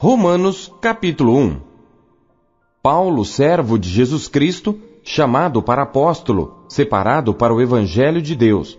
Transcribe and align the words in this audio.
Romanos 0.00 0.72
capítulo 0.80 1.36
1 1.36 1.60
Paulo, 2.80 3.24
servo 3.24 3.76
de 3.76 3.88
Jesus 3.88 4.28
Cristo, 4.28 4.78
chamado 5.02 5.60
para 5.60 5.82
apóstolo, 5.82 6.62
separado 6.68 7.34
para 7.34 7.52
o 7.52 7.60
Evangelho 7.60 8.22
de 8.22 8.36
Deus, 8.36 8.78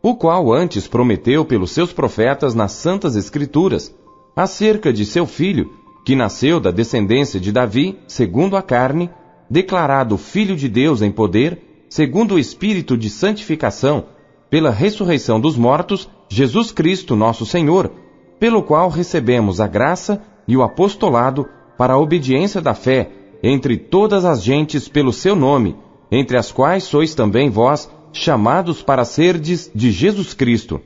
o 0.00 0.14
qual 0.14 0.52
antes 0.52 0.86
prometeu 0.86 1.44
pelos 1.44 1.72
seus 1.72 1.92
profetas 1.92 2.54
nas 2.54 2.70
Santas 2.70 3.16
Escrituras, 3.16 3.92
acerca 4.36 4.92
de 4.92 5.04
seu 5.04 5.26
filho, 5.26 5.72
que 6.06 6.14
nasceu 6.14 6.60
da 6.60 6.70
descendência 6.70 7.40
de 7.40 7.50
Davi, 7.50 7.98
segundo 8.06 8.56
a 8.56 8.62
carne, 8.62 9.10
declarado 9.50 10.16
Filho 10.16 10.54
de 10.54 10.68
Deus 10.68 11.02
em 11.02 11.10
poder, 11.10 11.84
segundo 11.88 12.36
o 12.36 12.38
Espírito 12.38 12.96
de 12.96 13.10
santificação, 13.10 14.04
pela 14.48 14.70
ressurreição 14.70 15.40
dos 15.40 15.56
mortos, 15.56 16.08
Jesus 16.28 16.70
Cristo, 16.70 17.16
nosso 17.16 17.44
Senhor, 17.44 17.90
pelo 18.38 18.62
qual 18.62 18.88
recebemos 18.88 19.60
a 19.60 19.66
graça 19.66 20.29
e 20.50 20.56
o 20.56 20.64
apostolado 20.64 21.48
para 21.78 21.94
a 21.94 21.98
obediência 21.98 22.60
da 22.60 22.74
fé 22.74 23.08
entre 23.40 23.76
todas 23.76 24.24
as 24.24 24.42
gentes 24.42 24.88
pelo 24.88 25.12
seu 25.12 25.36
nome, 25.36 25.76
entre 26.10 26.36
as 26.36 26.50
quais 26.50 26.82
sois 26.82 27.14
também 27.14 27.48
vós 27.48 27.88
chamados 28.12 28.82
para 28.82 29.04
serdes 29.04 29.70
de 29.72 29.92
Jesus 29.92 30.34
Cristo. 30.34 30.80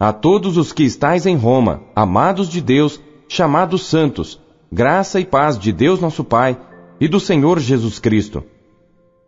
A 0.00 0.10
todos 0.10 0.56
os 0.56 0.72
que 0.72 0.84
estais 0.84 1.26
em 1.26 1.36
Roma, 1.36 1.82
amados 1.94 2.48
de 2.48 2.62
Deus, 2.62 2.98
chamados 3.28 3.84
santos, 3.84 4.40
graça 4.72 5.20
e 5.20 5.26
paz 5.26 5.58
de 5.58 5.70
Deus 5.70 6.00
nosso 6.00 6.24
Pai 6.24 6.58
e 6.98 7.06
do 7.06 7.20
Senhor 7.20 7.60
Jesus 7.60 7.98
Cristo. 7.98 8.42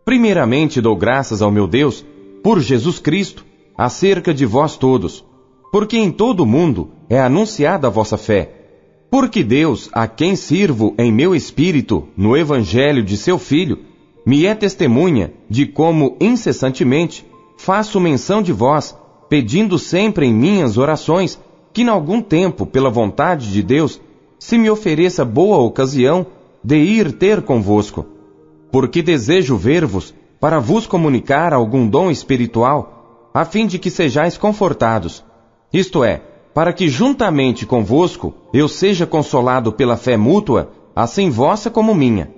Primeiramente 0.07 0.81
dou 0.81 0.97
graças 0.97 1.43
ao 1.43 1.51
meu 1.51 1.67
Deus, 1.67 2.03
por 2.43 2.61
Jesus 2.61 2.99
Cristo, 2.99 3.45
acerca 3.77 4.33
de 4.33 4.47
vós 4.47 4.79
todos, 4.79 5.23
porque 5.71 5.99
em 5.99 6.11
todo 6.11 6.41
o 6.41 6.47
mundo 6.47 6.93
é 7.11 7.21
anunciada 7.21 7.89
a 7.89 7.91
vossa 7.91 8.17
fé. 8.17 8.66
Porque 9.11 9.45
Deus, 9.45 9.89
a 9.93 10.09
quem 10.09 10.35
sirvo 10.35 10.95
em 10.99 11.13
meu 11.13 11.35
espírito, 11.35 12.09
no 12.17 12.37
Evangelho 12.37 13.03
de 13.03 13.17
seu 13.17 13.39
Filho, 13.39 13.79
me 14.25 14.45
é 14.47 14.55
testemunha 14.55 15.33
de 15.49 15.67
como 15.67 16.17
incessantemente 16.21 17.25
faço 17.57 18.01
menção 18.01 18.43
de 18.43 18.53
vós, 18.53 18.97
pedindo 19.29 19.79
sempre 19.79 20.27
em 20.27 20.35
minhas 20.35 20.77
orações 20.77 21.39
que, 21.73 21.83
em 21.83 21.89
algum 21.89 22.21
tempo, 22.21 22.67
pela 22.67 22.91
vontade 22.91 23.53
de 23.53 23.63
Deus, 23.63 24.01
se 24.39 24.59
me 24.59 24.69
ofereça 24.69 25.25
boa 25.25 25.59
ocasião 25.59 26.27
de 26.63 26.77
ir 26.77 27.13
ter 27.13 27.43
convosco. 27.43 28.05
Porque 28.73 29.03
desejo 29.03 29.57
ver-vos 29.57 30.13
para 30.41 30.59
vos 30.59 30.87
comunicar 30.87 31.53
algum 31.53 31.87
dom 31.89 32.11
espiritual, 32.11 33.31
a 33.33 33.45
fim 33.45 33.67
de 33.67 33.79
que 33.79 33.91
sejais 33.91 34.37
confortados. 34.37 35.25
Isto 35.73 36.03
é, 36.03 36.23
para 36.57 36.73
que 36.73 36.89
juntamente 36.89 37.67
convosco 37.67 38.33
eu 38.51 38.67
seja 38.67 39.07
consolado 39.07 39.71
pela 39.75 39.95
fé 39.95 40.17
mútua, 40.17 40.71
assim 40.95 41.29
vossa 41.29 41.69
como 41.69 41.95
minha. 41.95 42.31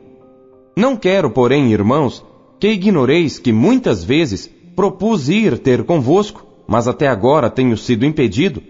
Não 0.76 0.96
quero, 0.96 1.30
porém, 1.30 1.72
irmãos, 1.72 2.26
que 2.58 2.66
ignoreis 2.66 3.38
que 3.38 3.52
muitas 3.52 4.02
vezes 4.02 4.50
propus 4.74 5.28
ir 5.28 5.56
ter 5.60 5.84
convosco, 5.84 6.44
mas 6.66 6.88
até 6.88 7.06
agora 7.06 7.48
tenho 7.48 7.76
sido 7.76 8.04
impedido, 8.04 8.60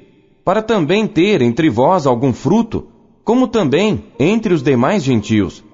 para 0.45 0.61
também 0.61 1.07
ter 1.07 1.41
entre 1.41 1.71
vós 1.71 2.07
algum 2.07 2.35
fruto, 2.35 2.87
como 3.25 3.49
também 3.49 4.05
entre 4.21 4.53
os 4.53 4.63
demais 4.63 5.03
gentios. 5.03 5.65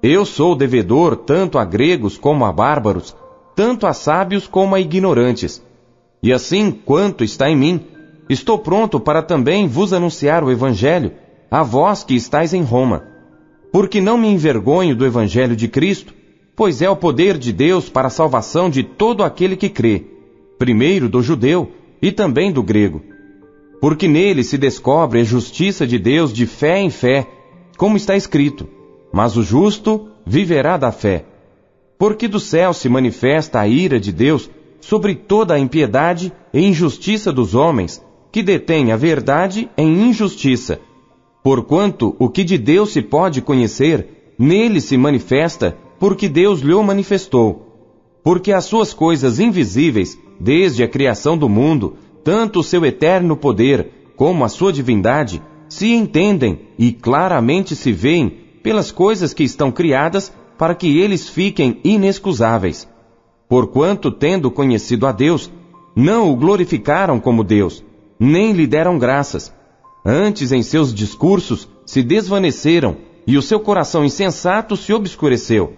Eu 0.00 0.24
sou 0.24 0.54
devedor 0.54 1.16
tanto 1.16 1.58
a 1.58 1.64
gregos 1.64 2.16
como 2.16 2.44
a 2.44 2.52
bárbaros, 2.52 3.16
tanto 3.56 3.84
a 3.84 3.92
sábios 3.92 4.46
como 4.46 4.76
a 4.76 4.80
ignorantes. 4.80 5.60
E 6.22 6.32
assim, 6.32 6.70
quanto 6.70 7.24
está 7.24 7.50
em 7.50 7.56
mim, 7.56 7.84
Estou 8.28 8.58
pronto 8.58 9.00
para 9.00 9.22
também 9.22 9.66
vos 9.66 9.92
anunciar 9.92 10.44
o 10.44 10.50
Evangelho, 10.50 11.12
a 11.50 11.62
vós 11.62 12.04
que 12.04 12.14
estáis 12.14 12.52
em 12.52 12.62
Roma. 12.62 13.04
Porque 13.72 14.00
não 14.00 14.18
me 14.18 14.28
envergonho 14.28 14.94
do 14.94 15.06
Evangelho 15.06 15.56
de 15.56 15.66
Cristo, 15.66 16.12
pois 16.54 16.82
é 16.82 16.90
o 16.90 16.96
poder 16.96 17.38
de 17.38 17.52
Deus 17.52 17.88
para 17.88 18.08
a 18.08 18.10
salvação 18.10 18.68
de 18.68 18.82
todo 18.82 19.22
aquele 19.22 19.56
que 19.56 19.68
crê, 19.68 20.04
primeiro 20.58 21.08
do 21.08 21.22
judeu 21.22 21.72
e 22.02 22.12
também 22.12 22.52
do 22.52 22.62
grego. 22.62 23.02
Porque 23.80 24.08
nele 24.08 24.42
se 24.42 24.58
descobre 24.58 25.20
a 25.20 25.24
justiça 25.24 25.86
de 25.86 25.98
Deus 25.98 26.32
de 26.32 26.46
fé 26.46 26.80
em 26.80 26.90
fé, 26.90 27.26
como 27.76 27.96
está 27.96 28.16
escrito: 28.16 28.68
Mas 29.12 29.36
o 29.36 29.42
justo 29.42 30.08
viverá 30.26 30.76
da 30.76 30.90
fé. 30.90 31.24
Porque 31.96 32.28
do 32.28 32.40
céu 32.40 32.72
se 32.72 32.88
manifesta 32.88 33.60
a 33.60 33.68
ira 33.68 33.98
de 33.98 34.12
Deus 34.12 34.50
sobre 34.80 35.14
toda 35.14 35.54
a 35.54 35.58
impiedade 35.58 36.32
e 36.52 36.60
injustiça 36.60 37.32
dos 37.32 37.54
homens, 37.54 38.02
que 38.30 38.42
detém 38.42 38.92
a 38.92 38.96
verdade 38.96 39.68
em 39.76 40.08
injustiça. 40.08 40.80
Porquanto 41.42 42.14
o 42.18 42.28
que 42.28 42.44
de 42.44 42.58
Deus 42.58 42.92
se 42.92 43.00
pode 43.00 43.40
conhecer, 43.40 44.34
nele 44.38 44.80
se 44.80 44.96
manifesta, 44.96 45.76
porque 45.98 46.28
Deus 46.28 46.60
lhe 46.60 46.74
manifestou. 46.74 47.66
Porque 48.22 48.52
as 48.52 48.64
suas 48.64 48.92
coisas 48.92 49.40
invisíveis, 49.40 50.18
desde 50.38 50.82
a 50.82 50.88
criação 50.88 51.36
do 51.36 51.48
mundo, 51.48 51.96
tanto 52.22 52.60
o 52.60 52.64
seu 52.64 52.84
eterno 52.84 53.36
poder 53.36 53.90
como 54.16 54.44
a 54.44 54.48
sua 54.48 54.72
divindade, 54.72 55.42
se 55.68 55.92
entendem 55.92 56.60
e 56.78 56.92
claramente 56.92 57.74
se 57.74 57.92
veem 57.92 58.30
pelas 58.62 58.90
coisas 58.90 59.32
que 59.32 59.44
estão 59.44 59.70
criadas 59.70 60.32
para 60.58 60.74
que 60.74 60.98
eles 60.98 61.28
fiquem 61.28 61.80
inexcusáveis. 61.84 62.88
Porquanto, 63.48 64.10
tendo 64.10 64.50
conhecido 64.50 65.06
a 65.06 65.12
Deus, 65.12 65.50
não 65.96 66.30
o 66.30 66.36
glorificaram 66.36 67.18
como 67.18 67.42
Deus, 67.42 67.82
nem 68.18 68.52
lhe 68.52 68.66
deram 68.66 68.98
graças. 68.98 69.52
Antes, 70.04 70.52
em 70.52 70.62
seus 70.62 70.92
discursos, 70.92 71.68
se 71.86 72.02
desvaneceram 72.02 72.96
e 73.26 73.36
o 73.36 73.42
seu 73.42 73.60
coração 73.60 74.04
insensato 74.04 74.76
se 74.76 74.92
obscureceu. 74.92 75.74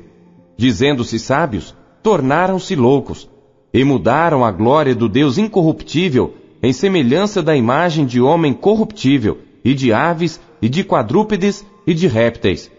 Dizendo-se 0.57 1.19
sábios, 1.19 1.75
tornaram-se 2.03 2.75
loucos 2.75 3.29
e 3.73 3.85
mudaram 3.85 4.45
a 4.45 4.51
glória 4.51 4.95
do 4.95 5.09
Deus 5.09 5.39
incorruptível 5.39 6.35
em 6.63 6.73
semelhança 6.73 7.43
da 7.43 7.57
imagem 7.57 8.05
de 8.05 8.21
homem 8.21 8.53
corruptível 8.53 9.39
e 9.65 9.75
de 9.75 9.93
aves 9.93 10.41
e 10.61 10.69
de 10.69 10.85
quadrúpedes 10.85 11.65
e 11.87 11.95
de 11.95 12.07
répteis. 12.07 12.71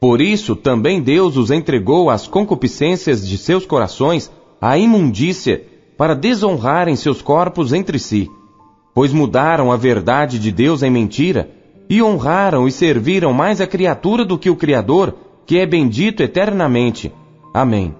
Por 0.00 0.20
isso 0.20 0.54
também 0.54 1.00
Deus 1.00 1.36
os 1.36 1.50
entregou 1.50 2.10
às 2.10 2.26
concupiscências 2.26 3.26
de 3.26 3.38
seus 3.38 3.66
corações, 3.66 4.30
à 4.60 4.78
imundícia, 4.78 5.64
para 5.96 6.14
desonrarem 6.14 6.96
seus 6.96 7.22
corpos 7.22 7.72
entre 7.72 7.98
si 7.98 8.30
pois 8.94 9.12
mudaram 9.12 9.72
a 9.72 9.76
verdade 9.76 10.38
de 10.38 10.52
Deus 10.52 10.82
em 10.82 10.90
mentira, 10.90 11.50
e 11.90 12.02
honraram 12.02 12.66
e 12.66 12.72
serviram 12.72 13.32
mais 13.32 13.60
a 13.60 13.66
criatura 13.66 14.24
do 14.24 14.38
que 14.38 14.48
o 14.48 14.56
Criador, 14.56 15.14
que 15.44 15.58
é 15.58 15.66
bendito 15.66 16.22
eternamente. 16.22 17.12
Amém. 17.52 17.94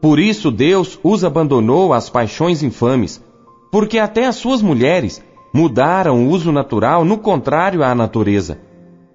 Por 0.00 0.18
isso 0.18 0.50
Deus 0.50 0.98
os 1.02 1.24
abandonou 1.24 1.92
às 1.92 2.10
paixões 2.10 2.62
infames, 2.62 3.22
porque 3.70 3.98
até 3.98 4.26
as 4.26 4.36
suas 4.36 4.60
mulheres 4.60 5.22
mudaram 5.52 6.24
o 6.24 6.30
uso 6.30 6.50
natural 6.50 7.04
no 7.04 7.18
contrário 7.18 7.82
à 7.82 7.94
natureza. 7.94 8.58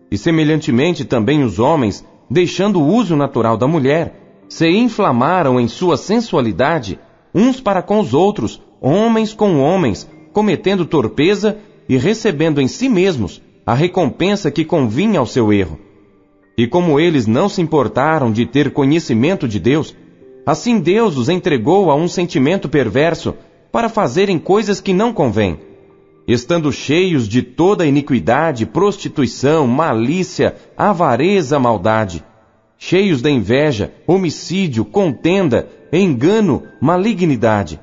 E 0.10 0.18
semelhantemente 0.18 1.04
também 1.04 1.44
os 1.44 1.60
homens, 1.60 2.06
deixando 2.30 2.80
o 2.80 2.88
uso 2.88 3.16
natural 3.16 3.58
da 3.58 3.68
mulher, 3.68 4.46
se 4.48 4.68
inflamaram 4.68 5.60
em 5.60 5.68
sua 5.68 5.98
sensualidade, 5.98 6.98
uns 7.36 7.60
para 7.62 7.82
com 7.82 8.00
os 8.00 8.14
outros, 8.14 8.62
homens 8.82 9.34
com 9.34 9.60
homens, 9.60 10.10
cometendo 10.34 10.86
torpeza 10.86 11.58
e 11.88 11.98
recebendo 11.98 12.62
em 12.62 12.68
si 12.68 12.88
mesmos 12.88 13.42
a 13.66 13.74
recompensa 13.74 14.52
que 14.52 14.64
convinha 14.66 15.20
ao 15.20 15.26
seu 15.26 15.52
erro. 15.52 15.80
E 16.58 16.68
como 16.68 17.00
eles 17.00 17.26
não 17.26 17.48
se 17.48 17.62
importaram 17.62 18.32
de 18.32 18.46
ter 18.46 18.72
conhecimento 18.72 19.48
de 19.48 19.60
Deus, 19.60 19.96
assim 20.46 20.80
Deus 20.80 21.18
os 21.18 21.30
entregou 21.30 21.90
a 21.90 21.96
um 21.96 22.08
sentimento 22.08 22.68
perverso 22.68 23.34
para 23.72 23.90
fazerem 23.90 24.38
coisas 24.38 24.82
que 24.82 24.94
não 24.94 25.14
convêm, 25.14 25.60
estando 26.28 26.72
cheios 26.72 27.28
de 27.28 27.42
toda 27.42 27.86
iniquidade, 27.86 28.66
prostituição, 28.66 29.68
malícia, 29.68 30.56
avareza, 30.76 31.60
maldade, 31.60 32.24
cheios 32.78 33.22
de 33.22 33.30
inveja, 33.30 33.94
homicídio, 34.06 34.84
contenda, 34.84 35.70
engano, 35.92 36.64
malignidade 36.82 37.80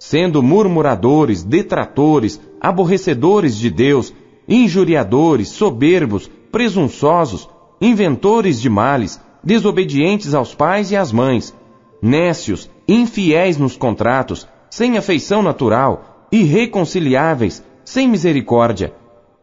sendo 0.00 0.42
murmuradores, 0.42 1.44
detratores, 1.44 2.40
aborrecedores 2.58 3.54
de 3.54 3.68
Deus, 3.68 4.14
injuriadores, 4.48 5.48
soberbos, 5.48 6.28
presunçosos, 6.50 7.46
inventores 7.78 8.58
de 8.58 8.70
males, 8.70 9.20
desobedientes 9.44 10.32
aos 10.32 10.54
pais 10.54 10.90
e 10.90 10.96
às 10.96 11.12
mães, 11.12 11.54
nécios, 12.00 12.70
infiéis 12.88 13.58
nos 13.58 13.76
contratos, 13.76 14.48
sem 14.70 14.96
afeição 14.96 15.42
natural, 15.42 16.26
irreconciliáveis, 16.32 17.62
sem 17.84 18.08
misericórdia, 18.08 18.94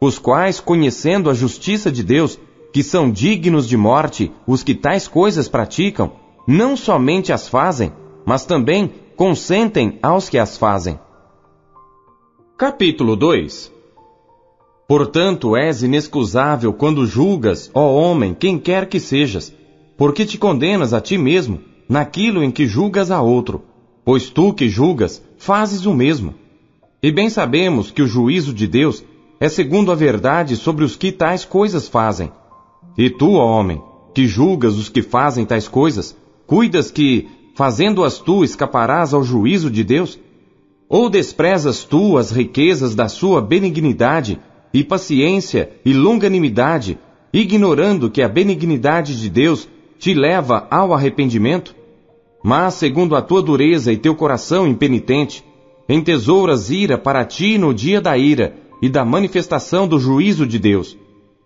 os 0.02 0.18
quais, 0.18 0.60
conhecendo 0.60 1.30
a 1.30 1.36
justiça 1.36 1.92
de 1.92 2.04
Deus, 2.04 2.40
que 2.74 2.82
são 2.82 3.12
dignos 3.12 3.68
de 3.70 3.78
morte 3.78 4.32
os 4.48 4.64
que 4.64 4.74
tais 4.74 5.08
coisas 5.08 5.48
praticam, 5.48 6.14
não 6.48 6.76
somente 6.76 7.32
as 7.32 7.48
fazem, 7.48 7.94
mas 8.26 8.44
também 8.44 8.92
consentem 9.18 9.98
aos 10.04 10.30
que 10.30 10.38
as 10.38 10.58
fazem. 10.58 11.00
Capítulo 12.56 13.16
2 13.16 13.74
Portanto, 14.88 15.58
és 15.58 15.82
inexcusável 15.82 16.72
quando 16.72 17.04
julgas, 17.08 17.72
ó 17.74 17.96
homem, 17.96 18.36
quem 18.36 18.60
quer 18.60 18.88
que 18.88 19.00
sejas, 19.00 19.52
porque 19.98 20.24
te 20.24 20.38
condenas 20.38 20.94
a 20.94 21.02
ti 21.02 21.18
mesmo 21.18 21.60
naquilo 21.90 22.44
em 22.44 22.52
que 22.52 22.68
julgas 22.68 23.10
a 23.10 23.20
outro, 23.20 23.64
pois 24.06 24.30
tu 24.30 24.54
que 24.54 24.70
julgas, 24.70 25.24
fazes 25.36 25.88
o 25.88 25.96
mesmo. 25.96 26.36
E 27.02 27.12
bem 27.12 27.28
sabemos 27.28 27.90
que 27.90 28.04
o 28.04 28.08
juízo 28.08 28.54
de 28.54 28.68
Deus 28.68 29.04
é 29.40 29.50
segundo 29.50 29.92
a 29.92 29.96
verdade 29.96 30.56
sobre 30.56 30.86
os 30.86 30.96
que 30.96 31.12
tais 31.12 31.44
coisas 31.44 31.88
fazem. 31.88 32.32
E 32.96 33.10
tu, 33.10 33.34
ó 33.34 33.60
homem, 33.60 33.82
que 34.14 34.28
julgas 34.28 34.76
os 34.76 34.90
que 34.90 35.02
fazem 35.02 35.44
tais 35.44 35.68
coisas, 35.68 36.16
cuidas 36.46 36.92
que, 36.92 37.28
fazendo-as 37.58 38.20
tu, 38.20 38.44
escaparás 38.44 39.16
ao 39.16 39.24
juízo 39.24 39.72
de 39.72 39.84
Deus? 39.84 40.20
Ou 40.88 41.10
desprezas 41.10 41.84
tu 41.84 42.16
as 42.16 42.30
riquezas 42.30 42.94
da 42.94 43.08
sua 43.08 43.42
benignidade, 43.42 44.40
e 44.72 44.84
paciência 44.84 45.72
e 45.84 45.92
longanimidade, 45.92 47.00
ignorando 47.34 48.12
que 48.12 48.22
a 48.22 48.30
benignidade 48.30 49.20
de 49.20 49.28
Deus 49.28 49.68
te 49.98 50.14
leva 50.14 50.68
ao 50.70 50.94
arrependimento? 50.94 51.76
Mas, 52.44 52.76
segundo 52.76 53.16
a 53.16 53.24
tua 53.24 53.42
dureza 53.42 53.92
e 53.92 53.98
teu 53.98 54.14
coração 54.14 54.68
impenitente, 54.68 55.44
entesouras 55.90 56.70
ira 56.70 56.96
para 56.96 57.26
ti 57.26 57.58
no 57.58 57.74
dia 57.74 58.00
da 58.00 58.16
ira 58.16 58.54
e 58.84 58.88
da 58.88 59.04
manifestação 59.04 59.88
do 59.88 60.00
juízo 60.00 60.46
de 60.46 60.60
Deus, 60.60 60.96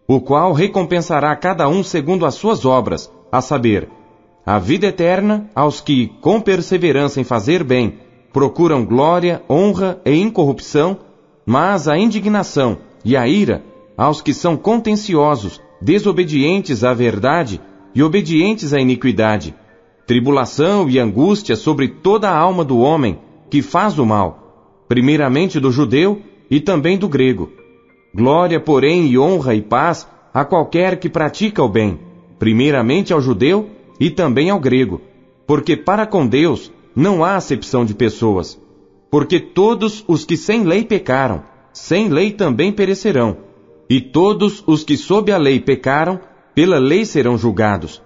o 0.06 0.20
qual 0.20 0.52
recompensará 0.52 1.34
cada 1.38 1.70
um 1.70 1.82
segundo 1.82 2.26
as 2.26 2.36
suas 2.36 2.66
obras, 2.66 3.10
a 3.32 3.40
saber, 3.40 3.88
a 4.46 4.58
vida 4.58 4.88
eterna 4.88 5.50
aos 5.54 5.82
que, 5.82 6.08
com 6.22 6.42
perseverança 6.42 7.22
em 7.22 7.24
fazer 7.24 7.64
bem, 7.64 8.00
procuram 8.34 8.86
glória, 8.86 9.42
honra 9.50 10.02
e 10.06 10.16
incorrupção, 10.16 10.98
mas 11.46 11.88
a 11.88 11.98
indignação 11.98 12.78
e 13.04 13.16
a 13.16 13.28
ira 13.28 13.64
aos 13.98 14.22
que 14.22 14.34
são 14.34 14.58
contenciosos, 14.58 15.62
desobedientes 15.82 16.84
à 16.84 16.94
verdade 16.94 17.62
e 17.94 18.02
obedientes 18.02 18.74
à 18.74 18.80
iniquidade, 18.80 19.54
tribulação 20.08 20.90
e 20.90 20.98
angústia 20.98 21.56
sobre 21.56 21.88
toda 21.88 22.30
a 22.30 22.38
alma 22.38 22.64
do 22.64 22.80
homem 22.80 23.20
que 23.50 23.62
faz 23.62 24.00
o 24.00 24.06
mal, 24.06 24.86
primeiramente 24.88 25.60
do 25.60 25.72
judeu 25.72 26.22
e 26.50 26.60
também 26.60 26.98
do 26.98 27.08
grego. 27.08 27.52
Glória, 28.14 28.60
porém, 28.60 29.08
e 29.08 29.20
honra 29.20 29.54
e 29.54 29.62
paz 29.62 30.08
a 30.34 30.44
qualquer 30.44 31.00
que 31.00 31.10
pratica 31.10 31.64
o 31.64 31.70
bem, 31.70 32.00
primeiramente 32.40 33.14
ao 33.14 33.22
judeu 33.22 33.70
e 34.02 34.10
também 34.10 34.50
ao 34.50 34.60
grego, 34.60 35.00
porque 35.46 35.78
para 35.78 36.08
com 36.08 36.26
Deus 36.26 36.72
não 36.96 37.24
há 37.24 37.36
acepção 37.36 37.86
de 37.86 37.94
pessoas, 37.94 38.60
porque 39.12 39.40
todos 39.40 40.04
os 40.08 40.26
que 40.26 40.36
sem 40.36 40.64
lei 40.64 40.84
pecaram, 40.84 41.44
sem 41.72 42.10
lei 42.10 42.32
também 42.32 42.72
perecerão, 42.72 43.38
e 43.88 44.02
todos 44.02 44.64
os 44.66 44.84
que 44.84 44.98
sob 44.98 45.32
a 45.32 45.38
lei 45.38 45.60
pecaram, 45.60 46.20
pela 46.56 46.80
lei 46.80 47.06
serão 47.06 47.38
julgados. 47.38 48.02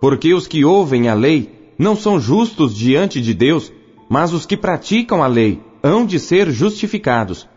Porque 0.00 0.34
os 0.34 0.48
que 0.48 0.64
ouvem 0.64 1.08
a 1.08 1.14
lei 1.14 1.48
não 1.78 1.94
são 1.94 2.18
justos 2.18 2.74
diante 2.74 3.20
de 3.20 3.32
Deus, 3.32 3.72
mas 4.08 4.32
os 4.32 4.46
que 4.46 4.56
praticam 4.56 5.22
a 5.22 5.28
lei 5.28 5.60
hão 5.80 6.04
de 6.04 6.18
ser 6.18 6.50
justificados. 6.50 7.48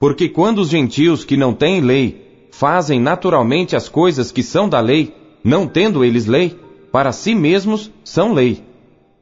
Porque 0.00 0.28
quando 0.28 0.58
os 0.58 0.70
gentios 0.70 1.24
que 1.24 1.36
não 1.36 1.54
têm 1.54 1.80
lei 1.80 2.48
fazem 2.50 2.98
naturalmente 2.98 3.76
as 3.76 3.88
coisas 3.88 4.32
que 4.32 4.42
são 4.42 4.68
da 4.68 4.80
lei, 4.80 5.14
não 5.44 5.66
tendo 5.68 6.04
eles 6.04 6.26
lei, 6.26 6.56
para 6.92 7.12
si 7.12 7.34
mesmos 7.34 7.90
são 8.02 8.32
lei, 8.32 8.62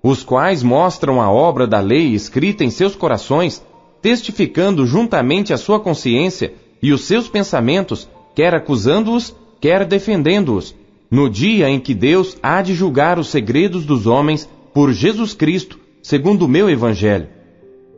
os 0.02 0.22
quais 0.22 0.62
mostram 0.62 1.20
a 1.20 1.30
obra 1.30 1.66
da 1.66 1.80
lei 1.80 2.14
escrita 2.14 2.62
em 2.62 2.70
seus 2.70 2.94
corações, 2.94 3.64
testificando 4.00 4.86
juntamente 4.86 5.52
a 5.52 5.56
sua 5.56 5.80
consciência 5.80 6.54
e 6.80 6.92
os 6.92 7.04
seus 7.04 7.28
pensamentos, 7.28 8.08
quer 8.34 8.54
acusando-os, 8.54 9.34
quer 9.60 9.84
defendendo-os, 9.84 10.74
no 11.10 11.28
dia 11.28 11.68
em 11.68 11.80
que 11.80 11.94
Deus 11.94 12.36
há 12.42 12.62
de 12.62 12.74
julgar 12.74 13.18
os 13.18 13.28
segredos 13.28 13.84
dos 13.84 14.06
homens 14.06 14.48
por 14.72 14.92
Jesus 14.92 15.34
Cristo, 15.34 15.80
segundo 16.02 16.44
o 16.44 16.48
meu 16.48 16.70
evangelho. 16.70 17.28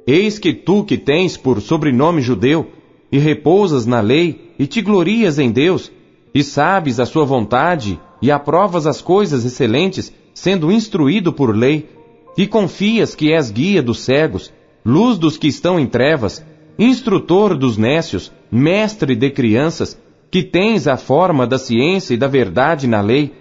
Eis 0.06 0.38
que 0.38 0.54
tu 0.54 0.84
que 0.84 0.96
tens 0.96 1.36
por 1.36 1.60
sobrenome 1.60 2.22
judeu, 2.22 2.68
e 3.12 3.18
repousas 3.18 3.84
na 3.84 4.00
lei, 4.00 4.52
e 4.58 4.66
te 4.66 4.80
glorias 4.80 5.38
em 5.38 5.50
Deus, 5.50 5.92
e 6.34 6.42
sabes 6.42 6.98
a 7.00 7.04
sua 7.04 7.24
vontade, 7.24 8.00
e 8.20 8.30
aprovas 8.30 8.86
as 8.86 9.00
coisas 9.00 9.44
excelentes, 9.44 10.12
sendo 10.34 10.72
instruído 10.72 11.32
por 11.32 11.54
lei, 11.54 11.88
e 12.36 12.46
confias 12.46 13.14
que 13.14 13.32
és 13.32 13.50
guia 13.50 13.82
dos 13.82 14.00
cegos, 14.00 14.52
luz 14.84 15.18
dos 15.18 15.36
que 15.36 15.48
estão 15.48 15.78
em 15.78 15.86
trevas, 15.86 16.44
instrutor 16.78 17.56
dos 17.56 17.76
nécios, 17.76 18.32
mestre 18.50 19.16
de 19.16 19.30
crianças, 19.30 20.00
que 20.30 20.42
tens 20.42 20.86
a 20.86 20.96
forma 20.96 21.46
da 21.46 21.58
ciência 21.58 22.14
e 22.14 22.16
da 22.16 22.28
verdade 22.28 22.86
na 22.86 23.00
lei, 23.00 23.32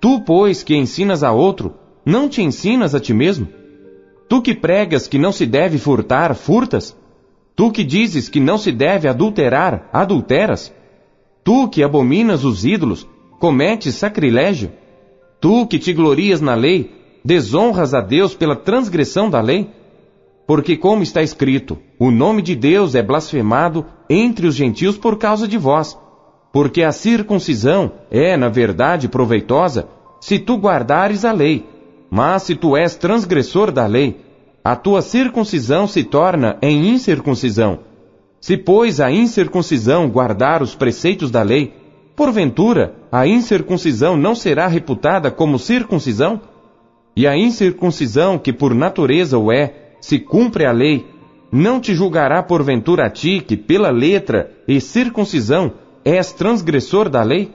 tu, 0.00 0.20
pois, 0.20 0.62
que 0.62 0.74
ensinas 0.74 1.22
a 1.22 1.32
outro, 1.32 1.74
não 2.04 2.28
te 2.28 2.42
ensinas 2.42 2.94
a 2.94 3.00
ti 3.00 3.12
mesmo? 3.12 3.48
Tu 4.28 4.42
que 4.42 4.54
pregas 4.54 5.06
que 5.08 5.18
não 5.18 5.32
se 5.32 5.44
deve 5.46 5.78
furtar, 5.78 6.34
furtas? 6.34 6.96
Tu 7.56 7.70
que 7.72 7.82
dizes 7.82 8.28
que 8.28 8.38
não 8.38 8.56
se 8.56 8.70
deve 8.70 9.08
adulterar, 9.08 9.88
adulteras? 9.92 10.72
Tu 11.42 11.68
que 11.68 11.82
abominas 11.82 12.44
os 12.44 12.64
ídolos, 12.64 13.06
cometes 13.38 13.94
sacrilégio? 13.94 14.70
Tu 15.40 15.66
que 15.66 15.78
te 15.78 15.92
glorias 15.92 16.40
na 16.40 16.54
lei, 16.54 16.90
desonras 17.24 17.94
a 17.94 18.00
Deus 18.00 18.34
pela 18.34 18.56
transgressão 18.56 19.30
da 19.30 19.40
lei? 19.40 19.70
Porque, 20.46 20.76
como 20.76 21.02
está 21.02 21.22
escrito, 21.22 21.78
o 21.98 22.10
nome 22.10 22.40
de 22.42 22.56
Deus 22.56 22.94
é 22.94 23.02
blasfemado 23.02 23.84
entre 24.08 24.46
os 24.46 24.54
gentios 24.54 24.96
por 24.96 25.18
causa 25.18 25.46
de 25.46 25.58
vós. 25.58 25.96
Porque 26.52 26.82
a 26.82 26.90
circuncisão 26.90 27.92
é, 28.10 28.36
na 28.36 28.48
verdade, 28.48 29.08
proveitosa 29.08 29.88
se 30.20 30.38
tu 30.38 30.56
guardares 30.56 31.24
a 31.24 31.32
lei. 31.32 31.66
Mas 32.10 32.44
se 32.44 32.54
tu 32.54 32.76
és 32.76 32.96
transgressor 32.96 33.70
da 33.70 33.86
lei, 33.86 34.20
a 34.64 34.74
tua 34.74 35.02
circuncisão 35.02 35.86
se 35.86 36.02
torna 36.02 36.58
em 36.62 36.88
incircuncisão. 36.88 37.80
Se, 38.40 38.56
pois, 38.56 39.00
a 39.00 39.10
incircuncisão 39.10 40.08
guardar 40.08 40.62
os 40.62 40.74
preceitos 40.74 41.30
da 41.30 41.42
lei, 41.42 41.74
porventura 42.18 42.96
a 43.12 43.28
incircuncisão 43.28 44.16
não 44.16 44.34
será 44.34 44.66
reputada 44.66 45.30
como 45.30 45.56
circuncisão? 45.56 46.40
E 47.14 47.28
a 47.28 47.36
incircuncisão, 47.36 48.36
que 48.36 48.52
por 48.52 48.74
natureza 48.74 49.38
o 49.38 49.52
é, 49.52 49.92
se 50.00 50.18
cumpre 50.18 50.66
a 50.66 50.72
lei, 50.72 51.06
não 51.52 51.80
te 51.80 51.94
julgará 51.94 52.42
porventura 52.42 53.06
a 53.06 53.10
ti, 53.10 53.40
que 53.40 53.56
pela 53.56 53.90
letra 53.90 54.50
e 54.66 54.80
circuncisão 54.80 55.72
És 56.04 56.32
transgressor 56.32 57.08
da 57.08 57.22
lei? 57.22 57.52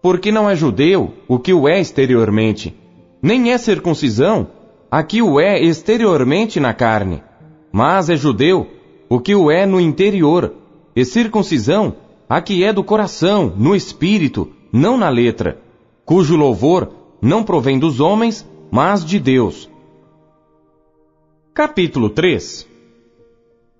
Porque 0.00 0.32
não 0.32 0.48
é 0.48 0.56
judeu 0.56 1.12
o 1.28 1.38
que 1.38 1.52
o 1.52 1.68
é 1.68 1.78
exteriormente, 1.78 2.74
nem 3.22 3.52
é 3.52 3.58
circuncisão 3.58 4.48
a 4.90 5.02
que 5.02 5.20
o 5.20 5.38
é 5.38 5.62
exteriormente 5.62 6.58
na 6.58 6.72
carne, 6.72 7.22
mas 7.70 8.08
é 8.08 8.16
judeu 8.16 8.66
o 9.10 9.20
que 9.20 9.34
o 9.34 9.50
é 9.50 9.66
no 9.66 9.78
interior, 9.78 10.54
e 10.96 11.04
circuncisão 11.04 11.96
a 12.28 12.40
que 12.40 12.64
é 12.64 12.72
do 12.72 12.82
coração, 12.82 13.52
no 13.56 13.74
espírito, 13.74 14.50
não 14.72 14.96
na 14.96 15.08
letra, 15.08 15.60
cujo 16.04 16.36
louvor 16.36 16.90
não 17.20 17.42
provém 17.42 17.78
dos 17.78 18.00
homens, 18.00 18.46
mas 18.70 19.04
de 19.04 19.18
Deus. 19.18 19.68
Capítulo 21.52 22.10
3 22.10 22.66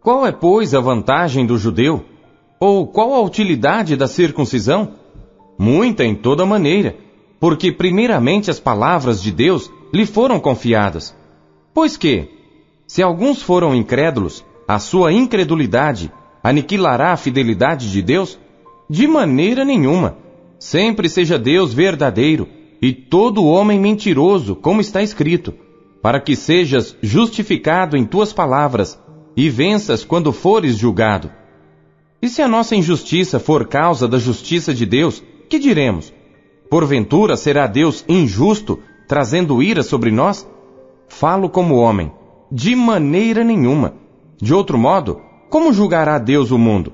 Qual 0.00 0.26
é, 0.26 0.32
pois, 0.32 0.74
a 0.74 0.80
vantagem 0.80 1.44
do 1.44 1.58
judeu? 1.58 2.04
Ou 2.60 2.86
qual 2.86 3.14
a 3.14 3.20
utilidade 3.20 3.96
da 3.96 4.06
circuncisão? 4.06 4.92
Muita 5.58 6.04
em 6.04 6.14
toda 6.14 6.46
maneira, 6.46 6.96
porque 7.40 7.72
primeiramente 7.72 8.50
as 8.50 8.60
palavras 8.60 9.22
de 9.22 9.30
Deus 9.30 9.70
lhe 9.92 10.06
foram 10.06 10.38
confiadas. 10.40 11.14
Pois 11.72 11.96
que, 11.96 12.28
se 12.86 13.02
alguns 13.02 13.42
foram 13.42 13.74
incrédulos, 13.74 14.44
a 14.66 14.78
sua 14.78 15.12
incredulidade 15.12 16.10
aniquilará 16.44 17.12
a 17.12 17.16
fidelidade 17.16 17.90
de 17.90 18.02
Deus? 18.02 18.38
De 18.88 19.08
maneira 19.08 19.64
nenhuma. 19.64 20.18
Sempre 20.58 21.08
seja 21.08 21.38
Deus 21.38 21.72
verdadeiro 21.72 22.46
e 22.82 22.92
todo 22.92 23.46
homem 23.46 23.80
mentiroso, 23.80 24.54
como 24.54 24.82
está 24.82 25.02
escrito, 25.02 25.54
para 26.02 26.20
que 26.20 26.36
sejas 26.36 26.94
justificado 27.02 27.96
em 27.96 28.04
tuas 28.04 28.30
palavras 28.30 29.00
e 29.34 29.48
venças 29.48 30.04
quando 30.04 30.32
fores 30.32 30.76
julgado. 30.76 31.30
E 32.20 32.28
se 32.28 32.42
a 32.42 32.48
nossa 32.48 32.76
injustiça 32.76 33.40
for 33.40 33.66
causa 33.66 34.06
da 34.06 34.18
justiça 34.18 34.74
de 34.74 34.84
Deus, 34.84 35.22
que 35.48 35.58
diremos? 35.58 36.12
Porventura 36.68 37.36
será 37.36 37.66
Deus 37.66 38.04
injusto, 38.06 38.80
trazendo 39.08 39.62
ira 39.62 39.82
sobre 39.82 40.10
nós? 40.10 40.46
Falo 41.08 41.48
como 41.48 41.76
homem, 41.76 42.12
de 42.52 42.76
maneira 42.76 43.42
nenhuma. 43.42 43.94
De 44.40 44.52
outro 44.52 44.76
modo, 44.76 45.20
como 45.54 45.72
julgará 45.72 46.18
Deus 46.18 46.50
o 46.50 46.58
mundo? 46.58 46.92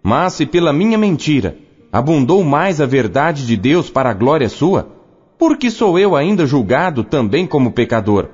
Mas 0.00 0.34
se 0.34 0.46
pela 0.46 0.72
minha 0.72 0.96
mentira 0.96 1.58
abundou 1.90 2.44
mais 2.44 2.80
a 2.80 2.86
verdade 2.86 3.44
de 3.44 3.56
Deus 3.56 3.90
para 3.90 4.10
a 4.10 4.14
glória 4.14 4.48
sua, 4.48 4.88
por 5.36 5.56
que 5.56 5.72
sou 5.72 5.98
eu 5.98 6.14
ainda 6.14 6.46
julgado 6.46 7.02
também 7.02 7.48
como 7.48 7.72
pecador? 7.72 8.28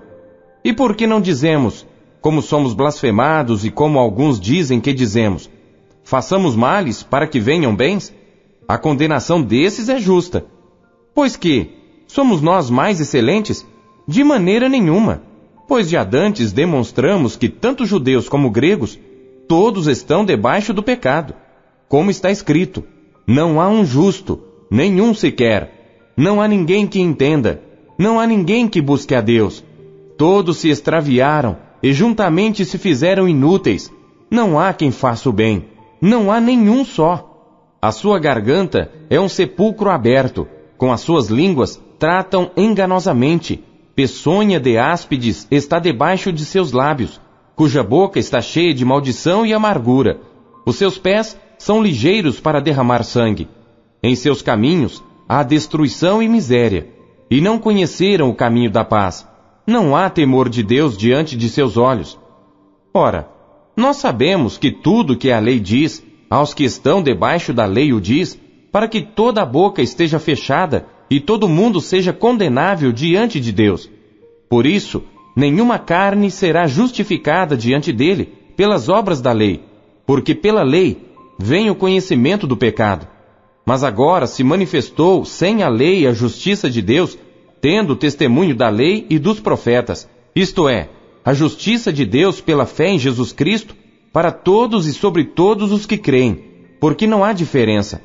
E 0.63 0.75
por 0.75 0.95
que 0.95 1.07
não 1.07 1.23
dizemos, 1.23 1.87
como 2.21 2.43
somos 2.43 2.75
blasfemados 2.75 3.65
e 3.65 3.71
como 3.71 3.99
alguns 3.99 4.39
dizem 4.39 4.79
que 4.79 4.93
dizemos, 4.93 5.49
façamos 6.05 6.55
males 6.55 7.03
para 7.03 7.27
que 7.27 7.41
venham 7.41 7.75
bens, 7.75 8.15
a 8.69 8.77
condenação 8.77 9.41
desses 9.41 9.89
é 9.89 9.99
justa. 9.99 10.45
Pois 11.15 11.35
que, 11.35 11.71
somos 12.07 12.43
nós 12.43 12.69
mais 12.69 13.01
excelentes? 13.01 13.67
De 14.07 14.23
maneira 14.23 14.69
nenhuma, 14.69 15.23
pois 15.67 15.89
já 15.89 16.05
dantes 16.05 16.53
demonstramos 16.53 17.37
que 17.37 17.49
tanto 17.49 17.87
judeus 17.87 18.29
como 18.29 18.51
gregos, 18.51 18.99
todos 19.49 19.87
estão 19.87 20.25
debaixo 20.25 20.73
do 20.73 20.83
pecado. 20.83 21.35
Como 21.89 22.11
está 22.11 22.31
escrito, 22.31 22.85
não 23.27 23.61
há 23.61 23.69
um 23.69 23.85
justo, 23.85 24.43
nenhum 24.71 25.15
sequer. 25.15 26.13
Não 26.17 26.41
há 26.41 26.49
ninguém 26.49 26.87
que 26.87 27.01
entenda, 27.01 27.63
não 27.99 28.19
há 28.19 28.27
ninguém 28.27 28.69
que 28.69 28.81
busque 28.81 29.15
a 29.15 29.21
Deus. 29.21 29.65
Todos 30.17 30.59
se 30.59 30.69
extraviaram 30.69 31.57
e 31.83 31.93
juntamente 31.93 32.65
se 32.65 32.79
fizeram 32.79 33.29
inúteis. 33.29 33.93
Não 34.31 34.59
há 34.59 34.73
quem 34.73 34.91
faça 34.91 35.29
o 35.29 35.33
bem, 35.33 35.67
não 36.01 36.31
há 36.31 36.41
nenhum 36.41 36.85
só. 36.85 37.29
A 37.81 37.91
sua 37.93 38.19
garganta 38.19 38.91
é 39.11 39.21
um 39.21 39.29
sepulcro 39.29 39.91
aberto, 39.91 40.47
com 40.79 40.93
as 40.93 41.01
suas 41.01 41.29
línguas 41.29 41.81
tratam 41.99 42.51
enganosamente. 42.57 43.63
Peçonha 43.95 44.59
de 44.59 44.79
áspides 44.79 45.47
está 45.51 45.79
debaixo 45.79 46.33
de 46.33 46.45
seus 46.45 46.73
lábios, 46.73 47.21
cuja 47.55 47.83
boca 47.83 48.19
está 48.19 48.41
cheia 48.41 48.73
de 48.75 48.85
maldição 48.85 49.45
e 49.45 49.53
amargura. 49.53 50.21
Os 50.65 50.77
seus 50.77 50.99
pés 50.99 51.39
são 51.59 51.83
ligeiros 51.83 52.41
para 52.41 52.61
derramar 52.61 53.03
sangue. 53.05 53.49
Em 54.03 54.15
seus 54.15 54.43
caminhos 54.43 55.03
há 55.29 55.43
destruição 55.43 56.23
e 56.23 56.29
miséria, 56.29 56.89
e 57.31 57.41
não 57.41 57.59
conheceram 57.59 58.29
o 58.29 58.35
caminho 58.35 58.71
da 58.71 58.85
paz. 58.85 59.27
Não 59.67 59.97
há 59.97 60.11
temor 60.11 60.49
de 60.49 60.63
Deus 60.63 60.97
diante 60.97 61.37
de 61.37 61.49
seus 61.49 61.77
olhos. 61.77 62.19
Ora, 62.93 63.29
nós 63.77 63.97
sabemos 63.97 64.59
que 64.59 64.71
tudo 64.71 65.17
que 65.17 65.31
a 65.31 65.39
lei 65.39 65.59
diz, 65.59 66.05
aos 66.29 66.53
que 66.53 66.65
estão 66.65 67.03
debaixo 67.03 67.53
da 67.53 67.65
lei 67.65 67.93
o 67.93 68.01
diz, 68.01 68.39
para 68.71 68.89
que 68.89 69.03
toda 69.03 69.43
a 69.43 69.47
boca 69.47 69.81
esteja 69.81 70.19
fechada 70.19 70.87
e 71.09 71.21
todo 71.21 71.49
mundo 71.49 71.81
seja 71.81 72.13
condenável 72.13 72.91
diante 72.91 73.39
de 73.39 73.53
Deus. 73.53 73.89
Por 74.49 74.67
isso, 74.67 75.05
nenhuma 75.35 75.79
carne 75.79 76.31
será 76.31 76.67
justificada 76.67 77.57
diante 77.57 77.93
dele 77.93 78.27
pelas 78.57 78.89
obras 78.89 79.21
da 79.21 79.33
lei, 79.33 79.63
porque 80.07 80.35
pela 80.35 80.63
lei 80.63 80.99
vem 81.39 81.71
o 81.71 81.75
conhecimento 81.75 82.47
do 82.47 82.57
pecado. 82.57 83.07
Mas 83.65 83.85
agora 83.85 84.27
se 84.27 84.43
manifestou 84.43 85.25
sem 85.25 85.63
a 85.63 85.69
lei 85.69 86.07
a 86.07 86.13
justiça 86.13 86.69
de 86.69 86.83
Deus, 86.83 87.19
tendo 87.61 87.97
testemunho 87.97 88.55
da 88.55 88.69
lei 88.69 89.07
e 89.09 89.19
dos 89.19 89.41
profetas, 89.41 90.09
isto 90.35 90.69
é, 90.69 90.89
a 91.25 91.33
justiça 91.33 91.93
de 91.93 92.05
Deus 92.05 92.41
pela 92.41 92.67
fé 92.67 92.89
em 92.89 92.99
Jesus 92.99 93.33
Cristo, 93.33 93.77
para 94.13 94.33
todos 94.33 94.87
e 94.87 94.93
sobre 94.93 95.25
todos 95.25 95.71
os 95.73 95.87
que 95.87 95.97
creem, 95.97 96.45
porque 96.81 97.07
não 97.07 97.25
há 97.25 97.33
diferença. 97.33 98.03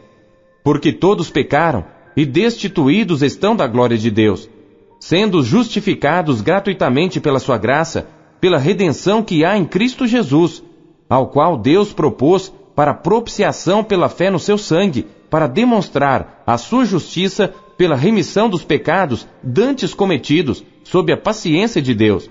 Porque 0.63 0.91
todos 0.91 1.29
pecaram 1.29 1.85
e 2.15 2.25
destituídos 2.25 3.21
estão 3.21 3.55
da 3.55 3.65
glória 3.67 3.97
de 3.97 4.11
Deus, 4.11 4.49
sendo 4.99 5.43
justificados 5.43 6.41
gratuitamente 6.41 7.19
pela 7.19 7.39
sua 7.39 7.57
graça, 7.57 8.07
pela 8.39 8.57
redenção 8.57 9.23
que 9.23 9.43
há 9.43 9.57
em 9.57 9.65
Cristo 9.65 10.05
Jesus, 10.07 10.63
ao 11.09 11.27
qual 11.27 11.57
Deus 11.57 11.93
propôs 11.93 12.53
para 12.75 12.93
propiciação 12.93 13.83
pela 13.83 14.09
fé 14.09 14.29
no 14.29 14.39
seu 14.39 14.57
sangue, 14.57 15.07
para 15.29 15.47
demonstrar 15.47 16.43
a 16.45 16.57
sua 16.57 16.85
justiça 16.85 17.53
pela 17.77 17.95
remissão 17.95 18.49
dos 18.49 18.63
pecados 18.63 19.27
dantes 19.43 19.93
cometidos, 19.93 20.63
sob 20.83 21.11
a 21.11 21.17
paciência 21.17 21.81
de 21.81 21.93
Deus, 21.93 22.29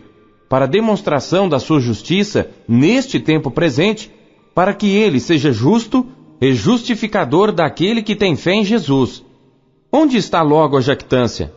para 0.49 0.67
demonstração 0.67 1.49
da 1.49 1.59
sua 1.59 1.81
justiça 1.81 2.51
neste 2.67 3.21
tempo 3.21 3.51
presente, 3.51 4.11
para 4.55 4.73
que 4.73 4.89
ele 4.89 5.21
seja 5.21 5.53
justo 5.53 6.07
e 6.41 6.53
justificador 6.53 7.53
daquele 7.53 8.03
que 8.03 8.17
tem 8.17 8.37
fé 8.37 8.55
em 8.55 8.65
Jesus. 8.65 9.25
Onde 9.93 10.17
está 10.17 10.43
logo 10.43 10.77
a 10.77 10.81
jactância? 10.81 11.53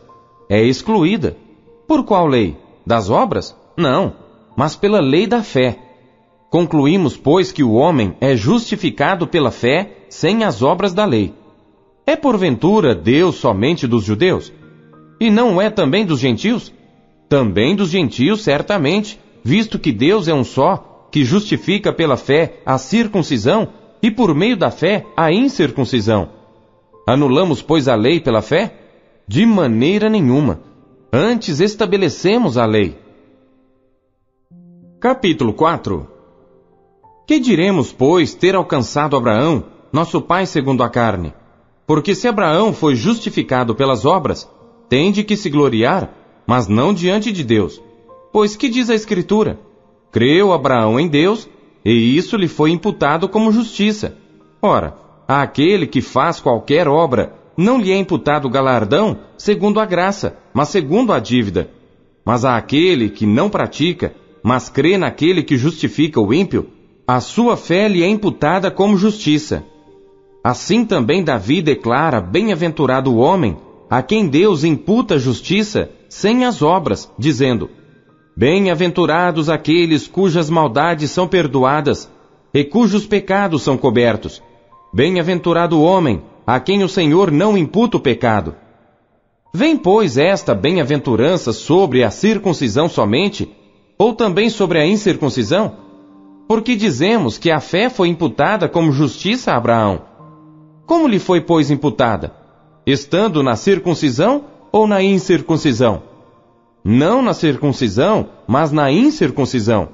É 0.50 0.60
excluída. 0.60 1.36
Por 1.86 2.02
qual 2.02 2.26
lei? 2.26 2.56
Das 2.84 3.08
obras? 3.08 3.56
Não, 3.76 4.16
mas 4.56 4.74
pela 4.74 4.98
lei 4.98 5.24
da 5.24 5.44
fé. 5.44 5.78
Concluímos, 6.50 7.16
pois, 7.16 7.52
que 7.52 7.62
o 7.62 7.74
homem 7.74 8.16
é 8.20 8.34
justificado 8.34 9.28
pela 9.28 9.52
fé 9.52 9.98
sem 10.08 10.42
as 10.42 10.60
obras 10.60 10.92
da 10.92 11.04
lei. 11.04 11.32
É 12.04 12.16
porventura 12.16 12.96
Deus 12.96 13.36
somente 13.36 13.86
dos 13.86 14.02
judeus? 14.02 14.52
E 15.20 15.30
não 15.30 15.62
é 15.62 15.70
também 15.70 16.04
dos 16.04 16.18
gentios? 16.18 16.72
Também 17.28 17.76
dos 17.76 17.90
gentios, 17.90 18.42
certamente, 18.42 19.20
visto 19.44 19.78
que 19.78 19.92
Deus 19.92 20.26
é 20.26 20.34
um 20.34 20.42
só, 20.42 21.06
que 21.12 21.24
justifica 21.24 21.92
pela 21.92 22.16
fé 22.16 22.60
a 22.66 22.76
circuncisão 22.76 23.68
e 24.02 24.10
por 24.10 24.34
meio 24.34 24.56
da 24.56 24.72
fé 24.72 25.06
a 25.16 25.30
incircuncisão. 25.32 26.28
Anulamos, 27.06 27.62
pois, 27.62 27.86
a 27.86 27.94
lei 27.94 28.18
pela 28.18 28.42
fé? 28.42 28.79
De 29.32 29.46
maneira 29.46 30.10
nenhuma. 30.10 30.60
Antes 31.12 31.60
estabelecemos 31.60 32.58
a 32.58 32.66
lei. 32.66 32.98
Capítulo 34.98 35.52
4 35.52 36.08
que 37.28 37.38
diremos, 37.38 37.92
pois, 37.92 38.34
ter 38.34 38.56
alcançado 38.56 39.16
Abraão, 39.16 39.62
nosso 39.92 40.20
pai 40.20 40.46
segundo 40.46 40.82
a 40.82 40.88
carne? 40.90 41.32
Porque 41.86 42.12
se 42.12 42.26
Abraão 42.26 42.72
foi 42.72 42.96
justificado 42.96 43.72
pelas 43.72 44.04
obras, 44.04 44.50
tem 44.88 45.12
de 45.12 45.22
que 45.22 45.36
se 45.36 45.48
gloriar, 45.48 46.12
mas 46.44 46.66
não 46.66 46.92
diante 46.92 47.30
de 47.30 47.44
Deus. 47.44 47.80
Pois 48.32 48.56
que 48.56 48.68
diz 48.68 48.90
a 48.90 48.96
Escritura? 48.96 49.60
Creu 50.10 50.52
Abraão 50.52 50.98
em 50.98 51.06
Deus, 51.06 51.48
e 51.84 52.16
isso 52.16 52.36
lhe 52.36 52.48
foi 52.48 52.72
imputado 52.72 53.28
como 53.28 53.52
justiça. 53.52 54.16
Ora, 54.60 54.96
àquele 55.28 55.86
que 55.86 56.00
faz 56.00 56.40
qualquer 56.40 56.88
obra, 56.88 57.38
não 57.60 57.78
lhe 57.78 57.92
é 57.92 57.96
imputado 57.96 58.48
galardão 58.48 59.18
segundo 59.36 59.80
a 59.80 59.84
graça, 59.84 60.38
mas 60.54 60.70
segundo 60.70 61.12
a 61.12 61.18
dívida. 61.18 61.70
Mas 62.24 62.44
àquele 62.44 63.10
que 63.10 63.26
não 63.26 63.50
pratica, 63.50 64.14
mas 64.42 64.68
crê 64.70 64.96
naquele 64.96 65.42
que 65.42 65.58
justifica 65.58 66.20
o 66.20 66.32
ímpio, 66.32 66.68
a 67.06 67.20
sua 67.20 67.56
fé 67.56 67.86
lhe 67.86 68.02
é 68.02 68.08
imputada 68.08 68.70
como 68.70 68.96
justiça. 68.96 69.62
Assim 70.42 70.86
também 70.86 71.22
Davi 71.22 71.60
declara: 71.60 72.20
Bem-aventurado 72.20 73.12
o 73.12 73.18
homem 73.18 73.58
a 73.90 74.02
quem 74.02 74.26
Deus 74.26 74.64
imputa 74.64 75.18
justiça 75.18 75.90
sem 76.08 76.46
as 76.46 76.62
obras, 76.62 77.12
dizendo: 77.18 77.68
Bem-aventurados 78.34 79.50
aqueles 79.50 80.06
cujas 80.06 80.48
maldades 80.48 81.10
são 81.10 81.28
perdoadas 81.28 82.10
e 82.54 82.64
cujos 82.64 83.06
pecados 83.06 83.62
são 83.62 83.76
cobertos. 83.76 84.42
Bem-aventurado 84.94 85.78
o 85.78 85.82
homem 85.82 86.22
a 86.54 86.60
quem 86.60 86.82
o 86.82 86.88
Senhor 86.88 87.30
não 87.30 87.56
imputa 87.56 87.96
o 87.96 88.00
pecado. 88.00 88.54
Vem, 89.52 89.76
pois, 89.76 90.16
esta 90.16 90.54
bem-aventurança 90.54 91.52
sobre 91.52 92.04
a 92.04 92.10
circuncisão 92.10 92.88
somente, 92.88 93.50
ou 93.98 94.14
também 94.14 94.48
sobre 94.48 94.78
a 94.78 94.86
incircuncisão? 94.86 95.90
porque 96.50 96.74
dizemos 96.74 97.38
que 97.38 97.48
a 97.48 97.60
fé 97.60 97.88
foi 97.88 98.08
imputada 98.08 98.68
como 98.68 98.90
justiça 98.90 99.52
a 99.52 99.56
Abraão. 99.56 100.02
Como 100.84 101.06
lhe 101.06 101.20
foi, 101.20 101.40
pois, 101.40 101.70
imputada? 101.70 102.34
Estando 102.84 103.40
na 103.40 103.54
circuncisão 103.54 104.46
ou 104.72 104.84
na 104.84 105.00
incircuncisão? 105.00 106.02
Não 106.82 107.22
na 107.22 107.34
circuncisão, 107.34 108.30
mas 108.48 108.72
na 108.72 108.90
incircuncisão. 108.90 109.90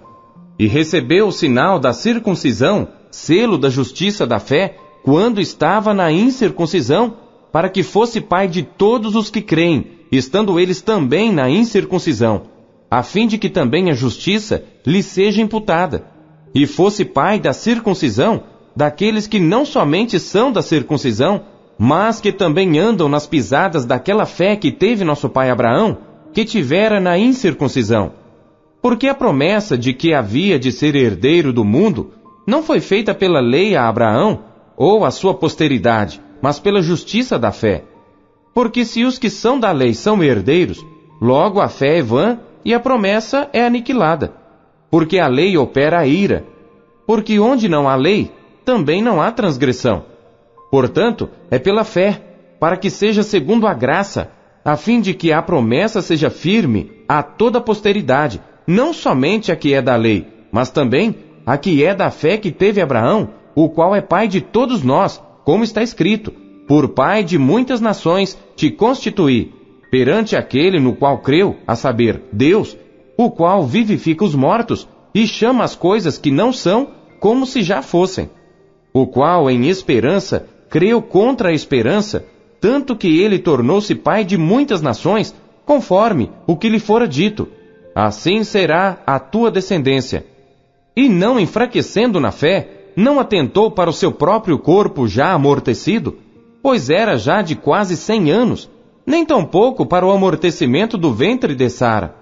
E 0.58 0.66
recebeu 0.66 1.26
o 1.26 1.30
sinal 1.30 1.78
da 1.78 1.92
circuncisão, 1.92 2.88
selo 3.10 3.58
da 3.58 3.68
justiça 3.68 4.26
da 4.26 4.38
fé, 4.38 4.78
quando 5.06 5.40
estava 5.40 5.94
na 5.94 6.10
incircuncisão, 6.10 7.14
para 7.52 7.68
que 7.68 7.84
fosse 7.84 8.20
pai 8.20 8.48
de 8.48 8.64
todos 8.64 9.14
os 9.14 9.30
que 9.30 9.40
creem, 9.40 9.86
estando 10.10 10.58
eles 10.58 10.82
também 10.82 11.30
na 11.32 11.48
incircuncisão, 11.48 12.42
a 12.90 13.04
fim 13.04 13.28
de 13.28 13.38
que 13.38 13.48
também 13.48 13.88
a 13.88 13.94
justiça 13.94 14.64
lhe 14.84 15.04
seja 15.04 15.40
imputada 15.40 16.08
e 16.52 16.66
fosse 16.66 17.04
pai 17.04 17.38
da 17.38 17.52
circuncisão, 17.52 18.42
daqueles 18.74 19.28
que 19.28 19.38
não 19.38 19.64
somente 19.64 20.18
são 20.18 20.50
da 20.50 20.60
circuncisão, 20.60 21.42
mas 21.78 22.20
que 22.20 22.32
também 22.32 22.76
andam 22.76 23.08
nas 23.08 23.28
pisadas 23.28 23.84
daquela 23.84 24.26
fé 24.26 24.56
que 24.56 24.72
teve 24.72 25.04
nosso 25.04 25.28
pai 25.28 25.50
Abraão, 25.50 25.98
que 26.32 26.44
tivera 26.44 26.98
na 26.98 27.16
incircuncisão. 27.16 28.10
Porque 28.82 29.06
a 29.06 29.14
promessa 29.14 29.78
de 29.78 29.92
que 29.92 30.12
havia 30.12 30.58
de 30.58 30.72
ser 30.72 30.96
herdeiro 30.96 31.52
do 31.52 31.64
mundo 31.64 32.10
não 32.44 32.60
foi 32.60 32.80
feita 32.80 33.14
pela 33.14 33.38
lei 33.38 33.76
a 33.76 33.88
Abraão 33.88 34.45
ou 34.76 35.04
a 35.04 35.10
sua 35.10 35.34
posteridade, 35.34 36.20
mas 36.42 36.58
pela 36.58 36.82
justiça 36.82 37.38
da 37.38 37.52
fé. 37.52 37.84
Porque 38.54 38.84
se 38.84 39.04
os 39.04 39.18
que 39.18 39.30
são 39.30 39.58
da 39.58 39.72
lei 39.72 39.94
são 39.94 40.22
herdeiros, 40.22 40.84
logo 41.20 41.60
a 41.60 41.68
fé 41.68 41.98
é 41.98 42.02
vã 42.02 42.38
e 42.64 42.74
a 42.74 42.80
promessa 42.80 43.48
é 43.52 43.64
aniquilada 43.64 44.46
porque 44.90 45.18
a 45.18 45.26
lei 45.26 45.56
opera 45.56 45.98
a 45.98 46.06
ira. 46.06 46.44
Porque 47.06 47.38
onde 47.38 47.68
não 47.68 47.88
há 47.88 47.94
lei, 47.94 48.30
também 48.64 49.02
não 49.02 49.20
há 49.20 49.30
transgressão. 49.30 50.04
Portanto, 50.70 51.28
é 51.50 51.58
pela 51.58 51.84
fé, 51.84 52.20
para 52.58 52.76
que 52.76 52.90
seja 52.90 53.22
segundo 53.22 53.66
a 53.66 53.74
graça, 53.74 54.30
a 54.64 54.76
fim 54.76 55.00
de 55.00 55.14
que 55.14 55.32
a 55.32 55.40
promessa 55.40 56.02
seja 56.02 56.30
firme 56.30 56.90
a 57.08 57.22
toda 57.22 57.58
a 57.58 57.60
posteridade, 57.60 58.40
não 58.66 58.92
somente 58.92 59.52
a 59.52 59.56
que 59.56 59.72
é 59.74 59.80
da 59.80 59.94
lei, 59.94 60.26
mas 60.50 60.70
também 60.70 61.14
a 61.44 61.56
que 61.56 61.84
é 61.84 61.94
da 61.94 62.10
fé 62.10 62.36
que 62.36 62.50
teve 62.50 62.80
Abraão, 62.80 63.30
o 63.56 63.70
qual 63.70 63.96
é 63.96 64.02
Pai 64.02 64.28
de 64.28 64.42
todos 64.42 64.82
nós, 64.82 65.20
como 65.42 65.64
está 65.64 65.82
escrito: 65.82 66.30
Por 66.68 66.90
Pai 66.90 67.24
de 67.24 67.38
muitas 67.38 67.80
nações 67.80 68.38
te 68.54 68.70
constituí, 68.70 69.52
perante 69.90 70.36
aquele 70.36 70.78
no 70.78 70.94
qual 70.94 71.18
creu, 71.18 71.56
a 71.66 71.74
saber, 71.74 72.22
Deus, 72.30 72.76
o 73.16 73.30
qual 73.30 73.64
vivifica 73.64 74.24
os 74.24 74.34
mortos 74.34 74.86
e 75.14 75.26
chama 75.26 75.64
as 75.64 75.74
coisas 75.74 76.18
que 76.18 76.30
não 76.30 76.52
são 76.52 76.90
como 77.18 77.46
se 77.46 77.62
já 77.62 77.80
fossem, 77.80 78.28
o 78.92 79.06
qual 79.06 79.50
em 79.50 79.68
esperança 79.68 80.46
creu 80.68 81.00
contra 81.00 81.48
a 81.48 81.52
esperança, 81.52 82.26
tanto 82.60 82.94
que 82.94 83.20
ele 83.20 83.38
tornou-se 83.38 83.94
pai 83.94 84.22
de 84.24 84.36
muitas 84.36 84.82
nações, 84.82 85.34
conforme 85.64 86.30
o 86.46 86.56
que 86.56 86.68
lhe 86.68 86.78
fora 86.78 87.08
dito: 87.08 87.48
Assim 87.94 88.44
será 88.44 88.98
a 89.06 89.18
tua 89.18 89.50
descendência. 89.50 90.26
E 90.94 91.08
não 91.08 91.40
enfraquecendo 91.40 92.20
na 92.20 92.30
fé, 92.30 92.75
não 92.96 93.20
atentou 93.20 93.70
para 93.70 93.90
o 93.90 93.92
seu 93.92 94.10
próprio 94.10 94.58
corpo 94.58 95.06
já 95.06 95.32
amortecido, 95.32 96.16
pois 96.62 96.88
era 96.88 97.18
já 97.18 97.42
de 97.42 97.54
quase 97.54 97.94
cem 97.96 98.30
anos, 98.30 98.70
nem 99.04 99.24
tampouco 99.24 99.84
para 99.84 100.06
o 100.06 100.10
amortecimento 100.10 100.96
do 100.96 101.12
ventre 101.12 101.54
de 101.54 101.68
Sara. 101.68 102.16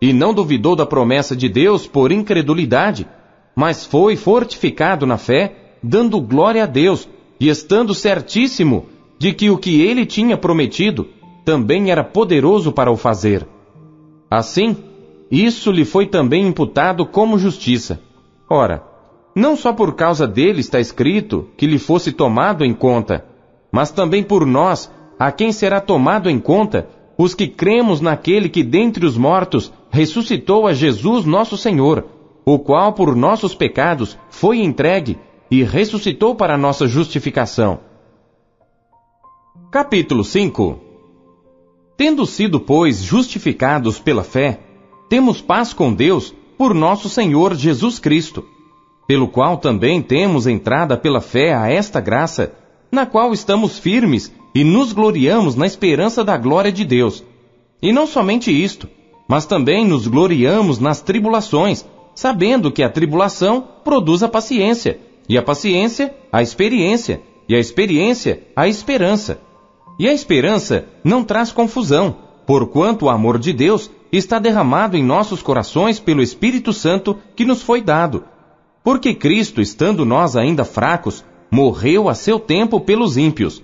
E 0.00 0.12
não 0.12 0.32
duvidou 0.32 0.76
da 0.76 0.86
promessa 0.86 1.34
de 1.34 1.48
Deus 1.48 1.86
por 1.86 2.12
incredulidade, 2.12 3.06
mas 3.56 3.84
foi 3.84 4.16
fortificado 4.16 5.04
na 5.04 5.18
fé, 5.18 5.76
dando 5.82 6.20
glória 6.20 6.62
a 6.62 6.66
Deus, 6.66 7.08
e 7.40 7.48
estando 7.48 7.92
certíssimo 7.92 8.86
de 9.18 9.32
que 9.32 9.50
o 9.50 9.58
que 9.58 9.82
ele 9.82 10.06
tinha 10.06 10.36
prometido 10.36 11.08
também 11.44 11.90
era 11.90 12.04
poderoso 12.04 12.72
para 12.72 12.90
o 12.90 12.96
fazer. 12.96 13.46
Assim, 14.30 14.76
isso 15.30 15.70
lhe 15.70 15.84
foi 15.84 16.06
também 16.06 16.46
imputado 16.46 17.04
como 17.04 17.38
justiça. 17.38 18.00
Ora, 18.48 18.93
não 19.34 19.56
só 19.56 19.72
por 19.72 19.94
causa 19.94 20.26
dele 20.26 20.60
está 20.60 20.78
escrito 20.78 21.48
que 21.56 21.66
lhe 21.66 21.78
fosse 21.78 22.12
tomado 22.12 22.64
em 22.64 22.72
conta, 22.72 23.24
mas 23.72 23.90
também 23.90 24.22
por 24.22 24.46
nós, 24.46 24.90
a 25.18 25.32
quem 25.32 25.50
será 25.50 25.80
tomado 25.80 26.30
em 26.30 26.38
conta, 26.38 26.88
os 27.18 27.34
que 27.34 27.48
cremos 27.48 28.00
naquele 28.00 28.48
que 28.48 28.62
dentre 28.62 29.04
os 29.04 29.16
mortos 29.16 29.72
ressuscitou 29.90 30.66
a 30.66 30.72
Jesus 30.72 31.24
nosso 31.24 31.56
Senhor, 31.56 32.06
o 32.44 32.58
qual 32.58 32.92
por 32.92 33.16
nossos 33.16 33.54
pecados 33.54 34.16
foi 34.30 34.58
entregue 34.58 35.18
e 35.50 35.64
ressuscitou 35.64 36.36
para 36.36 36.56
nossa 36.56 36.86
justificação. 36.86 37.80
Capítulo 39.70 40.22
5 40.22 40.78
Tendo 41.96 42.26
sido, 42.26 42.60
pois, 42.60 43.02
justificados 43.02 43.98
pela 43.98 44.22
fé, 44.22 44.60
temos 45.08 45.40
paz 45.40 45.72
com 45.72 45.92
Deus 45.92 46.34
por 46.56 46.74
nosso 46.74 47.08
Senhor 47.08 47.54
Jesus 47.54 47.98
Cristo 47.98 48.44
pelo 49.06 49.28
qual 49.28 49.58
também 49.58 50.00
temos 50.00 50.46
entrada 50.46 50.96
pela 50.96 51.20
fé 51.20 51.54
a 51.54 51.70
esta 51.70 52.00
graça, 52.00 52.52
na 52.90 53.04
qual 53.04 53.32
estamos 53.32 53.78
firmes 53.78 54.32
e 54.54 54.64
nos 54.64 54.92
gloriamos 54.92 55.54
na 55.54 55.66
esperança 55.66 56.24
da 56.24 56.36
glória 56.36 56.72
de 56.72 56.84
Deus. 56.84 57.24
E 57.82 57.92
não 57.92 58.06
somente 58.06 58.50
isto, 58.50 58.88
mas 59.28 59.44
também 59.44 59.86
nos 59.86 60.06
gloriamos 60.06 60.78
nas 60.78 61.00
tribulações, 61.00 61.84
sabendo 62.14 62.70
que 62.70 62.82
a 62.82 62.88
tribulação 62.88 63.66
produz 63.84 64.22
a 64.22 64.28
paciência, 64.28 64.98
e 65.28 65.36
a 65.36 65.42
paciência, 65.42 66.14
a 66.32 66.42
experiência, 66.42 67.20
e 67.48 67.54
a 67.54 67.58
experiência, 67.58 68.42
a 68.54 68.68
esperança. 68.68 69.40
E 69.98 70.08
a 70.08 70.12
esperança 70.12 70.86
não 71.02 71.22
traz 71.22 71.52
confusão, 71.52 72.16
porquanto 72.46 73.06
o 73.06 73.10
amor 73.10 73.38
de 73.38 73.52
Deus 73.52 73.90
está 74.12 74.38
derramado 74.38 74.96
em 74.96 75.02
nossos 75.02 75.42
corações 75.42 75.98
pelo 75.98 76.22
Espírito 76.22 76.72
Santo 76.72 77.18
que 77.34 77.44
nos 77.44 77.62
foi 77.62 77.80
dado 77.80 78.24
porque 78.84 79.14
Cristo, 79.14 79.62
estando 79.62 80.04
nós 80.04 80.36
ainda 80.36 80.62
fracos, 80.62 81.24
morreu 81.50 82.06
a 82.06 82.14
seu 82.14 82.38
tempo 82.38 82.78
pelos 82.78 83.16
ímpios. 83.16 83.62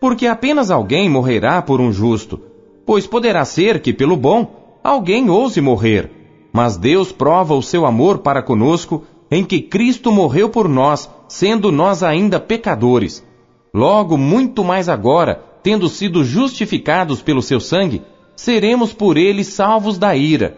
Porque 0.00 0.26
apenas 0.26 0.72
alguém 0.72 1.08
morrerá 1.08 1.62
por 1.62 1.80
um 1.80 1.92
justo, 1.92 2.40
pois 2.84 3.06
poderá 3.06 3.44
ser 3.44 3.80
que 3.80 3.92
pelo 3.92 4.16
bom 4.16 4.78
alguém 4.82 5.30
ouse 5.30 5.60
morrer. 5.60 6.10
Mas 6.52 6.76
Deus 6.76 7.12
prova 7.12 7.54
o 7.54 7.62
seu 7.62 7.86
amor 7.86 8.18
para 8.18 8.42
conosco 8.42 9.04
em 9.30 9.44
que 9.44 9.60
Cristo 9.60 10.10
morreu 10.10 10.48
por 10.48 10.68
nós, 10.68 11.08
sendo 11.28 11.70
nós 11.70 12.02
ainda 12.02 12.40
pecadores. 12.40 13.24
Logo, 13.72 14.16
muito 14.16 14.64
mais 14.64 14.88
agora, 14.88 15.44
tendo 15.62 15.88
sido 15.88 16.24
justificados 16.24 17.22
pelo 17.22 17.42
seu 17.42 17.60
sangue, 17.60 18.02
seremos 18.34 18.92
por 18.92 19.16
ele 19.16 19.44
salvos 19.44 19.96
da 19.96 20.16
ira. 20.16 20.56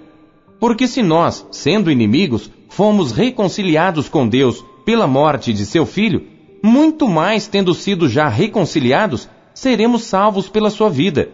Porque 0.58 0.86
se 0.86 1.02
nós, 1.02 1.46
sendo 1.50 1.90
inimigos, 1.90 2.50
fomos 2.68 3.12
reconciliados 3.12 4.08
com 4.08 4.28
Deus 4.28 4.64
pela 4.84 5.06
morte 5.06 5.52
de 5.52 5.66
seu 5.66 5.84
filho, 5.84 6.24
muito 6.62 7.08
mais 7.08 7.46
tendo 7.46 7.74
sido 7.74 8.08
já 8.08 8.28
reconciliados, 8.28 9.28
seremos 9.54 10.04
salvos 10.04 10.48
pela 10.48 10.70
sua 10.70 10.88
vida. 10.88 11.30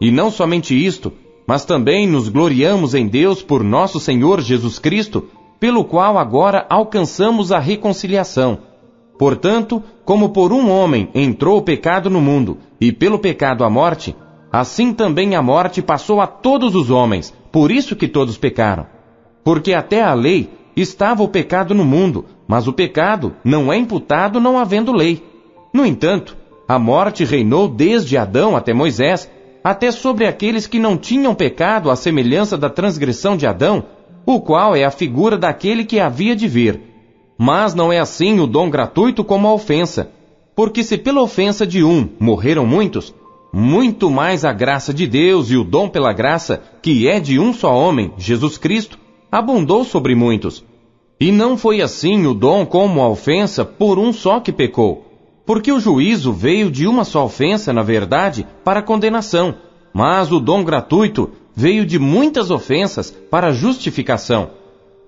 E 0.00 0.10
não 0.10 0.30
somente 0.30 0.74
isto, 0.74 1.12
mas 1.46 1.64
também 1.64 2.06
nos 2.06 2.28
gloriamos 2.28 2.94
em 2.94 3.06
Deus 3.06 3.42
por 3.42 3.62
nosso 3.62 3.98
Senhor 3.98 4.40
Jesus 4.40 4.78
Cristo, 4.78 5.28
pelo 5.58 5.84
qual 5.84 6.18
agora 6.18 6.66
alcançamos 6.68 7.52
a 7.52 7.58
reconciliação. 7.58 8.58
Portanto, 9.18 9.82
como 10.04 10.30
por 10.30 10.52
um 10.52 10.68
homem 10.70 11.08
entrou 11.14 11.58
o 11.58 11.62
pecado 11.62 12.10
no 12.10 12.20
mundo, 12.20 12.58
e 12.80 12.90
pelo 12.90 13.18
pecado 13.18 13.62
a 13.64 13.70
morte, 13.70 14.16
assim 14.50 14.92
também 14.92 15.36
a 15.36 15.42
morte 15.42 15.80
passou 15.80 16.20
a 16.20 16.26
todos 16.26 16.74
os 16.74 16.90
homens, 16.90 17.32
por 17.52 17.70
isso 17.70 17.94
que 17.94 18.08
todos 18.08 18.36
pecaram. 18.36 18.86
Porque 19.44 19.72
até 19.72 20.02
a 20.02 20.14
lei 20.14 20.50
estava 20.76 21.22
o 21.22 21.28
pecado 21.28 21.74
no 21.74 21.84
mundo, 21.84 22.24
mas 22.46 22.66
o 22.66 22.72
pecado 22.72 23.34
não 23.44 23.72
é 23.72 23.76
imputado 23.76 24.40
não 24.40 24.58
havendo 24.58 24.92
lei. 24.92 25.22
No 25.72 25.84
entanto, 25.84 26.36
a 26.66 26.78
morte 26.78 27.24
reinou 27.24 27.68
desde 27.68 28.16
Adão 28.16 28.56
até 28.56 28.72
Moisés, 28.72 29.30
até 29.62 29.90
sobre 29.90 30.26
aqueles 30.26 30.66
que 30.66 30.78
não 30.78 30.96
tinham 30.96 31.34
pecado 31.34 31.90
à 31.90 31.96
semelhança 31.96 32.56
da 32.56 32.70
transgressão 32.70 33.36
de 33.36 33.46
Adão, 33.46 33.84
o 34.24 34.40
qual 34.40 34.74
é 34.74 34.84
a 34.84 34.90
figura 34.90 35.36
daquele 35.36 35.84
que 35.84 36.00
havia 36.00 36.34
de 36.34 36.48
vir. 36.48 36.80
Mas 37.36 37.74
não 37.74 37.92
é 37.92 37.98
assim 37.98 38.40
o 38.40 38.46
dom 38.46 38.70
gratuito 38.70 39.24
como 39.24 39.48
a 39.48 39.52
ofensa. 39.52 40.10
Porque 40.54 40.82
se 40.82 40.98
pela 40.98 41.22
ofensa 41.22 41.66
de 41.66 41.82
um 41.82 42.08
morreram 42.20 42.66
muitos, 42.66 43.14
muito 43.52 44.10
mais 44.10 44.44
a 44.44 44.52
graça 44.52 44.94
de 44.94 45.06
Deus 45.06 45.50
e 45.50 45.56
o 45.56 45.64
dom 45.64 45.88
pela 45.88 46.12
graça, 46.12 46.62
que 46.80 47.08
é 47.08 47.20
de 47.20 47.38
um 47.38 47.52
só 47.52 47.74
homem, 47.74 48.12
Jesus 48.16 48.56
Cristo, 48.56 48.98
abundou 49.32 49.82
sobre 49.82 50.14
muitos. 50.14 50.62
E 51.18 51.32
não 51.32 51.56
foi 51.56 51.80
assim 51.80 52.26
o 52.26 52.34
dom 52.34 52.66
como 52.66 53.00
a 53.00 53.08
ofensa 53.08 53.64
por 53.64 53.98
um 53.98 54.12
só 54.12 54.38
que 54.40 54.52
pecou. 54.52 55.06
Porque 55.46 55.72
o 55.72 55.80
juízo 55.80 56.32
veio 56.32 56.70
de 56.70 56.86
uma 56.86 57.02
só 57.02 57.24
ofensa, 57.24 57.72
na 57.72 57.82
verdade, 57.82 58.46
para 58.62 58.82
condenação, 58.82 59.54
mas 59.94 60.30
o 60.30 60.38
dom 60.38 60.62
gratuito 60.62 61.30
veio 61.54 61.86
de 61.86 61.98
muitas 61.98 62.50
ofensas 62.50 63.10
para 63.30 63.52
justificação. 63.52 64.50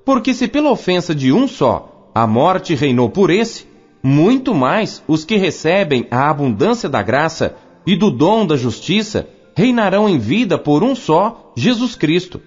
Porque 0.04 0.32
se 0.32 0.48
pela 0.48 0.70
ofensa 0.70 1.14
de 1.14 1.30
um 1.30 1.46
só 1.46 2.10
a 2.14 2.26
morte 2.26 2.74
reinou 2.74 3.10
por 3.10 3.28
esse, 3.28 3.66
muito 4.02 4.54
mais 4.54 5.02
os 5.06 5.24
que 5.24 5.36
recebem 5.36 6.06
a 6.10 6.30
abundância 6.30 6.88
da 6.88 7.02
graça 7.02 7.56
e 7.86 7.96
do 7.96 8.10
dom 8.10 8.46
da 8.46 8.56
justiça 8.56 9.28
reinarão 9.56 10.08
em 10.08 10.18
vida 10.18 10.56
por 10.56 10.82
um 10.82 10.94
só, 10.94 11.52
Jesus 11.56 11.94
Cristo. 11.94 12.40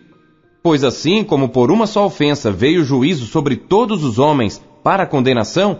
Pois 0.61 0.83
assim 0.83 1.23
como 1.23 1.49
por 1.49 1.71
uma 1.71 1.87
só 1.87 2.05
ofensa 2.05 2.51
veio 2.51 2.81
o 2.81 2.85
juízo 2.85 3.25
sobre 3.25 3.55
todos 3.55 4.03
os 4.03 4.19
homens 4.19 4.61
para 4.83 5.05
condenação, 5.05 5.79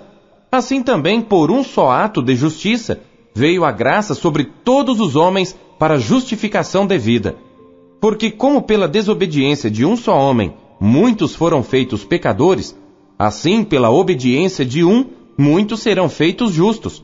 assim 0.51 0.81
também 0.81 1.21
por 1.21 1.51
um 1.51 1.63
só 1.63 1.89
ato 1.89 2.21
de 2.21 2.35
justiça 2.35 3.01
veio 3.33 3.63
a 3.63 3.71
graça 3.71 4.15
sobre 4.15 4.45
todos 4.45 4.99
os 4.99 5.15
homens 5.15 5.55
para 5.77 5.99
justificação 5.99 6.87
devida. 6.87 7.35
Porque 8.01 8.31
como 8.31 8.63
pela 8.63 8.87
desobediência 8.87 9.69
de 9.69 9.85
um 9.85 9.95
só 9.95 10.17
homem 10.17 10.53
muitos 10.79 11.35
foram 11.35 11.63
feitos 11.63 12.03
pecadores, 12.03 12.75
assim 13.17 13.63
pela 13.63 13.89
obediência 13.89 14.65
de 14.65 14.83
um 14.83 15.05
muitos 15.37 15.81
serão 15.81 16.09
feitos 16.09 16.51
justos. 16.51 17.03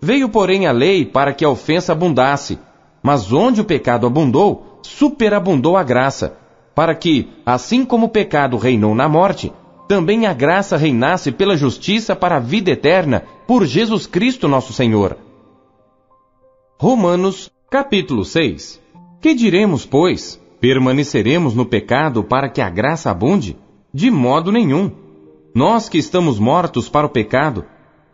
Veio, 0.00 0.28
porém, 0.28 0.66
a 0.66 0.72
lei 0.72 1.04
para 1.04 1.32
que 1.32 1.44
a 1.44 1.50
ofensa 1.50 1.92
abundasse, 1.92 2.58
mas 3.02 3.32
onde 3.32 3.60
o 3.60 3.64
pecado 3.64 4.06
abundou, 4.06 4.80
superabundou 4.82 5.76
a 5.76 5.82
graça, 5.82 6.38
para 6.78 6.94
que, 6.94 7.26
assim 7.44 7.84
como 7.84 8.06
o 8.06 8.08
pecado 8.08 8.56
reinou 8.56 8.94
na 8.94 9.08
morte, 9.08 9.52
também 9.88 10.26
a 10.26 10.32
graça 10.32 10.76
reinasse 10.76 11.32
pela 11.32 11.56
justiça 11.56 12.14
para 12.14 12.36
a 12.36 12.38
vida 12.38 12.70
eterna 12.70 13.24
por 13.48 13.66
Jesus 13.66 14.06
Cristo 14.06 14.46
nosso 14.46 14.72
Senhor. 14.72 15.16
Romanos, 16.78 17.50
capítulo 17.68 18.24
6. 18.24 18.80
Que 19.20 19.34
diremos, 19.34 19.84
pois? 19.84 20.40
Permaneceremos 20.60 21.52
no 21.52 21.66
pecado 21.66 22.22
para 22.22 22.48
que 22.48 22.60
a 22.60 22.70
graça 22.70 23.10
abunde? 23.10 23.56
De 23.92 24.08
modo 24.08 24.52
nenhum. 24.52 24.92
Nós 25.52 25.88
que 25.88 25.98
estamos 25.98 26.38
mortos 26.38 26.88
para 26.88 27.08
o 27.08 27.10
pecado, 27.10 27.64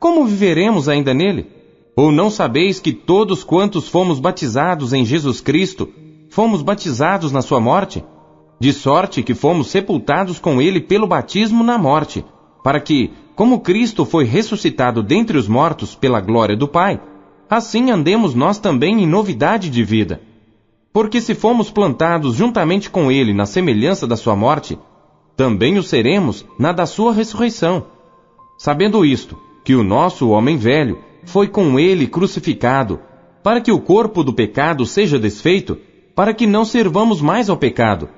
como 0.00 0.24
viveremos 0.24 0.88
ainda 0.88 1.12
nele? 1.12 1.50
Ou 1.94 2.11
não 2.11 2.31
sabeis 2.31 2.81
que 2.81 2.94
todos 2.94 3.44
quantos 3.44 3.88
fomos 3.88 4.18
batizados 4.18 4.94
em 4.94 5.05
Jesus 5.05 5.42
Cristo, 5.42 5.92
fomos 6.31 6.62
batizados 6.62 7.31
na 7.31 7.42
sua 7.42 7.61
morte? 7.61 8.03
De 8.58 8.72
sorte 8.72 9.22
que 9.22 9.34
fomos 9.34 9.68
sepultados 9.68 10.38
com 10.38 10.60
ele 10.60 10.80
pelo 10.80 11.06
batismo 11.06 11.62
na 11.64 11.76
morte, 11.76 12.24
para 12.62 12.80
que, 12.80 13.12
como 13.34 13.60
Cristo 13.60 14.04
foi 14.04 14.24
ressuscitado 14.24 15.02
dentre 15.02 15.36
os 15.36 15.48
mortos 15.48 15.94
pela 15.94 16.20
glória 16.20 16.56
do 16.56 16.68
Pai, 16.68 17.00
assim 17.48 17.90
andemos 17.90 18.34
nós 18.34 18.58
também 18.58 19.02
em 19.02 19.06
novidade 19.06 19.68
de 19.68 19.84
vida. 19.84 20.20
Porque 20.92 21.20
se 21.20 21.34
fomos 21.34 21.70
plantados 21.70 22.36
juntamente 22.36 22.88
com 22.88 23.10
Ele 23.10 23.34
na 23.34 23.46
semelhança 23.46 24.06
da 24.06 24.16
Sua 24.16 24.36
morte, 24.36 24.78
também 25.36 25.76
o 25.76 25.82
seremos 25.82 26.46
na 26.58 26.72
da 26.72 26.86
Sua 26.86 27.12
ressurreição. 27.12 27.86
Sabendo 28.56 29.04
isto, 29.04 29.36
que 29.64 29.74
o 29.74 29.82
nosso 29.82 30.28
homem 30.28 30.56
velho 30.56 30.98
foi 31.24 31.48
com 31.48 31.78
Ele 31.78 32.06
crucificado, 32.06 33.00
para 33.42 33.60
que 33.60 33.72
o 33.72 33.80
corpo 33.80 34.22
do 34.22 34.32
pecado 34.32 34.86
seja 34.86 35.18
desfeito, 35.18 35.76
para 36.14 36.32
que 36.32 36.46
não 36.46 36.64
servamos 36.64 37.20
mais 37.20 37.50
ao 37.50 37.56
pecado. 37.56 38.08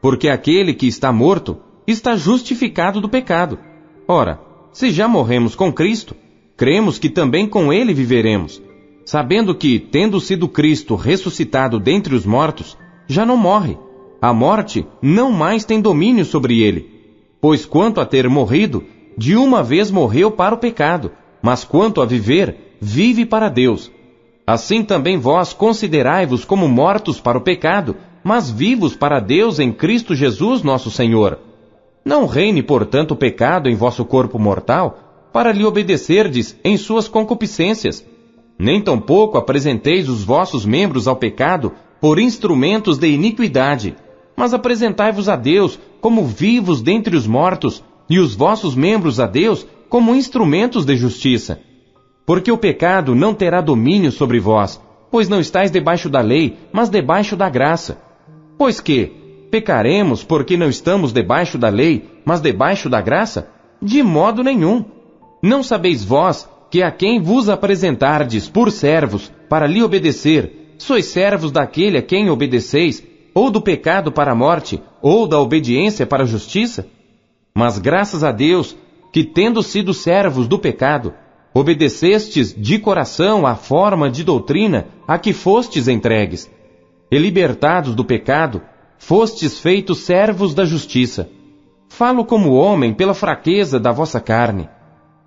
Porque 0.00 0.28
aquele 0.28 0.74
que 0.74 0.86
está 0.86 1.12
morto 1.12 1.58
está 1.86 2.16
justificado 2.16 3.00
do 3.00 3.08
pecado. 3.08 3.58
Ora, 4.06 4.40
se 4.72 4.90
já 4.90 5.06
morremos 5.06 5.54
com 5.54 5.72
Cristo, 5.72 6.14
cremos 6.56 6.98
que 6.98 7.10
também 7.10 7.46
com 7.46 7.72
Ele 7.72 7.92
viveremos 7.92 8.62
sabendo 9.10 9.56
que, 9.56 9.80
tendo 9.80 10.20
sido 10.20 10.46
Cristo 10.46 10.94
ressuscitado 10.94 11.80
dentre 11.80 12.14
os 12.14 12.24
mortos, 12.24 12.78
já 13.08 13.26
não 13.26 13.36
morre. 13.36 13.76
A 14.22 14.32
morte 14.32 14.86
não 15.02 15.32
mais 15.32 15.64
tem 15.64 15.80
domínio 15.80 16.24
sobre 16.24 16.62
ele. 16.62 16.88
Pois 17.40 17.66
quanto 17.66 18.00
a 18.00 18.06
ter 18.06 18.28
morrido, 18.28 18.84
de 19.18 19.34
uma 19.34 19.64
vez 19.64 19.90
morreu 19.90 20.30
para 20.30 20.54
o 20.54 20.58
pecado, 20.58 21.10
mas 21.42 21.64
quanto 21.64 22.00
a 22.00 22.06
viver, 22.06 22.76
vive 22.80 23.26
para 23.26 23.48
Deus. 23.48 23.90
Assim 24.46 24.84
também 24.84 25.18
vós 25.18 25.52
considerai-vos 25.52 26.44
como 26.44 26.68
mortos 26.68 27.20
para 27.20 27.36
o 27.36 27.40
pecado, 27.40 27.96
mas 28.22 28.50
vivos 28.50 28.94
para 28.94 29.20
Deus 29.20 29.58
em 29.58 29.72
Cristo 29.72 30.14
Jesus 30.14 30.62
nosso 30.62 30.90
Senhor. 30.90 31.38
Não 32.04 32.26
reine, 32.26 32.62
portanto, 32.62 33.12
o 33.12 33.16
pecado 33.16 33.68
em 33.68 33.74
vosso 33.74 34.04
corpo 34.04 34.38
mortal, 34.38 35.28
para 35.32 35.52
lhe 35.52 35.64
obedecerdes 35.64 36.58
em 36.64 36.76
suas 36.76 37.06
concupiscências 37.06 38.04
nem 38.60 38.78
tampouco 38.78 39.38
apresenteis 39.38 40.06
os 40.06 40.22
vossos 40.22 40.66
membros 40.66 41.08
ao 41.08 41.16
pecado 41.16 41.72
por 41.98 42.18
instrumentos 42.18 42.98
de 42.98 43.08
iniquidade, 43.08 43.96
mas 44.36 44.52
apresentai-vos 44.52 45.30
a 45.30 45.36
Deus 45.36 45.78
como 45.98 46.26
vivos 46.26 46.82
dentre 46.82 47.16
os 47.16 47.26
mortos, 47.26 47.82
e 48.08 48.18
os 48.18 48.34
vossos 48.34 48.74
membros 48.74 49.18
a 49.18 49.26
Deus 49.26 49.66
como 49.88 50.14
instrumentos 50.14 50.84
de 50.84 50.94
justiça. 50.94 51.58
Porque 52.26 52.52
o 52.52 52.58
pecado 52.58 53.14
não 53.14 53.32
terá 53.32 53.62
domínio 53.62 54.12
sobre 54.12 54.38
vós, 54.38 54.78
pois 55.10 55.26
não 55.26 55.40
estáis 55.40 55.70
debaixo 55.70 56.10
da 56.10 56.20
lei, 56.20 56.58
mas 56.70 56.90
debaixo 56.90 57.36
da 57.36 57.48
graça. 57.48 57.98
Pois 58.60 58.78
que, 58.78 59.10
pecaremos 59.50 60.22
porque 60.22 60.54
não 60.54 60.68
estamos 60.68 61.14
debaixo 61.14 61.56
da 61.56 61.70
lei, 61.70 62.10
mas 62.26 62.42
debaixo 62.42 62.90
da 62.90 63.00
graça? 63.00 63.48
De 63.80 64.02
modo 64.02 64.44
nenhum. 64.44 64.84
Não 65.42 65.62
sabeis 65.62 66.04
vós 66.04 66.46
que 66.70 66.82
a 66.82 66.90
quem 66.90 67.22
vos 67.22 67.48
apresentardes 67.48 68.50
por 68.50 68.70
servos 68.70 69.32
para 69.48 69.66
lhe 69.66 69.82
obedecer, 69.82 70.74
sois 70.76 71.06
servos 71.06 71.50
daquele 71.50 71.96
a 71.96 72.02
quem 72.02 72.28
obedeceis, 72.28 73.02
ou 73.32 73.50
do 73.50 73.62
pecado 73.62 74.12
para 74.12 74.32
a 74.32 74.34
morte, 74.34 74.78
ou 75.00 75.26
da 75.26 75.40
obediência 75.40 76.04
para 76.04 76.24
a 76.24 76.26
justiça? 76.26 76.86
Mas 77.54 77.78
graças 77.78 78.22
a 78.22 78.30
Deus, 78.30 78.76
que 79.10 79.24
tendo 79.24 79.62
sido 79.62 79.94
servos 79.94 80.46
do 80.46 80.58
pecado, 80.58 81.14
obedecestes 81.54 82.54
de 82.54 82.78
coração 82.78 83.46
à 83.46 83.54
forma 83.54 84.10
de 84.10 84.22
doutrina 84.22 84.88
a 85.08 85.18
que 85.18 85.32
fostes 85.32 85.88
entregues, 85.88 86.50
e 87.10 87.18
libertados 87.18 87.94
do 87.94 88.04
pecado, 88.04 88.62
fostes 88.98 89.58
feitos 89.58 89.98
servos 90.00 90.54
da 90.54 90.64
justiça. 90.64 91.28
Falo 91.88 92.24
como 92.24 92.54
homem 92.54 92.94
pela 92.94 93.14
fraqueza 93.14 93.80
da 93.80 93.90
vossa 93.90 94.20
carne. 94.20 94.68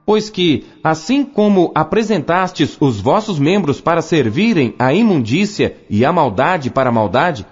Pois 0.06 0.30
que, 0.30 0.66
assim 0.84 1.24
como 1.24 1.72
apresentastes 1.74 2.78
os 2.80 3.00
vossos 3.00 3.40
membros 3.40 3.80
para 3.80 4.02
servirem 4.02 4.76
à 4.78 4.94
imundícia 4.94 5.78
e 5.90 6.04
à 6.06 6.12
maldade 6.12 6.70
para 6.70 6.90
a 6.90 6.94
maldade, 6.94 7.46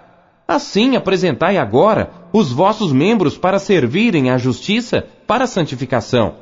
assim 0.47 0.95
apresentai 0.95 1.57
agora 1.57 2.11
os 2.33 2.51
vossos 2.51 2.91
membros 2.91 3.37
para 3.37 3.59
servirem 3.59 4.29
à 4.29 4.37
justiça 4.37 5.07
para 5.25 5.45
a 5.45 5.47
santificação. 5.47 6.35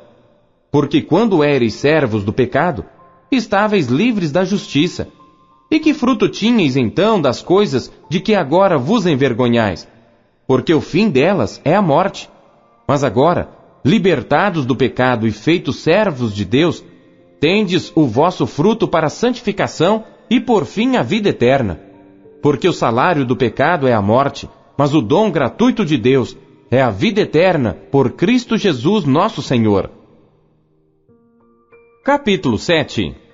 Porque 0.70 1.00
quando 1.00 1.42
éreis 1.44 1.74
servos 1.74 2.24
do 2.24 2.32
pecado, 2.32 2.84
estáveis 3.30 3.86
livres 3.86 4.30
da 4.32 4.44
justiça. 4.44 5.08
E 5.70 5.78
que 5.78 5.94
fruto 5.94 6.28
tinhais 6.28 6.76
então 6.76 7.20
das 7.20 7.40
coisas 7.40 7.92
de 8.08 8.18
que 8.18 8.34
agora 8.34 8.76
vos 8.76 9.06
envergonhais? 9.06 9.86
Porque 10.46 10.74
o 10.74 10.80
fim 10.80 11.08
delas 11.08 11.60
é 11.64 11.76
a 11.76 11.82
morte. 11.82 12.28
Mas 12.88 13.04
agora, 13.04 13.50
libertados 13.84 14.66
do 14.66 14.74
pecado 14.74 15.28
e 15.28 15.30
feitos 15.30 15.76
servos 15.76 16.34
de 16.34 16.44
Deus, 16.44 16.84
tendes 17.38 17.92
o 17.94 18.04
vosso 18.04 18.48
fruto 18.48 18.88
para 18.88 19.06
a 19.06 19.10
santificação 19.10 20.04
e 20.28 20.40
por 20.40 20.64
fim 20.64 20.96
a 20.96 21.02
vida 21.02 21.28
eterna. 21.28 21.80
Porque 22.42 22.68
o 22.68 22.72
salário 22.72 23.24
do 23.24 23.36
pecado 23.36 23.86
é 23.86 23.92
a 23.92 24.02
morte, 24.02 24.50
mas 24.76 24.92
o 24.92 25.00
dom 25.00 25.30
gratuito 25.30 25.84
de 25.84 25.96
Deus 25.96 26.36
é 26.68 26.82
a 26.82 26.90
vida 26.90 27.20
eterna 27.20 27.76
por 27.92 28.12
Cristo 28.12 28.56
Jesus 28.56 29.04
nosso 29.04 29.40
Senhor. 29.40 29.88
Capítulo 32.02 32.58
7 32.58 33.29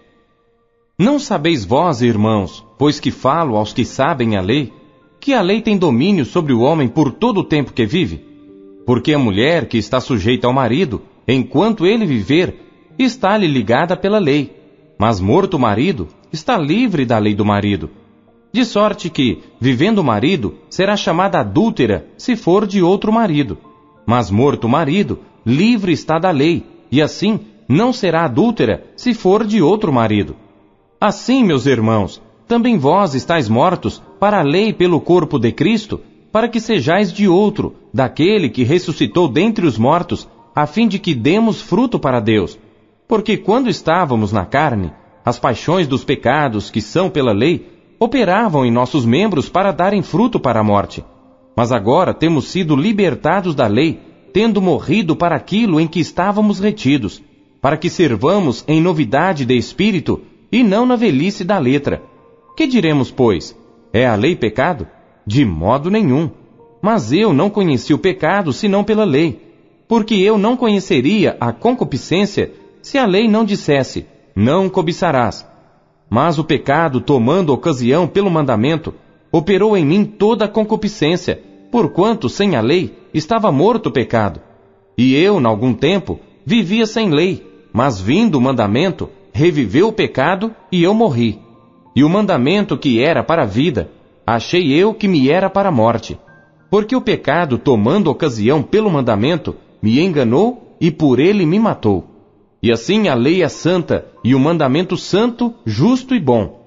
Não 0.98 1.18
sabeis 1.18 1.62
vós, 1.62 2.00
irmãos, 2.00 2.64
pois 2.78 2.98
que 2.98 3.10
falo 3.10 3.56
aos 3.56 3.70
que 3.70 3.84
sabem 3.84 4.34
a 4.34 4.40
lei, 4.40 4.72
que 5.20 5.34
a 5.34 5.42
lei 5.42 5.60
tem 5.60 5.76
domínio 5.76 6.24
sobre 6.24 6.54
o 6.54 6.60
homem 6.60 6.88
por 6.88 7.12
todo 7.12 7.40
o 7.40 7.44
tempo 7.44 7.74
que 7.74 7.84
vive? 7.84 8.24
Porque 8.86 9.12
a 9.12 9.18
mulher 9.18 9.68
que 9.68 9.76
está 9.76 10.00
sujeita 10.00 10.46
ao 10.46 10.54
marido, 10.54 11.02
enquanto 11.28 11.84
ele 11.84 12.06
viver, 12.06 12.94
está-lhe 12.98 13.46
ligada 13.46 13.94
pela 13.94 14.18
lei. 14.18 14.56
Mas 14.98 15.20
morto 15.20 15.58
o 15.58 15.60
marido, 15.60 16.08
está 16.32 16.56
livre 16.56 17.04
da 17.04 17.18
lei 17.18 17.34
do 17.34 17.44
marido. 17.44 17.90
De 18.50 18.64
sorte 18.64 19.10
que, 19.10 19.42
vivendo 19.60 19.98
o 19.98 20.04
marido, 20.04 20.54
será 20.70 20.96
chamada 20.96 21.40
adúltera 21.40 22.06
se 22.16 22.36
for 22.36 22.66
de 22.66 22.80
outro 22.80 23.12
marido. 23.12 23.58
Mas 24.06 24.30
morto 24.30 24.64
o 24.64 24.70
marido, 24.70 25.18
livre 25.44 25.92
está 25.92 26.18
da 26.18 26.30
lei, 26.30 26.64
e 26.90 27.02
assim 27.02 27.40
não 27.68 27.92
será 27.92 28.24
adúltera 28.24 28.86
se 28.96 29.12
for 29.12 29.44
de 29.44 29.60
outro 29.60 29.92
marido. 29.92 30.45
Assim, 31.06 31.44
meus 31.44 31.66
irmãos, 31.66 32.20
também 32.48 32.78
vós 32.78 33.14
estáis 33.14 33.48
mortos 33.48 34.02
para 34.18 34.40
a 34.40 34.42
lei 34.42 34.72
pelo 34.72 35.00
corpo 35.00 35.38
de 35.38 35.52
Cristo, 35.52 36.00
para 36.32 36.48
que 36.48 36.58
sejais 36.58 37.12
de 37.12 37.28
outro, 37.28 37.76
daquele 37.94 38.48
que 38.48 38.64
ressuscitou 38.64 39.28
dentre 39.28 39.64
os 39.64 39.78
mortos, 39.78 40.28
a 40.52 40.66
fim 40.66 40.88
de 40.88 40.98
que 40.98 41.14
demos 41.14 41.62
fruto 41.62 41.96
para 41.96 42.18
Deus. 42.18 42.58
Porque 43.06 43.36
quando 43.36 43.70
estávamos 43.70 44.32
na 44.32 44.44
carne, 44.44 44.90
as 45.24 45.38
paixões 45.38 45.86
dos 45.86 46.02
pecados 46.02 46.72
que 46.72 46.80
são 46.80 47.08
pela 47.08 47.32
lei 47.32 47.68
operavam 48.00 48.66
em 48.66 48.72
nossos 48.72 49.06
membros 49.06 49.48
para 49.48 49.70
darem 49.70 50.02
fruto 50.02 50.40
para 50.40 50.58
a 50.58 50.64
morte. 50.64 51.04
Mas 51.56 51.70
agora 51.70 52.12
temos 52.12 52.48
sido 52.48 52.74
libertados 52.74 53.54
da 53.54 53.68
lei, 53.68 54.00
tendo 54.32 54.60
morrido 54.60 55.14
para 55.14 55.36
aquilo 55.36 55.80
em 55.80 55.86
que 55.86 56.00
estávamos 56.00 56.58
retidos, 56.58 57.22
para 57.60 57.76
que 57.76 57.88
servamos 57.88 58.64
em 58.66 58.80
novidade 58.80 59.44
de 59.44 59.56
espírito 59.56 60.20
e 60.56 60.62
não 60.62 60.86
na 60.86 60.96
velhice 60.96 61.44
da 61.44 61.58
letra. 61.58 62.02
Que 62.56 62.66
diremos, 62.66 63.10
pois? 63.10 63.54
É 63.92 64.06
a 64.06 64.14
lei 64.14 64.34
pecado? 64.34 64.88
De 65.26 65.44
modo 65.44 65.90
nenhum. 65.90 66.30
Mas 66.80 67.12
eu 67.12 67.30
não 67.30 67.50
conheci 67.50 67.92
o 67.92 67.98
pecado 67.98 68.54
senão 68.54 68.82
pela 68.82 69.04
lei, 69.04 69.38
porque 69.86 70.14
eu 70.14 70.38
não 70.38 70.56
conheceria 70.56 71.36
a 71.38 71.52
concupiscência 71.52 72.54
se 72.80 72.96
a 72.96 73.04
lei 73.04 73.28
não 73.28 73.44
dissesse: 73.44 74.06
Não 74.34 74.70
cobiçarás. 74.70 75.46
Mas 76.08 76.38
o 76.38 76.44
pecado, 76.44 77.02
tomando 77.02 77.52
ocasião 77.52 78.08
pelo 78.08 78.30
mandamento, 78.30 78.94
operou 79.30 79.76
em 79.76 79.84
mim 79.84 80.06
toda 80.06 80.46
a 80.46 80.48
concupiscência, 80.48 81.38
porquanto 81.70 82.30
sem 82.30 82.56
a 82.56 82.62
lei 82.62 82.96
estava 83.12 83.52
morto 83.52 83.90
o 83.90 83.92
pecado. 83.92 84.40
E 84.96 85.14
eu, 85.14 85.38
em 85.38 85.44
algum 85.44 85.74
tempo, 85.74 86.18
vivia 86.46 86.86
sem 86.86 87.10
lei, 87.10 87.46
mas 87.74 88.00
vindo 88.00 88.36
o 88.36 88.40
mandamento, 88.40 89.10
reviveu 89.36 89.88
o 89.88 89.92
pecado 89.92 90.50
e 90.72 90.82
eu 90.82 90.94
morri. 90.94 91.38
E 91.94 92.02
o 92.02 92.08
mandamento 92.08 92.76
que 92.78 93.02
era 93.02 93.22
para 93.22 93.42
a 93.42 93.46
vida, 93.46 93.90
achei 94.26 94.72
eu 94.72 94.94
que 94.94 95.06
me 95.06 95.28
era 95.28 95.50
para 95.50 95.68
a 95.68 95.72
morte. 95.72 96.18
Porque 96.70 96.96
o 96.96 97.02
pecado, 97.02 97.58
tomando 97.58 98.10
ocasião 98.10 98.62
pelo 98.62 98.90
mandamento, 98.90 99.54
me 99.82 100.00
enganou 100.00 100.74
e 100.80 100.90
por 100.90 101.20
ele 101.20 101.44
me 101.44 101.58
matou. 101.58 102.04
E 102.62 102.72
assim 102.72 103.08
a 103.08 103.14
lei 103.14 103.42
é 103.42 103.48
santa 103.48 104.06
e 104.24 104.34
o 104.34 104.40
mandamento 104.40 104.96
santo, 104.96 105.52
justo 105.66 106.14
e 106.14 106.18
bom. 106.18 106.58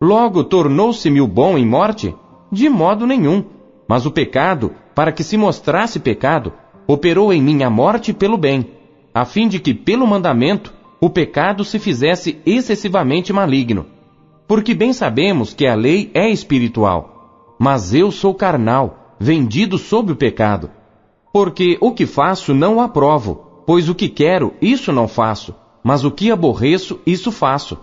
Logo 0.00 0.44
tornou-se-me 0.44 1.20
o 1.20 1.26
bom 1.26 1.58
em 1.58 1.66
morte? 1.66 2.14
De 2.50 2.68
modo 2.68 3.08
nenhum. 3.08 3.44
Mas 3.88 4.06
o 4.06 4.10
pecado, 4.12 4.70
para 4.94 5.10
que 5.10 5.24
se 5.24 5.36
mostrasse 5.36 5.98
pecado, 5.98 6.52
operou 6.86 7.32
em 7.32 7.42
mim 7.42 7.64
a 7.64 7.70
morte 7.70 8.12
pelo 8.12 8.38
bem, 8.38 8.66
a 9.12 9.24
fim 9.24 9.48
de 9.48 9.58
que 9.58 9.74
pelo 9.74 10.06
mandamento 10.06 10.72
o 11.04 11.10
pecado 11.10 11.66
se 11.66 11.78
fizesse 11.78 12.38
excessivamente 12.46 13.30
maligno. 13.30 13.84
Porque 14.48 14.72
bem 14.72 14.94
sabemos 14.94 15.52
que 15.52 15.66
a 15.66 15.74
lei 15.74 16.10
é 16.14 16.30
espiritual, 16.30 17.56
mas 17.60 17.92
eu 17.92 18.10
sou 18.10 18.32
carnal, 18.32 19.16
vendido 19.20 19.76
sob 19.76 20.12
o 20.12 20.16
pecado. 20.16 20.70
Porque 21.30 21.76
o 21.78 21.92
que 21.92 22.06
faço 22.06 22.54
não 22.54 22.80
aprovo, 22.80 23.62
pois 23.66 23.86
o 23.86 23.94
que 23.94 24.08
quero, 24.08 24.54
isso 24.62 24.94
não 24.94 25.06
faço, 25.06 25.54
mas 25.82 26.06
o 26.06 26.10
que 26.10 26.30
aborreço, 26.30 26.98
isso 27.04 27.30
faço. 27.30 27.76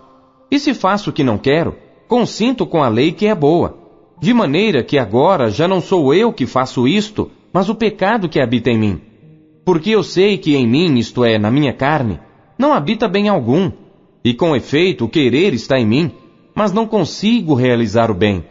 E 0.50 0.58
se 0.58 0.74
faço 0.74 1.12
o 1.12 1.14
que 1.14 1.24
não 1.24 1.38
quero, 1.38 1.76
consinto 2.08 2.66
com 2.66 2.82
a 2.82 2.90
lei 2.90 3.12
que 3.12 3.28
é 3.28 3.36
boa. 3.36 3.78
De 4.20 4.34
maneira 4.34 4.84
que 4.84 4.98
agora 4.98 5.52
já 5.52 5.68
não 5.68 5.80
sou 5.80 6.12
eu 6.12 6.34
que 6.34 6.48
faço 6.48 6.88
isto, 6.88 7.30
mas 7.54 7.70
o 7.70 7.76
pecado 7.76 8.28
que 8.28 8.42
habita 8.42 8.72
em 8.72 8.80
mim. 8.80 9.02
Porque 9.64 9.92
eu 9.92 10.02
sei 10.02 10.40
que 10.40 10.56
em 10.56 10.68
mim, 10.68 10.98
isto 10.98 11.24
é, 11.24 11.38
na 11.38 11.52
minha 11.52 11.72
carne, 11.72 12.20
não 12.62 12.74
habita 12.74 13.08
bem 13.08 13.28
algum. 13.28 13.72
E 14.24 14.36
com 14.36 14.56
efeito, 14.56 15.06
o 15.06 15.10
querer 15.10 15.52
está 15.56 15.80
em 15.80 15.86
mim, 15.86 16.12
mas 16.54 16.72
não 16.72 16.86
consigo 16.86 17.56
realizar 17.56 18.12
o 18.12 18.14
bem. 18.14 18.46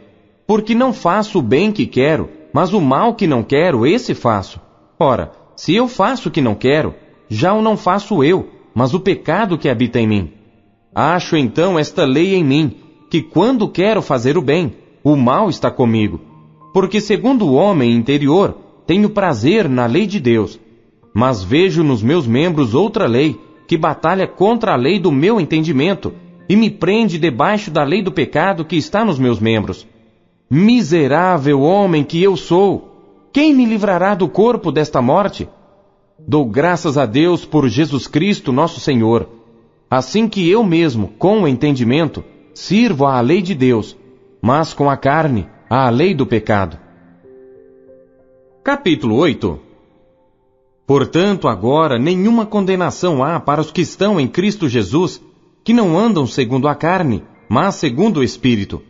Porque 0.48 0.74
não 0.74 0.92
faço 0.92 1.38
o 1.38 1.42
bem 1.42 1.70
que 1.70 1.86
quero, 1.86 2.28
mas 2.52 2.74
o 2.74 2.80
mal 2.80 3.14
que 3.14 3.28
não 3.28 3.44
quero, 3.44 3.86
esse 3.86 4.12
faço. 4.12 4.60
Ora, 4.98 5.30
se 5.54 5.76
eu 5.76 5.86
faço 5.86 6.28
o 6.28 6.32
que 6.32 6.40
não 6.40 6.56
quero, 6.56 6.92
já 7.28 7.54
o 7.54 7.62
não 7.62 7.76
faço 7.76 8.24
eu, 8.24 8.48
mas 8.74 8.92
o 8.92 8.98
pecado 8.98 9.56
que 9.56 9.68
habita 9.68 10.00
em 10.00 10.08
mim. 10.08 10.32
Acho 10.92 11.36
então 11.36 11.78
esta 11.78 12.04
lei 12.04 12.34
em 12.34 12.42
mim, 12.42 12.74
que 13.08 13.22
quando 13.22 13.68
quero 13.68 14.02
fazer 14.02 14.36
o 14.36 14.42
bem, 14.42 14.74
o 15.04 15.14
mal 15.14 15.48
está 15.48 15.70
comigo. 15.70 16.20
Porque 16.74 17.00
segundo 17.00 17.46
o 17.46 17.54
homem 17.54 17.92
interior, 17.92 18.58
tenho 18.88 19.08
prazer 19.08 19.68
na 19.68 19.86
lei 19.86 20.04
de 20.04 20.18
Deus, 20.18 20.58
mas 21.14 21.44
vejo 21.44 21.84
nos 21.84 22.02
meus 22.02 22.26
membros 22.26 22.74
outra 22.74 23.06
lei, 23.06 23.38
que 23.70 23.76
batalha 23.76 24.26
contra 24.26 24.72
a 24.72 24.76
lei 24.76 24.98
do 24.98 25.12
meu 25.12 25.40
entendimento, 25.40 26.12
e 26.48 26.56
me 26.56 26.68
prende 26.68 27.20
debaixo 27.20 27.70
da 27.70 27.84
lei 27.84 28.02
do 28.02 28.10
pecado 28.10 28.64
que 28.64 28.74
está 28.74 29.04
nos 29.04 29.16
meus 29.16 29.38
membros. 29.38 29.86
Miserável 30.50 31.60
homem 31.60 32.02
que 32.02 32.20
eu 32.20 32.36
sou! 32.36 33.28
Quem 33.32 33.54
me 33.54 33.64
livrará 33.64 34.16
do 34.16 34.28
corpo 34.28 34.72
desta 34.72 35.00
morte? 35.00 35.48
Dou 36.18 36.44
graças 36.46 36.98
a 36.98 37.06
Deus 37.06 37.44
por 37.44 37.68
Jesus 37.68 38.08
Cristo, 38.08 38.50
nosso 38.50 38.80
Senhor. 38.80 39.28
Assim 39.88 40.28
que 40.28 40.50
eu 40.50 40.64
mesmo, 40.64 41.12
com 41.16 41.42
o 41.42 41.46
entendimento, 41.46 42.24
sirvo 42.52 43.06
à 43.06 43.20
lei 43.20 43.40
de 43.40 43.54
Deus, 43.54 43.96
mas 44.42 44.74
com 44.74 44.90
a 44.90 44.96
carne, 44.96 45.46
à 45.70 45.88
lei 45.90 46.12
do 46.12 46.26
pecado. 46.26 46.76
Capítulo 48.64 49.14
8 49.14 49.69
Portanto, 50.90 51.46
agora 51.46 52.00
nenhuma 52.00 52.44
condenação 52.44 53.22
há 53.22 53.38
para 53.38 53.60
os 53.60 53.70
que 53.70 53.80
estão 53.80 54.18
em 54.18 54.26
Cristo 54.26 54.68
Jesus, 54.68 55.22
que 55.62 55.72
não 55.72 55.96
andam 55.96 56.26
segundo 56.26 56.66
a 56.66 56.74
carne, 56.74 57.22
mas 57.48 57.76
segundo 57.76 58.16
o 58.16 58.24
Espírito. 58.24 58.82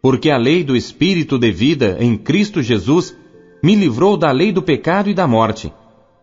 Porque 0.00 0.30
a 0.30 0.38
lei 0.38 0.64
do 0.64 0.74
Espírito 0.74 1.38
de 1.38 1.52
vida 1.52 1.98
em 2.00 2.16
Cristo 2.16 2.62
Jesus 2.62 3.14
me 3.62 3.74
livrou 3.74 4.16
da 4.16 4.32
lei 4.32 4.50
do 4.50 4.62
pecado 4.62 5.10
e 5.10 5.14
da 5.14 5.26
morte. 5.26 5.70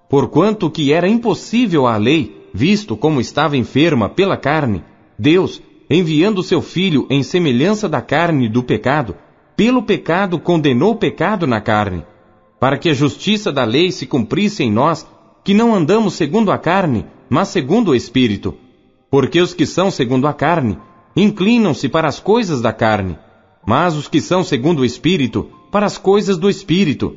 Porquanto 0.09 0.67
que 0.67 0.91
era 0.91 1.07
impossível 1.07 1.85
à 1.85 1.95
lei, 1.95 2.47
visto 2.51 2.97
como 2.97 3.21
estava 3.21 3.55
enferma 3.55 4.09
pela 4.09 4.35
carne, 4.35 4.83
Deus, 5.15 5.61
enviando 5.87 6.41
seu 6.41 6.59
Filho 6.59 7.05
em 7.07 7.21
semelhança 7.21 7.87
da 7.87 8.01
carne 8.01 8.49
do 8.49 8.63
pecado, 8.63 9.15
pelo 9.55 9.83
pecado 9.83 10.39
condenou 10.39 10.93
o 10.93 10.97
pecado 10.97 11.45
na 11.45 11.61
carne, 11.61 12.03
para 12.59 12.79
que 12.79 12.89
a 12.89 12.95
justiça 12.95 13.51
da 13.51 13.63
lei 13.63 13.91
se 13.91 14.07
cumprisse 14.07 14.63
em 14.63 14.71
nós, 14.71 15.07
que 15.43 15.53
não 15.53 15.73
andamos 15.73 16.13
segundo 16.13 16.51
a 16.51 16.57
carne, 16.57 17.05
mas 17.29 17.49
segundo 17.49 17.89
o 17.89 17.95
Espírito. 17.95 18.55
Porque 19.09 19.41
os 19.41 19.53
que 19.53 19.65
são 19.65 19.89
segundo 19.89 20.27
a 20.27 20.33
carne, 20.33 20.77
inclinam-se 21.15 21.89
para 21.89 22.07
as 22.07 22.19
coisas 22.19 22.61
da 22.61 22.71
carne, 22.71 23.17
mas 23.65 23.95
os 23.95 24.07
que 24.07 24.21
são 24.21 24.43
segundo 24.43 24.79
o 24.79 24.85
Espírito, 24.85 25.49
para 25.71 25.85
as 25.85 25.97
coisas 25.97 26.37
do 26.37 26.49
Espírito. 26.49 27.15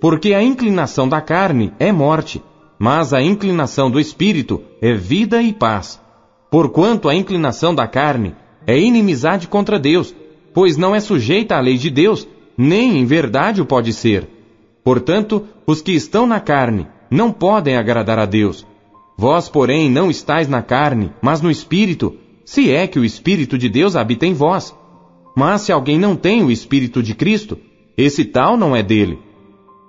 Porque 0.00 0.34
a 0.34 0.42
inclinação 0.42 1.08
da 1.08 1.20
carne 1.20 1.72
é 1.78 1.92
morte, 1.92 2.42
mas 2.78 3.12
a 3.12 3.22
inclinação 3.22 3.90
do 3.90 4.00
Espírito 4.00 4.62
é 4.80 4.92
vida 4.94 5.42
e 5.42 5.52
paz. 5.52 6.00
Porquanto 6.50 7.08
a 7.08 7.14
inclinação 7.14 7.74
da 7.74 7.86
carne 7.86 8.34
é 8.66 8.78
inimizade 8.78 9.48
contra 9.48 9.78
Deus, 9.78 10.14
pois 10.52 10.76
não 10.76 10.94
é 10.94 11.00
sujeita 11.00 11.56
à 11.56 11.60
lei 11.60 11.76
de 11.76 11.90
Deus, 11.90 12.28
nem 12.56 12.98
em 12.98 13.04
verdade 13.04 13.60
o 13.60 13.66
pode 13.66 13.92
ser. 13.92 14.28
Portanto, 14.84 15.46
os 15.66 15.80
que 15.80 15.92
estão 15.92 16.26
na 16.26 16.38
carne 16.38 16.86
não 17.10 17.32
podem 17.32 17.76
agradar 17.76 18.18
a 18.18 18.26
Deus. 18.26 18.66
Vós, 19.16 19.48
porém, 19.48 19.90
não 19.90 20.10
estáis 20.10 20.48
na 20.48 20.62
carne, 20.62 21.12
mas 21.22 21.40
no 21.40 21.50
Espírito, 21.50 22.16
se 22.44 22.70
é 22.70 22.86
que 22.86 22.98
o 22.98 23.04
Espírito 23.04 23.56
de 23.56 23.68
Deus 23.68 23.96
habita 23.96 24.26
em 24.26 24.34
vós. 24.34 24.74
Mas 25.36 25.62
se 25.62 25.72
alguém 25.72 25.98
não 25.98 26.16
tem 26.16 26.42
o 26.42 26.50
Espírito 26.50 27.02
de 27.02 27.14
Cristo, 27.14 27.58
esse 27.96 28.24
tal 28.24 28.56
não 28.56 28.74
é 28.74 28.82
dele. 28.82 29.18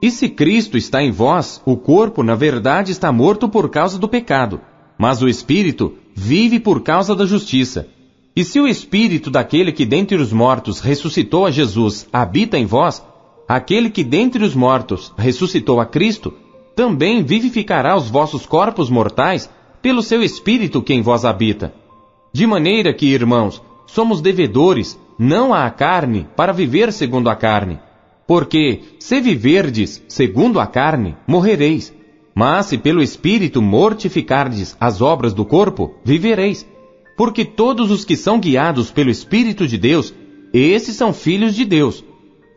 E 0.02 0.12
se 0.12 0.30
Cristo 0.30 0.78
está 0.78 1.02
em 1.02 1.12
vós, 1.12 1.62
o 1.66 1.76
corpo, 1.76 2.22
na 2.22 2.36
verdade, 2.36 2.92
está 2.92 3.12
morto 3.12 3.50
por 3.50 3.70
causa 3.70 3.98
do 3.98 4.08
pecado, 4.08 4.62
mas 4.98 5.22
o 5.22 5.28
Espírito 5.28 5.94
vive 6.14 6.60
por 6.60 6.82
causa 6.82 7.16
da 7.16 7.26
justiça. 7.26 7.88
E 8.36 8.44
se 8.44 8.60
o 8.60 8.68
espírito 8.68 9.32
daquele 9.32 9.72
que 9.72 9.86
dentre 9.86 10.18
os 10.18 10.34
mortos 10.34 10.82
ressuscitou 10.82 11.46
a 11.46 11.52
Jesus 11.52 12.06
habita 12.12 12.58
em 12.58 12.66
vós, 12.66 13.02
aquele 13.48 13.90
que 13.90 14.04
dentre 14.04 14.44
os 14.44 14.54
mortos 14.54 15.14
ressuscitou 15.18 15.80
a 15.80 15.86
Cristo, 15.86 16.34
também 16.76 17.24
vivificará 17.24 17.96
os 17.96 18.10
vossos 18.10 18.46
corpos 18.46 18.90
mortais 18.90 19.50
pelo 19.82 20.02
seu 20.02 20.22
espírito 20.22 20.82
que 20.82 20.94
em 20.94 21.02
vós 21.02 21.24
habita. 21.24 21.74
De 22.34 22.46
maneira 22.46 22.94
que, 22.94 23.06
irmãos, 23.06 23.62
somos 23.86 24.20
devedores, 24.20 25.00
não 25.18 25.54
à 25.54 25.70
carne, 25.70 26.28
para 26.36 26.52
viver 26.52 26.92
segundo 26.92 27.30
a 27.30 27.36
carne. 27.36 27.80
Porque, 28.28 28.82
se 29.00 29.22
viverdes 29.22 30.04
segundo 30.08 30.60
a 30.60 30.68
carne, 30.68 31.16
morrereis. 31.28 31.94
Mas 32.34 32.66
se 32.66 32.78
pelo 32.78 33.02
Espírito 33.02 33.62
mortificardes 33.62 34.76
as 34.80 35.02
obras 35.02 35.34
do 35.34 35.46
corpo, 35.46 35.96
vivereis. 36.04 36.68
Porque 37.16 37.46
todos 37.46 37.92
os 37.92 38.04
que 38.04 38.18
são 38.18 38.40
guiados 38.40 38.92
pelo 38.92 39.10
Espírito 39.10 39.66
de 39.66 39.78
Deus, 39.78 40.14
esses 40.52 40.96
são 40.96 41.14
filhos 41.14 41.56
de 41.56 41.64
Deus. 41.64 42.04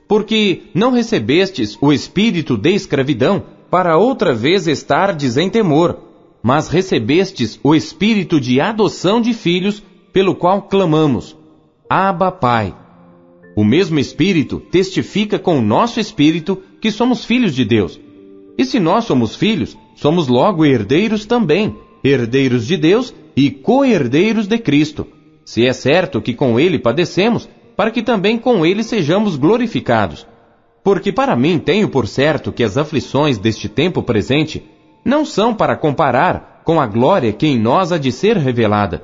Porque 0.09 0.63
não 0.75 0.91
recebestes 0.91 1.77
o 1.81 1.93
espírito 1.93 2.57
de 2.57 2.71
escravidão, 2.71 3.45
para 3.71 3.97
outra 3.97 4.35
vez 4.35 4.67
estardes 4.67 5.37
em 5.37 5.51
temor, 5.51 5.99
mas 6.43 6.69
recebestes 6.69 7.59
o 7.63 7.75
espírito 7.75 8.41
de 8.41 8.61
adoção 8.61 9.21
de 9.21 9.35
filhos, 9.35 9.83
pelo 10.13 10.35
qual 10.35 10.63
clamamos: 10.63 11.37
Abba, 11.89 12.31
Pai. 12.31 12.75
O 13.57 13.65
mesmo 13.65 13.99
Espírito 13.99 14.61
testifica 14.61 15.39
com 15.39 15.59
o 15.59 15.63
nosso 15.63 15.99
espírito 15.99 16.63
que 16.81 16.93
somos 16.93 17.25
filhos 17.25 17.55
de 17.55 17.65
Deus. 17.65 18.01
E 18.57 18.65
se 18.65 18.79
nós 18.79 19.05
somos 19.05 19.35
filhos, 19.35 19.77
somos 19.97 20.29
logo 20.29 20.65
herdeiros 20.65 21.27
também, 21.27 21.77
herdeiros 22.05 22.67
de 22.67 22.77
Deus 22.77 23.13
e 23.35 23.51
co-herdeiros 23.51 24.47
de 24.47 24.59
Cristo. 24.59 25.07
Se 25.45 25.67
é 25.67 25.73
certo 25.73 26.23
que 26.23 26.35
com 26.35 26.59
ele 26.59 26.79
padecemos, 26.79 27.49
para 27.77 27.91
que 27.91 28.03
também 28.03 28.39
com 28.39 28.65
ele 28.65 28.83
sejamos 28.83 29.37
glorificados. 29.37 30.27
Porque 30.89 31.13
para 31.13 31.37
mim 31.37 31.59
tenho 31.59 31.87
por 31.91 32.09
certo 32.09 32.51
que 32.51 32.65
as 32.65 32.79
aflições 32.79 33.37
deste 33.37 33.69
tempo 33.69 34.03
presente 34.03 34.65
não 35.05 35.23
são 35.23 35.55
para 35.55 35.77
comparar 35.77 36.63
com 36.65 36.81
a 36.81 36.87
glória 36.87 37.31
que 37.31 37.47
em 37.47 37.59
nós 37.59 37.93
há 37.93 37.99
de 37.99 38.11
ser 38.11 38.39
revelada. 38.39 39.03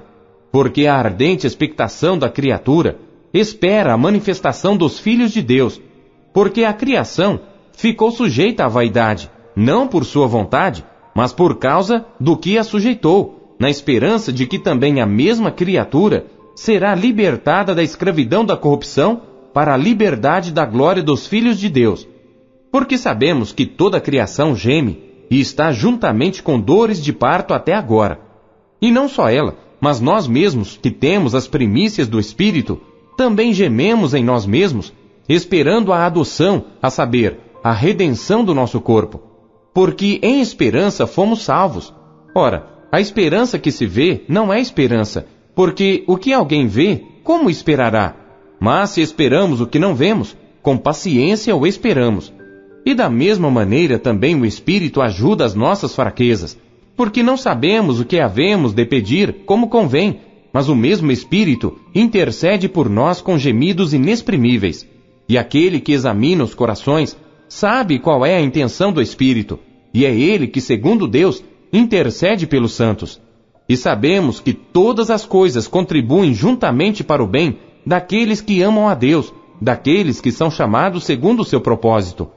Porque 0.50 0.86
a 0.86 0.94
ardente 0.94 1.46
expectação 1.46 2.16
da 2.16 2.30
criatura 2.30 2.98
espera 3.34 3.92
a 3.92 3.98
manifestação 3.98 4.78
dos 4.78 4.98
filhos 4.98 5.30
de 5.30 5.42
Deus. 5.42 5.78
Porque 6.32 6.64
a 6.64 6.72
criação 6.72 7.38
ficou 7.74 8.10
sujeita 8.10 8.64
à 8.64 8.68
vaidade, 8.68 9.30
não 9.54 9.86
por 9.86 10.06
sua 10.06 10.26
vontade, 10.26 10.82
mas 11.14 11.34
por 11.34 11.58
causa 11.58 12.06
do 12.18 12.34
que 12.34 12.56
a 12.56 12.64
sujeitou, 12.64 13.56
na 13.60 13.68
esperança 13.68 14.32
de 14.32 14.46
que 14.46 14.58
também 14.58 15.02
a 15.02 15.06
mesma 15.06 15.50
criatura 15.50 16.24
será 16.56 16.94
libertada 16.94 17.74
da 17.74 17.82
escravidão 17.82 18.42
da 18.42 18.56
corrupção 18.56 19.33
para 19.54 19.72
a 19.72 19.76
liberdade 19.76 20.52
da 20.52 20.66
glória 20.66 21.02
dos 21.02 21.28
filhos 21.28 21.60
de 21.60 21.68
Deus. 21.68 22.06
Porque 22.72 22.98
sabemos 22.98 23.52
que 23.52 23.64
toda 23.64 23.98
a 23.98 24.00
criação 24.00 24.56
geme 24.56 25.00
e 25.30 25.40
está 25.40 25.70
juntamente 25.70 26.42
com 26.42 26.60
dores 26.60 27.02
de 27.02 27.12
parto 27.12 27.54
até 27.54 27.72
agora. 27.72 28.20
E 28.82 28.90
não 28.90 29.08
só 29.08 29.30
ela, 29.30 29.56
mas 29.80 30.00
nós 30.00 30.26
mesmos, 30.26 30.76
que 30.76 30.90
temos 30.90 31.36
as 31.36 31.46
primícias 31.46 32.08
do 32.08 32.18
Espírito, 32.18 32.80
também 33.16 33.52
gememos 33.52 34.12
em 34.12 34.24
nós 34.24 34.44
mesmos, 34.44 34.92
esperando 35.28 35.92
a 35.92 36.04
adoção, 36.04 36.64
a 36.82 36.90
saber, 36.90 37.38
a 37.62 37.72
redenção 37.72 38.44
do 38.44 38.54
nosso 38.54 38.80
corpo. 38.80 39.22
Porque 39.72 40.18
em 40.20 40.40
esperança 40.40 41.06
fomos 41.06 41.42
salvos. 41.42 41.94
Ora, 42.34 42.66
a 42.90 43.00
esperança 43.00 43.58
que 43.58 43.70
se 43.70 43.86
vê 43.86 44.24
não 44.28 44.52
é 44.52 44.60
esperança, 44.60 45.26
porque 45.54 46.02
o 46.08 46.16
que 46.16 46.32
alguém 46.32 46.66
vê, 46.66 47.02
como 47.22 47.48
esperará? 47.48 48.23
Mas 48.64 48.92
se 48.92 49.02
esperamos 49.02 49.60
o 49.60 49.66
que 49.66 49.78
não 49.78 49.94
vemos, 49.94 50.34
com 50.62 50.78
paciência 50.78 51.54
o 51.54 51.66
esperamos. 51.66 52.32
E 52.86 52.94
da 52.94 53.10
mesma 53.10 53.50
maneira 53.50 53.98
também 53.98 54.34
o 54.34 54.46
Espírito 54.46 55.02
ajuda 55.02 55.44
as 55.44 55.54
nossas 55.54 55.94
fraquezas, 55.94 56.58
porque 56.96 57.22
não 57.22 57.36
sabemos 57.36 58.00
o 58.00 58.06
que 58.06 58.18
havemos 58.18 58.72
de 58.72 58.86
pedir 58.86 59.44
como 59.44 59.68
convém, 59.68 60.18
mas 60.50 60.66
o 60.70 60.74
mesmo 60.74 61.12
Espírito 61.12 61.78
intercede 61.94 62.66
por 62.66 62.88
nós 62.88 63.20
com 63.20 63.36
gemidos 63.36 63.92
inexprimíveis. 63.92 64.88
E 65.28 65.36
aquele 65.36 65.78
que 65.78 65.92
examina 65.92 66.42
os 66.42 66.54
corações 66.54 67.14
sabe 67.46 67.98
qual 67.98 68.24
é 68.24 68.34
a 68.34 68.40
intenção 68.40 68.94
do 68.94 69.02
Espírito, 69.02 69.58
e 69.92 70.06
é 70.06 70.18
ele 70.18 70.46
que, 70.46 70.62
segundo 70.62 71.06
Deus, 71.06 71.44
intercede 71.70 72.46
pelos 72.46 72.72
santos. 72.72 73.20
E 73.68 73.76
sabemos 73.76 74.40
que 74.40 74.54
todas 74.54 75.10
as 75.10 75.26
coisas 75.26 75.68
contribuem 75.68 76.32
juntamente 76.32 77.04
para 77.04 77.22
o 77.22 77.26
bem 77.26 77.58
daqueles 77.86 78.40
que 78.40 78.62
amam 78.62 78.88
a 78.88 78.94
Deus, 78.94 79.32
daqueles 79.60 80.20
que 80.20 80.32
são 80.32 80.50
chamados 80.50 81.04
segundo 81.04 81.40
o 81.40 81.44
seu 81.44 81.60
propósito. 81.60 82.28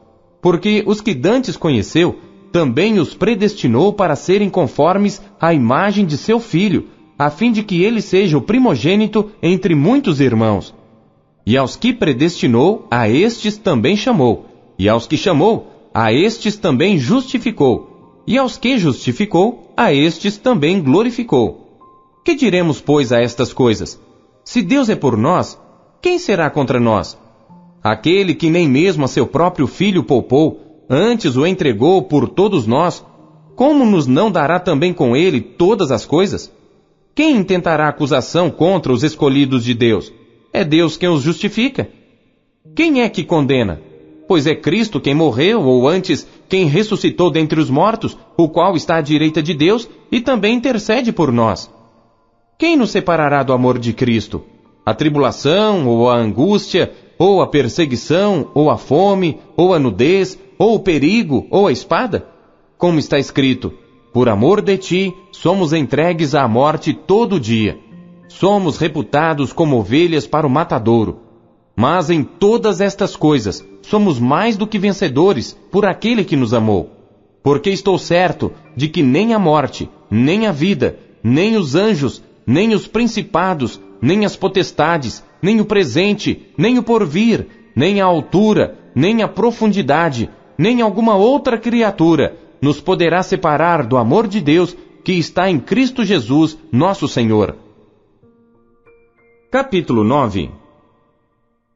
Porque 0.42 0.84
os 0.86 1.02
que 1.02 1.14
dantes 1.14 1.58
conheceu, 1.58 2.20
também 2.52 3.00
os 3.00 3.14
predestinou 3.14 3.94
para 3.94 4.16
serem 4.16 4.50
conformes 4.50 5.22
à 5.40 5.54
imagem 5.54 6.06
de 6.06 6.18
seu 6.18 6.40
filho, 6.40 6.88
a 7.18 7.30
fim 7.30 7.52
de 7.52 7.64
que 7.64 7.84
ele 7.84 8.02
seja 8.02 8.38
o 8.38 8.42
primogênito 8.42 9.32
entre 9.42 9.76
muitos 9.76 10.22
irmãos. 10.22 10.74
E 11.46 11.58
aos 11.58 11.76
que 11.76 11.94
predestinou, 11.94 12.88
a 12.92 13.10
estes 13.10 13.58
também 13.58 13.96
chamou. 13.96 14.46
E 14.78 14.88
aos 14.88 15.08
que 15.08 15.18
chamou, 15.18 15.90
a 15.94 16.14
estes 16.14 16.58
também 16.58 16.98
justificou. 16.98 18.22
E 18.28 18.38
aos 18.38 18.58
que 18.58 18.78
justificou, 18.78 19.72
a 19.76 19.94
estes 19.94 20.38
também 20.38 20.82
glorificou. 20.82 21.66
Que 22.24 22.36
diremos, 22.36 22.82
pois, 22.82 23.12
a 23.12 23.22
estas 23.22 23.54
coisas? 23.54 24.00
Se 24.48 24.62
Deus 24.62 24.88
é 24.88 24.96
por 24.96 25.18
nós, 25.18 25.60
quem 26.02 26.18
será 26.18 26.50
contra 26.50 26.80
nós? 26.80 27.20
Aquele 27.84 28.34
que 28.34 28.50
nem 28.50 28.66
mesmo 28.66 29.04
a 29.04 29.08
seu 29.10 29.28
próprio 29.28 29.68
filho 29.68 30.06
poupou, 30.06 30.86
antes 30.90 31.36
o 31.36 31.46
entregou 31.46 32.02
por 32.04 32.30
todos 32.30 32.66
nós, 32.66 33.06
como 33.58 33.86
nos 33.86 34.08
não 34.08 34.32
dará 34.32 34.58
também 34.58 34.94
com 34.94 35.18
ele 35.18 35.42
todas 35.42 35.92
as 35.92 36.06
coisas? 36.06 36.50
Quem 37.14 37.36
intentará 37.36 37.90
acusação 37.90 38.50
contra 38.50 38.94
os 38.94 39.04
escolhidos 39.04 39.66
de 39.66 39.74
Deus? 39.74 40.14
É 40.54 40.64
Deus 40.64 40.96
quem 40.96 41.10
os 41.10 41.24
justifica. 41.24 41.90
Quem 42.74 43.02
é 43.02 43.10
que 43.10 43.26
condena? 43.26 43.82
Pois 44.30 44.48
é 44.48 44.56
Cristo 44.56 45.02
quem 45.02 45.14
morreu, 45.14 45.62
ou 45.62 45.90
antes, 45.90 46.26
quem 46.48 46.68
ressuscitou 46.68 47.30
dentre 47.30 47.60
os 47.60 47.70
mortos, 47.70 48.18
o 48.38 48.48
qual 48.48 48.78
está 48.78 48.96
à 48.96 49.02
direita 49.02 49.44
de 49.44 49.54
Deus 49.54 49.90
e 50.10 50.22
também 50.22 50.56
intercede 50.56 51.12
por 51.12 51.34
nós. 51.34 51.70
Quem 52.60 52.76
nos 52.76 52.90
separará 52.90 53.44
do 53.44 53.54
amor 53.54 53.78
de 53.78 53.94
Cristo? 53.94 54.44
A 54.84 54.92
tribulação, 54.92 55.88
ou 55.88 56.10
a 56.10 56.18
angústia, 56.18 56.92
ou 57.20 57.40
a 57.40 57.46
perseguição, 57.46 58.50
ou 58.56 58.72
a 58.72 58.78
fome, 58.80 59.38
ou 59.56 59.76
a 59.76 59.80
nudez, 59.80 60.40
ou 60.58 60.74
o 60.74 60.80
perigo, 60.80 61.46
ou 61.52 61.68
a 61.68 61.72
espada? 61.72 62.26
Como 62.76 62.98
está 62.98 63.20
escrito, 63.20 63.72
por 64.12 64.28
amor 64.28 64.62
de 64.62 64.76
ti, 64.76 65.14
somos 65.32 65.72
entregues 65.72 66.34
à 66.34 66.48
morte 66.48 66.96
todo 66.96 67.40
dia. 67.40 67.78
Somos 68.28 68.80
reputados 68.80 69.54
como 69.54 69.78
ovelhas 69.78 70.26
para 70.26 70.48
o 70.48 70.50
matadouro. 70.50 71.20
Mas 71.76 72.10
em 72.10 72.24
todas 72.24 72.82
estas 72.82 73.16
coisas, 73.16 73.64
somos 73.84 74.20
mais 74.20 74.58
do 74.58 74.66
que 74.66 74.80
vencedores 74.80 75.56
por 75.72 75.86
aquele 75.86 76.26
que 76.26 76.36
nos 76.36 76.56
amou. 76.56 76.90
Porque 77.44 77.70
estou 77.70 78.00
certo 78.00 78.52
de 78.76 78.88
que 78.88 79.04
nem 79.04 79.36
a 79.36 79.38
morte, 79.38 79.88
nem 80.10 80.48
a 80.48 80.52
vida, 80.52 80.98
nem 81.24 81.56
os 81.56 81.76
anjos, 81.76 82.24
nem 82.48 82.74
os 82.74 82.88
principados, 82.88 83.82
nem 84.02 84.24
as 84.24 84.38
potestades, 84.38 85.22
nem 85.42 85.60
o 85.60 85.66
presente, 85.66 86.48
nem 86.58 86.80
o 86.80 86.84
porvir, 86.84 87.46
nem 87.76 88.00
a 88.00 88.06
altura, 88.06 88.80
nem 88.96 89.22
a 89.22 89.28
profundidade, 89.28 90.30
nem 90.58 90.82
alguma 90.82 91.16
outra 91.16 91.58
criatura 91.58 92.38
nos 92.62 92.80
poderá 92.80 93.22
separar 93.22 93.86
do 93.86 93.98
amor 93.98 94.28
de 94.28 94.40
Deus 94.40 94.76
que 95.04 95.14
está 95.14 95.50
em 95.50 95.60
Cristo 95.60 96.04
Jesus, 96.04 96.58
nosso 96.72 97.08
Senhor. 97.08 97.56
Capítulo 99.52 100.04
9 100.04 100.50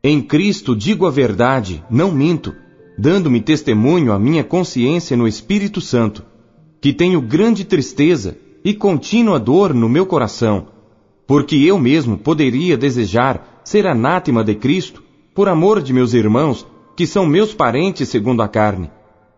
Em 0.03 0.21
Cristo 0.21 0.75
digo 0.75 1.05
a 1.05 1.11
verdade, 1.11 1.83
não 1.89 2.11
minto, 2.11 2.55
dando-me 2.97 3.41
testemunho 3.41 4.11
à 4.11 4.19
minha 4.19 4.43
consciência 4.43 5.15
no 5.15 5.27
Espírito 5.27 5.79
Santo, 5.79 6.25
que 6.81 6.91
tenho 6.91 7.21
grande 7.21 7.63
tristeza 7.63 8.37
e 8.63 8.73
contínua 8.73 9.39
dor 9.39 9.73
no 9.73 9.89
meu 9.89 10.05
coração, 10.05 10.67
porque 11.25 11.55
eu 11.55 11.79
mesmo 11.79 12.17
poderia 12.17 12.77
desejar 12.77 13.61
ser 13.63 13.87
anátema 13.87 14.43
de 14.43 14.55
Cristo, 14.55 15.03
por 15.33 15.47
amor 15.47 15.81
de 15.81 15.93
meus 15.93 16.13
irmãos, 16.13 16.67
que 16.95 17.07
são 17.07 17.25
meus 17.25 17.53
parentes 17.53 18.09
segundo 18.09 18.41
a 18.41 18.47
carne, 18.47 18.91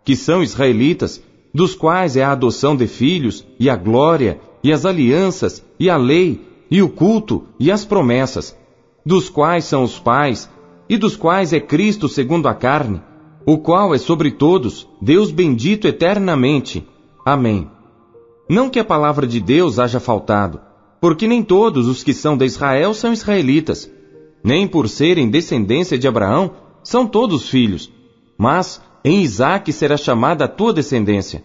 que 0.03 0.15
são 0.15 0.41
israelitas 0.41 1.21
dos 1.53 1.75
quais 1.75 2.17
é 2.17 2.23
a 2.23 2.31
adoção 2.31 2.75
de 2.75 2.87
filhos, 2.87 3.45
e 3.59 3.69
a 3.69 3.75
glória, 3.75 4.39
e 4.63 4.73
as 4.73 4.85
alianças, 4.85 5.63
e 5.79 5.89
a 5.89 5.95
lei, 5.95 6.41
e 6.69 6.81
o 6.81 6.89
culto, 6.89 7.43
e 7.59 7.71
as 7.71 7.85
promessas, 7.85 8.57
dos 9.05 9.29
quais 9.29 9.65
são 9.65 9.83
os 9.83 9.99
pais, 9.99 10.49
e 10.89 10.97
dos 10.97 11.15
quais 11.15 11.53
é 11.53 11.59
Cristo 11.59 12.09
segundo 12.09 12.47
a 12.47 12.55
carne, 12.55 13.01
o 13.45 13.57
qual 13.57 13.93
é 13.93 13.97
sobre 13.97 14.31
todos, 14.31 14.87
Deus 15.01 15.31
bendito 15.31 15.87
eternamente. 15.87 16.83
Amém. 17.23 17.69
Não 18.49 18.69
que 18.69 18.79
a 18.79 18.85
palavra 18.85 19.25
de 19.25 19.39
Deus 19.39 19.79
haja 19.79 19.99
faltado, 19.99 20.59
porque 20.99 21.27
nem 21.27 21.43
todos 21.43 21.87
os 21.87 22.03
que 22.03 22.13
são 22.13 22.37
de 22.37 22.45
Israel 22.45 22.93
são 22.93 23.13
israelitas, 23.13 23.89
nem 24.43 24.67
por 24.67 24.89
serem 24.89 25.29
descendência 25.29 25.97
de 25.97 26.07
Abraão 26.07 26.51
são 26.83 27.07
todos 27.07 27.49
filhos, 27.49 27.91
mas 28.37 28.81
em 29.03 29.21
Isaque 29.21 29.71
será 29.71 29.97
chamada 29.97 30.45
a 30.45 30.47
tua 30.47 30.73
descendência. 30.73 31.43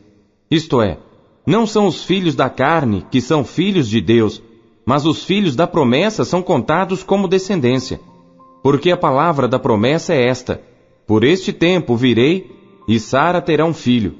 Isto 0.50 0.82
é, 0.82 0.98
não 1.46 1.66
são 1.66 1.86
os 1.86 2.04
filhos 2.04 2.34
da 2.34 2.50
carne 2.50 3.06
que 3.10 3.20
são 3.20 3.44
filhos 3.44 3.88
de 3.88 4.00
Deus, 4.00 4.42
mas 4.84 5.06
os 5.06 5.24
filhos 5.24 5.54
da 5.54 5.66
promessa 5.66 6.24
são 6.24 6.42
contados 6.42 7.02
como 7.02 7.28
descendência. 7.28 8.00
Porque 8.62 8.90
a 8.90 8.96
palavra 8.96 9.46
da 9.46 9.58
promessa 9.58 10.14
é 10.14 10.26
esta: 10.26 10.60
Por 11.06 11.24
este 11.24 11.52
tempo 11.52 11.94
virei, 11.94 12.50
e 12.88 12.98
Sara 12.98 13.40
terá 13.40 13.64
um 13.64 13.74
filho. 13.74 14.14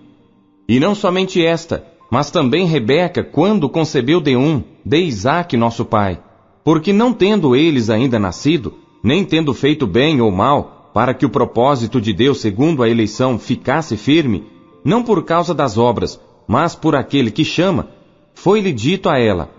E 0.69 0.79
não 0.79 0.95
somente 0.95 1.45
esta, 1.45 1.85
mas 2.11 2.31
também 2.31 2.67
Rebeca, 2.67 3.23
quando 3.23 3.69
concebeu 3.69 4.21
de 4.21 4.37
um, 4.37 4.63
de 4.85 4.99
Isaque 4.99 5.57
nosso 5.57 5.85
pai. 5.85 6.21
Porque 6.65 6.93
não 6.93 7.13
tendo 7.13 7.55
eles 7.55 7.91
ainda 7.91 8.19
nascido, 8.19 8.75
nem 9.03 9.25
tendo 9.25 9.53
feito 9.53 9.87
bem 9.87 10.21
ou 10.21 10.31
mal, 10.31 10.91
para 10.95 11.15
que 11.15 11.27
o 11.27 11.31
propósito 11.31 12.01
de 12.01 12.13
Deus 12.13 12.41
segundo 12.41 12.83
a 12.83 12.89
eleição 12.89 13.39
ficasse 13.39 13.97
firme, 13.97 14.47
não 14.85 15.03
por 15.03 15.23
causa 15.25 15.55
das 15.55 15.77
obras, 15.77 16.21
mas 16.47 16.75
por 16.75 16.97
aquele 16.97 17.31
que 17.31 17.45
chama, 17.45 17.89
foi-lhe 18.35 18.73
dito 18.73 19.09
a 19.09 19.19
ela: 19.19 19.51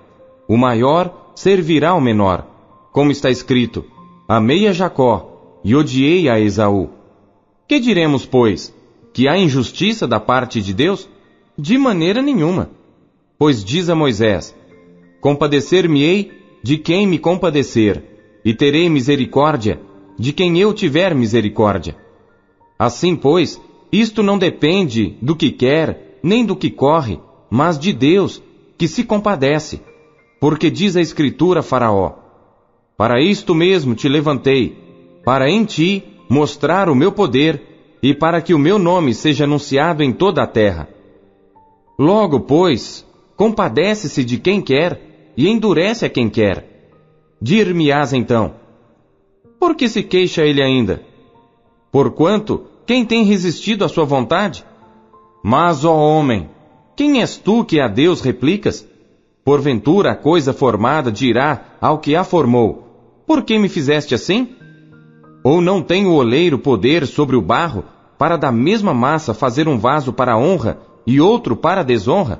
O 0.47 0.57
maior 0.57 1.31
servirá 1.35 1.91
ao 1.91 2.01
menor. 2.01 2.45
Como 2.91 3.11
está 3.11 3.29
escrito: 3.29 3.85
Amei 4.27 4.67
a 4.67 4.73
Jacó 4.73 5.59
e 5.63 5.75
odiei 5.75 6.27
a 6.27 6.39
Esaú. 6.39 6.89
Que 7.67 7.79
diremos, 7.79 8.25
pois? 8.25 8.73
Que 9.13 9.27
há 9.27 9.37
injustiça 9.37 10.07
da 10.07 10.19
parte 10.19 10.61
de 10.61 10.73
Deus? 10.73 11.07
De 11.61 11.77
maneira 11.77 12.21
nenhuma. 12.21 12.69
Pois 13.37 13.65
diz 13.65 13.89
a 13.89 13.95
Moisés: 13.95 14.55
Compadecer-me-ei 15.19 16.31
de 16.63 16.77
quem 16.77 17.05
me 17.05 17.19
compadecer, 17.19 18.01
e 18.45 18.53
terei 18.53 18.87
misericórdia 18.87 19.77
de 20.17 20.31
quem 20.31 20.57
eu 20.57 20.73
tiver 20.73 21.13
misericórdia. 21.13 21.97
Assim, 22.77 23.13
pois, 23.13 23.61
isto 23.91 24.23
não 24.23 24.37
depende 24.37 25.17
do 25.21 25.35
que 25.35 25.51
quer, 25.51 26.19
nem 26.23 26.45
do 26.45 26.55
que 26.55 26.69
corre, 26.69 27.19
mas 27.49 27.77
de 27.77 27.91
Deus, 27.91 28.41
que 28.77 28.87
se 28.87 29.03
compadece. 29.03 29.81
Porque 30.39 30.71
diz 30.71 30.95
a 30.95 31.01
Escritura 31.01 31.61
Faraó: 31.61 32.13
Para 32.95 33.21
isto 33.21 33.53
mesmo 33.53 33.95
te 33.95 34.07
levantei, 34.07 34.77
para 35.25 35.49
em 35.49 35.65
ti 35.65 36.05
mostrar 36.29 36.87
o 36.87 36.95
meu 36.95 37.11
poder 37.11 37.97
e 38.01 38.13
para 38.13 38.41
que 38.41 38.53
o 38.53 38.59
meu 38.59 38.79
nome 38.79 39.13
seja 39.13 39.43
anunciado 39.43 40.01
em 40.01 40.13
toda 40.13 40.41
a 40.41 40.47
terra. 40.47 40.87
Logo, 41.99 42.39
pois, 42.39 43.05
compadece-se 43.35 44.23
de 44.23 44.37
quem 44.37 44.61
quer 44.61 45.33
e 45.35 45.49
endurece 45.49 46.05
a 46.05 46.09
quem 46.09 46.29
quer. 46.29 46.95
Dir-me-ás 47.41 48.13
então: 48.13 48.53
por 49.59 49.75
que 49.75 49.89
se 49.89 50.01
queixa 50.01 50.45
ele 50.45 50.63
ainda? 50.63 51.03
Porquanto, 51.91 52.63
quem 52.85 53.03
tem 53.03 53.25
resistido 53.25 53.83
à 53.83 53.89
sua 53.89 54.05
vontade? 54.05 54.63
Mas, 55.43 55.83
ó 55.83 55.93
homem, 55.93 56.49
quem 56.95 57.19
és 57.19 57.35
tu 57.35 57.65
que 57.65 57.81
a 57.81 57.89
Deus 57.89 58.21
replicas? 58.21 58.87
Porventura 59.43 60.11
a 60.11 60.15
coisa 60.15 60.53
formada 60.53 61.11
dirá 61.11 61.75
ao 61.81 61.97
que 61.97 62.15
a 62.15 62.23
formou: 62.23 63.23
Por 63.27 63.43
que 63.43 63.59
me 63.59 63.67
fizeste 63.67 64.15
assim? 64.15 64.55
Ou 65.43 65.59
não 65.59 65.81
tem 65.81 66.05
o 66.05 66.13
oleiro 66.13 66.57
poder 66.57 67.05
sobre 67.05 67.35
o 67.35 67.41
barro 67.41 67.83
para 68.17 68.37
da 68.37 68.53
mesma 68.53 68.93
massa 68.93 69.33
fazer 69.33 69.67
um 69.67 69.77
vaso 69.77 70.13
para 70.13 70.33
a 70.33 70.37
honra 70.37 70.79
e 71.09 71.19
outro 71.19 71.55
para 71.55 71.81
a 71.81 71.83
desonra? 71.83 72.39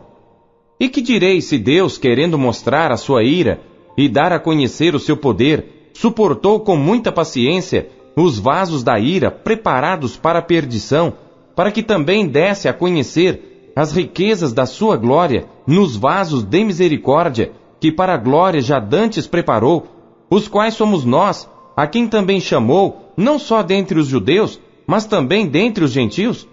E 0.80 0.88
que 0.90 1.02
direi 1.02 1.42
se 1.42 1.58
Deus, 1.58 1.98
querendo 1.98 2.38
mostrar 2.38 2.92
a 2.92 2.98
sua 2.98 3.24
ira 3.24 3.60
e 3.98 4.08
dar 4.08 4.32
a 4.32 4.40
conhecer 4.40 4.94
o 4.94 5.00
seu 5.00 5.18
poder, 5.18 5.90
suportou 5.92 6.60
com 6.60 6.78
muita 6.78 7.12
paciência 7.12 7.90
os 8.16 8.38
vasos 8.38 8.84
da 8.84 9.00
ira 9.00 9.32
preparados 9.32 10.16
para 10.16 10.38
a 10.38 10.42
perdição, 10.44 11.14
para 11.56 11.72
que 11.72 11.82
também 11.82 12.28
desse 12.28 12.70
a 12.70 12.74
conhecer 12.74 13.72
as 13.76 13.92
riquezas 13.92 14.54
da 14.54 14.68
sua 14.68 14.96
glória 14.98 15.48
nos 15.66 15.96
vasos 15.96 16.44
de 16.44 16.64
misericórdia, 16.64 17.52
que 17.80 17.92
para 17.92 18.14
a 18.14 18.18
glória 18.18 18.62
já 18.62 18.80
dantes 18.80 19.26
preparou, 19.26 19.88
os 20.30 20.48
quais 20.48 20.76
somos 20.76 21.04
nós, 21.04 21.50
a 21.76 21.88
quem 21.88 22.08
também 22.08 22.40
chamou, 22.40 23.14
não 23.18 23.40
só 23.40 23.64
dentre 23.64 23.98
os 23.98 24.06
judeus, 24.06 24.62
mas 24.86 25.08
também 25.08 25.48
dentre 25.48 25.84
os 25.84 25.92
gentios? 25.92 26.48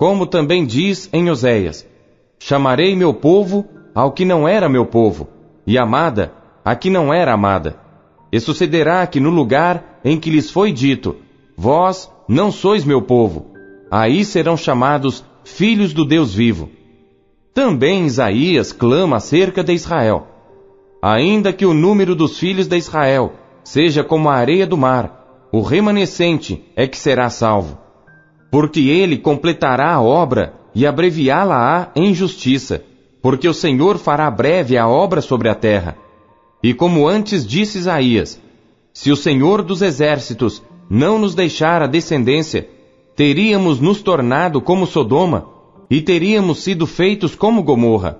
Como 0.00 0.26
também 0.26 0.64
diz 0.64 1.10
em 1.12 1.28
Oséias: 1.28 1.86
Chamarei 2.38 2.96
meu 2.96 3.12
povo 3.12 3.66
ao 3.94 4.12
que 4.12 4.24
não 4.24 4.48
era 4.48 4.66
meu 4.66 4.86
povo, 4.86 5.28
e 5.66 5.76
amada 5.76 6.32
a 6.64 6.74
que 6.74 6.88
não 6.88 7.12
era 7.12 7.34
amada. 7.34 7.78
E 8.32 8.40
sucederá 8.40 9.06
que 9.06 9.20
no 9.20 9.28
lugar 9.28 10.00
em 10.02 10.18
que 10.18 10.30
lhes 10.30 10.50
foi 10.50 10.72
dito, 10.72 11.16
Vós 11.54 12.10
não 12.26 12.50
sois 12.50 12.82
meu 12.82 13.02
povo, 13.02 13.50
aí 13.90 14.24
serão 14.24 14.56
chamados 14.56 15.22
filhos 15.44 15.92
do 15.92 16.06
Deus 16.06 16.32
vivo. 16.32 16.70
Também 17.52 18.06
Isaías 18.06 18.72
clama 18.72 19.16
acerca 19.16 19.62
de 19.62 19.74
Israel. 19.74 20.26
Ainda 21.02 21.52
que 21.52 21.66
o 21.66 21.74
número 21.74 22.14
dos 22.14 22.38
filhos 22.38 22.66
de 22.66 22.78
Israel 22.78 23.34
seja 23.62 24.02
como 24.02 24.30
a 24.30 24.34
areia 24.34 24.66
do 24.66 24.78
mar, 24.78 25.48
o 25.52 25.60
remanescente 25.60 26.64
é 26.74 26.86
que 26.86 26.96
será 26.96 27.28
salvo. 27.28 27.89
Porque 28.50 28.80
ele 28.80 29.18
completará 29.18 29.92
a 29.94 30.02
obra 30.02 30.54
e 30.74 30.86
abreviá-la-á 30.86 31.90
em 31.94 32.14
justiça, 32.14 32.82
porque 33.22 33.48
o 33.48 33.54
Senhor 33.54 33.98
fará 33.98 34.30
breve 34.30 34.76
a 34.76 34.88
obra 34.88 35.20
sobre 35.20 35.48
a 35.48 35.54
terra. 35.54 35.96
E 36.62 36.74
como 36.74 37.08
antes 37.08 37.46
disse 37.46 37.78
Isaías, 37.78 38.40
se 38.92 39.10
o 39.10 39.16
Senhor 39.16 39.62
dos 39.62 39.82
exércitos 39.82 40.62
não 40.88 41.18
nos 41.18 41.34
deixar 41.34 41.82
a 41.82 41.86
descendência, 41.86 42.68
teríamos 43.14 43.80
nos 43.80 44.02
tornado 44.02 44.60
como 44.60 44.86
Sodoma 44.86 45.48
e 45.88 46.00
teríamos 46.00 46.62
sido 46.62 46.86
feitos 46.86 47.34
como 47.34 47.62
Gomorra. 47.62 48.18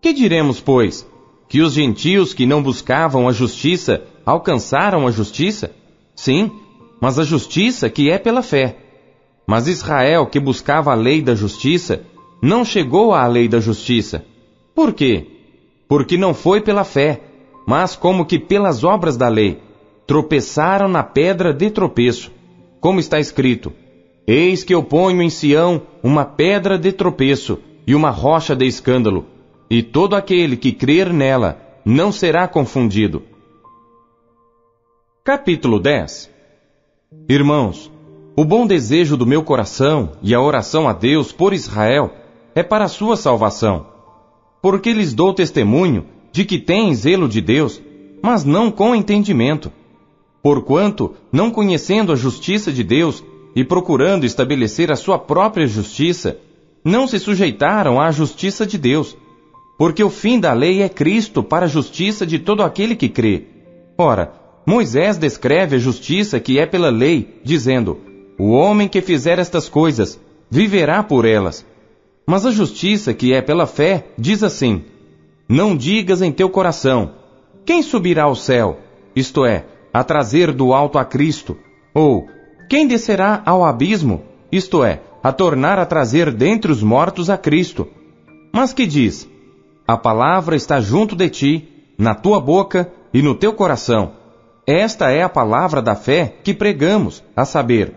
Que 0.00 0.12
diremos, 0.12 0.60
pois? 0.60 1.06
Que 1.48 1.60
os 1.60 1.74
gentios 1.74 2.34
que 2.34 2.46
não 2.46 2.62
buscavam 2.62 3.28
a 3.28 3.32
justiça 3.32 4.02
alcançaram 4.24 5.06
a 5.06 5.10
justiça? 5.10 5.70
Sim, 6.14 6.50
mas 7.00 7.18
a 7.18 7.24
justiça 7.24 7.88
que 7.90 8.10
é 8.10 8.18
pela 8.18 8.42
fé. 8.42 8.83
Mas 9.46 9.66
Israel, 9.68 10.26
que 10.26 10.40
buscava 10.40 10.92
a 10.92 10.94
lei 10.94 11.20
da 11.20 11.34
justiça, 11.34 12.02
não 12.40 12.64
chegou 12.64 13.12
à 13.12 13.26
lei 13.26 13.48
da 13.48 13.60
justiça. 13.60 14.24
Por 14.74 14.92
quê? 14.92 15.26
Porque 15.88 16.16
não 16.16 16.34
foi 16.34 16.60
pela 16.60 16.84
fé, 16.84 17.20
mas 17.66 17.94
como 17.94 18.26
que 18.26 18.38
pelas 18.38 18.84
obras 18.84 19.16
da 19.16 19.28
lei. 19.28 19.60
Tropeçaram 20.06 20.88
na 20.88 21.02
pedra 21.02 21.52
de 21.52 21.70
tropeço. 21.70 22.30
Como 22.80 23.00
está 23.00 23.18
escrito: 23.18 23.72
Eis 24.26 24.64
que 24.64 24.74
eu 24.74 24.82
ponho 24.82 25.22
em 25.22 25.30
Sião 25.30 25.82
uma 26.02 26.24
pedra 26.24 26.78
de 26.78 26.92
tropeço 26.92 27.58
e 27.86 27.94
uma 27.94 28.10
rocha 28.10 28.54
de 28.56 28.66
escândalo, 28.66 29.26
e 29.70 29.82
todo 29.82 30.14
aquele 30.14 30.56
que 30.56 30.72
crer 30.72 31.12
nela 31.12 31.60
não 31.84 32.10
será 32.10 32.48
confundido. 32.48 33.22
Capítulo 35.22 35.78
10 35.78 36.30
Irmãos, 37.28 37.90
o 38.36 38.44
bom 38.44 38.66
desejo 38.66 39.16
do 39.16 39.24
meu 39.24 39.42
coração 39.44 40.12
e 40.20 40.34
a 40.34 40.40
oração 40.40 40.88
a 40.88 40.92
Deus 40.92 41.30
por 41.30 41.52
Israel 41.52 42.12
é 42.54 42.62
para 42.62 42.84
a 42.84 42.88
sua 42.88 43.16
salvação. 43.16 43.86
Porque 44.60 44.92
lhes 44.92 45.14
dou 45.14 45.32
testemunho 45.32 46.06
de 46.32 46.44
que 46.44 46.58
têm 46.58 46.92
zelo 46.94 47.28
de 47.28 47.40
Deus, 47.40 47.80
mas 48.20 48.44
não 48.44 48.72
com 48.72 48.94
entendimento. 48.94 49.70
Porquanto, 50.42 51.14
não 51.30 51.50
conhecendo 51.50 52.12
a 52.12 52.16
justiça 52.16 52.72
de 52.72 52.82
Deus, 52.82 53.22
e 53.54 53.62
procurando 53.62 54.26
estabelecer 54.26 54.90
a 54.90 54.96
sua 54.96 55.16
própria 55.16 55.66
justiça, 55.66 56.38
não 56.84 57.06
se 57.06 57.20
sujeitaram 57.20 58.00
à 58.00 58.10
justiça 58.10 58.66
de 58.66 58.76
Deus, 58.76 59.16
porque 59.78 60.02
o 60.02 60.10
fim 60.10 60.40
da 60.40 60.52
lei 60.52 60.82
é 60.82 60.88
Cristo 60.88 61.42
para 61.42 61.66
a 61.66 61.68
justiça 61.68 62.26
de 62.26 62.40
todo 62.40 62.62
aquele 62.62 62.96
que 62.96 63.08
crê. 63.08 63.44
Ora, 63.96 64.32
Moisés 64.66 65.16
descreve 65.16 65.76
a 65.76 65.78
justiça 65.78 66.40
que 66.40 66.58
é 66.58 66.66
pela 66.66 66.90
lei, 66.90 67.40
dizendo: 67.44 67.98
O 68.38 68.50
homem 68.50 68.88
que 68.88 69.00
fizer 69.00 69.38
estas 69.38 69.68
coisas 69.68 70.20
viverá 70.50 71.02
por 71.02 71.24
elas. 71.24 71.64
Mas 72.26 72.44
a 72.46 72.50
justiça 72.50 73.14
que 73.14 73.32
é 73.32 73.40
pela 73.40 73.66
fé 73.66 74.06
diz 74.18 74.42
assim: 74.42 74.84
Não 75.48 75.76
digas 75.76 76.22
em 76.22 76.32
teu 76.32 76.48
coração: 76.48 77.12
Quem 77.64 77.82
subirá 77.82 78.24
ao 78.24 78.34
céu? 78.34 78.78
Isto 79.14 79.44
é, 79.44 79.64
a 79.92 80.02
trazer 80.02 80.50
do 80.52 80.72
alto 80.72 80.98
a 80.98 81.04
Cristo, 81.04 81.56
ou 81.94 82.26
quem 82.68 82.86
descerá 82.86 83.42
ao 83.46 83.64
abismo, 83.64 84.22
isto 84.50 84.82
é, 84.82 85.00
a 85.22 85.30
tornar 85.30 85.78
a 85.78 85.86
trazer 85.86 86.32
dentre 86.32 86.72
os 86.72 86.82
mortos 86.82 87.30
a 87.30 87.38
Cristo? 87.38 87.86
Mas 88.52 88.72
que 88.72 88.86
diz? 88.86 89.28
A 89.86 89.96
palavra 89.96 90.56
está 90.56 90.80
junto 90.80 91.14
de 91.14 91.28
ti, 91.28 91.68
na 91.96 92.14
tua 92.14 92.40
boca 92.40 92.90
e 93.12 93.22
no 93.22 93.34
teu 93.34 93.52
coração. 93.52 94.12
Esta 94.66 95.10
é 95.10 95.22
a 95.22 95.28
palavra 95.28 95.82
da 95.82 95.94
fé 95.94 96.34
que 96.42 96.54
pregamos, 96.54 97.22
a 97.36 97.44
saber, 97.44 97.94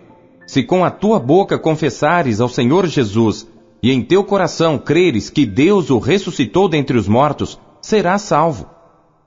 se 0.47 0.63
com 0.63 0.83
a 0.83 0.89
tua 0.89 1.19
boca 1.19 1.59
confessares 1.59 2.39
ao 2.39 2.47
Senhor 2.47 2.87
Jesus 2.87 3.45
e 3.83 3.91
em 3.91 4.01
teu 4.01 4.23
coração 4.23 4.79
creres 4.79 5.29
que 5.29 5.45
Deus 5.45 5.89
o 5.91 5.99
ressuscitou 5.99 6.67
dentre 6.67 6.97
os 6.97 7.07
mortos, 7.07 7.59
serás 7.81 8.23
salvo. 8.23 8.67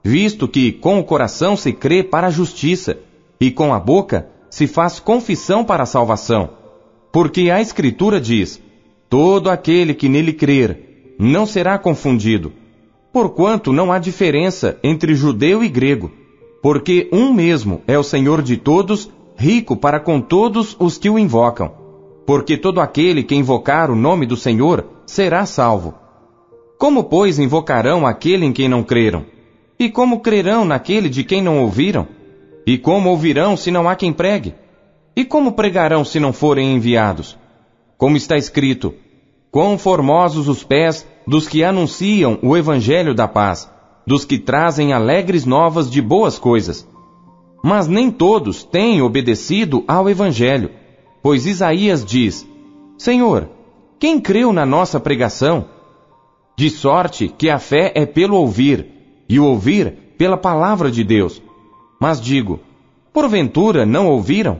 Visto 0.03 0.47
que 0.47 0.71
com 0.71 0.99
o 0.99 1.03
coração 1.03 1.55
se 1.55 1.71
crê 1.71 2.03
para 2.03 2.27
a 2.27 2.31
justiça 2.31 2.97
e 3.39 3.51
com 3.51 3.71
a 3.71 3.79
boca 3.79 4.27
se 4.49 4.65
faz 4.65 4.99
confissão 4.99 5.63
para 5.63 5.83
a 5.83 5.85
salvação. 5.85 6.49
Porque 7.11 7.51
a 7.51 7.61
Escritura 7.61 8.19
diz: 8.19 8.59
Todo 9.07 9.49
aquele 9.49 9.93
que 9.93 10.09
nele 10.09 10.33
crer 10.33 11.15
não 11.19 11.45
será 11.45 11.77
confundido. 11.77 12.51
Porquanto 13.13 13.71
não 13.71 13.91
há 13.91 13.99
diferença 13.99 14.79
entre 14.83 15.13
judeu 15.13 15.63
e 15.63 15.69
grego, 15.69 16.11
porque 16.63 17.09
um 17.11 17.31
mesmo 17.33 17.81
é 17.85 17.97
o 17.99 18.03
Senhor 18.03 18.41
de 18.41 18.57
todos, 18.57 19.09
rico 19.41 19.75
para 19.75 19.99
com 19.99 20.21
todos 20.21 20.77
os 20.79 20.99
que 20.99 21.09
o 21.09 21.17
invocam. 21.17 21.73
Porque 22.27 22.55
todo 22.55 22.79
aquele 22.79 23.23
que 23.23 23.35
invocar 23.35 23.89
o 23.89 23.95
nome 23.95 24.27
do 24.27 24.37
Senhor 24.37 24.85
será 25.05 25.45
salvo. 25.47 25.95
Como, 26.77 27.05
pois, 27.05 27.39
invocarão 27.39 28.05
aquele 28.05 28.45
em 28.45 28.53
quem 28.53 28.69
não 28.69 28.83
creram? 28.83 29.25
E 29.79 29.89
como 29.89 30.19
crerão 30.19 30.63
naquele 30.63 31.09
de 31.09 31.23
quem 31.23 31.41
não 31.41 31.59
ouviram? 31.59 32.07
E 32.67 32.77
como 32.77 33.09
ouvirão 33.09 33.57
se 33.57 33.71
não 33.71 33.89
há 33.89 33.95
quem 33.95 34.13
pregue? 34.13 34.53
E 35.15 35.25
como 35.25 35.53
pregarão 35.53 36.05
se 36.05 36.19
não 36.19 36.31
forem 36.31 36.75
enviados? 36.75 37.35
Como 37.97 38.15
está 38.15 38.37
escrito: 38.37 38.93
Quão 39.49 39.77
formosos 39.77 40.47
os 40.47 40.63
pés 40.63 41.05
dos 41.25 41.47
que 41.47 41.63
anunciam 41.63 42.37
o 42.43 42.55
evangelho 42.55 43.15
da 43.15 43.27
paz, 43.27 43.69
dos 44.05 44.23
que 44.23 44.37
trazem 44.37 44.93
alegres 44.93 45.45
novas 45.45 45.89
de 45.89 46.01
boas 46.01 46.37
coisas. 46.37 46.87
Mas 47.63 47.87
nem 47.87 48.09
todos 48.09 48.63
têm 48.63 49.01
obedecido 49.01 49.83
ao 49.87 50.09
evangelho, 50.09 50.71
pois 51.21 51.45
Isaías 51.45 52.03
diz: 52.03 52.47
Senhor, 52.97 53.49
quem 53.99 54.19
creu 54.19 54.51
na 54.51 54.65
nossa 54.65 54.99
pregação? 54.99 55.65
De 56.57 56.69
sorte 56.69 57.27
que 57.27 57.49
a 57.49 57.59
fé 57.59 57.91
é 57.95 58.05
pelo 58.05 58.35
ouvir, 58.35 58.87
e 59.29 59.39
o 59.39 59.45
ouvir 59.45 60.15
pela 60.17 60.37
palavra 60.37 60.91
de 60.91 61.03
Deus. 61.03 61.41
Mas 61.99 62.19
digo, 62.19 62.59
porventura 63.13 63.85
não 63.85 64.07
ouviram? 64.07 64.59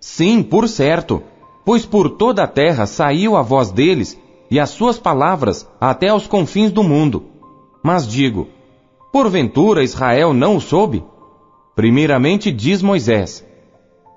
Sim, 0.00 0.42
por 0.42 0.68
certo, 0.68 1.22
pois 1.64 1.86
por 1.86 2.10
toda 2.10 2.42
a 2.42 2.48
terra 2.48 2.86
saiu 2.86 3.36
a 3.36 3.42
voz 3.42 3.70
deles 3.70 4.18
e 4.50 4.58
as 4.58 4.70
suas 4.70 4.98
palavras 4.98 5.68
até 5.80 6.08
aos 6.08 6.26
confins 6.26 6.72
do 6.72 6.82
mundo. 6.82 7.24
Mas 7.82 8.06
digo, 8.06 8.48
porventura 9.12 9.84
Israel 9.84 10.32
não 10.32 10.56
o 10.56 10.60
soube? 10.60 11.04
Primeiramente 11.74 12.50
diz 12.50 12.82
Moisés: 12.82 13.46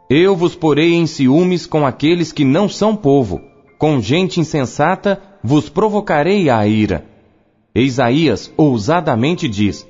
Eu 0.10 0.36
vos 0.36 0.56
porei 0.56 0.93
em 0.93 1.06
ciúmes 1.06 1.66
com 1.66 1.86
aqueles 1.86 2.32
que 2.32 2.43
não 2.43 2.68
são 2.68 2.95
povo, 2.95 3.41
com 3.78 4.01
gente 4.01 4.39
insensata 4.39 5.22
vos 5.43 5.70
provocarei 5.70 6.49
a 6.49 6.66
ira. 6.68 7.06
Isaías 7.76 8.51
ousadamente 8.56 9.47
diz: 9.47 9.88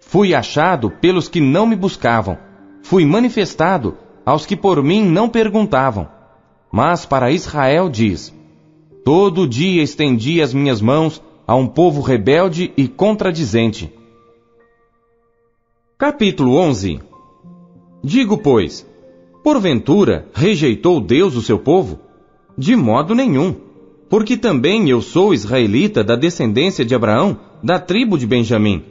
Fui 0.00 0.34
achado 0.34 0.90
pelos 0.90 1.28
que 1.28 1.40
não 1.40 1.66
me 1.66 1.76
buscavam. 1.76 2.38
Fui 2.82 3.04
manifestado 3.04 3.96
aos 4.24 4.46
que 4.46 4.56
por 4.56 4.82
mim 4.82 5.04
não 5.04 5.28
perguntavam. 5.28 6.08
Mas 6.72 7.04
para 7.04 7.30
Israel 7.30 7.88
diz: 7.88 8.34
Todo 9.04 9.48
dia 9.48 9.82
estendi 9.82 10.40
as 10.40 10.54
minhas 10.54 10.80
mãos 10.80 11.22
a 11.46 11.54
um 11.54 11.66
povo 11.66 12.00
rebelde 12.00 12.72
e 12.76 12.86
contradizente. 12.86 13.92
Capítulo 15.98 16.54
11 16.54 17.00
Digo, 18.04 18.38
pois, 18.38 18.86
porventura 19.42 20.28
rejeitou 20.32 21.00
Deus 21.00 21.34
o 21.34 21.42
seu 21.42 21.58
povo? 21.58 21.98
De 22.56 22.76
modo 22.76 23.16
nenhum, 23.16 23.56
porque 24.08 24.36
também 24.36 24.88
eu 24.88 25.02
sou 25.02 25.34
israelita 25.34 26.04
da 26.04 26.14
descendência 26.14 26.84
de 26.84 26.94
Abraão, 26.94 27.40
da 27.64 27.80
tribo 27.80 28.16
de 28.16 28.28
Benjamim. 28.28 28.84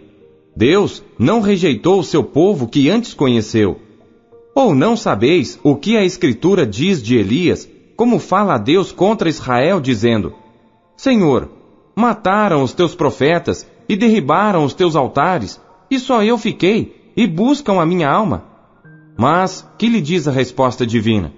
Deus 0.53 1.01
não 1.17 1.39
rejeitou 1.39 1.97
o 1.97 2.03
seu 2.03 2.25
povo 2.25 2.67
que 2.67 2.89
antes 2.89 3.13
conheceu. 3.13 3.79
Ou 4.53 4.75
não 4.75 4.97
sabeis 4.97 5.57
o 5.63 5.77
que 5.77 5.95
a 5.95 6.03
Escritura 6.03 6.67
diz 6.67 7.01
de 7.01 7.15
Elias, 7.15 7.69
como 7.95 8.19
fala 8.19 8.55
a 8.55 8.57
Deus 8.57 8.91
contra 8.91 9.29
Israel, 9.29 9.79
dizendo: 9.79 10.33
Senhor, 10.97 11.49
mataram 11.95 12.63
os 12.63 12.73
teus 12.73 12.93
profetas 12.93 13.65
e 13.87 13.95
derribaram 13.95 14.65
os 14.65 14.73
teus 14.73 14.93
altares, 14.93 15.57
e 15.89 15.99
só 15.99 16.23
eu 16.23 16.37
fiquei, 16.37 17.11
e 17.15 17.25
buscam 17.25 17.79
a 17.79 17.85
minha 17.85 18.09
alma. 18.09 18.45
Mas, 19.17 19.67
que 19.77 19.87
lhe 19.87 19.99
diz 19.99 20.27
a 20.27 20.31
resposta 20.31 20.85
divina? 20.85 21.33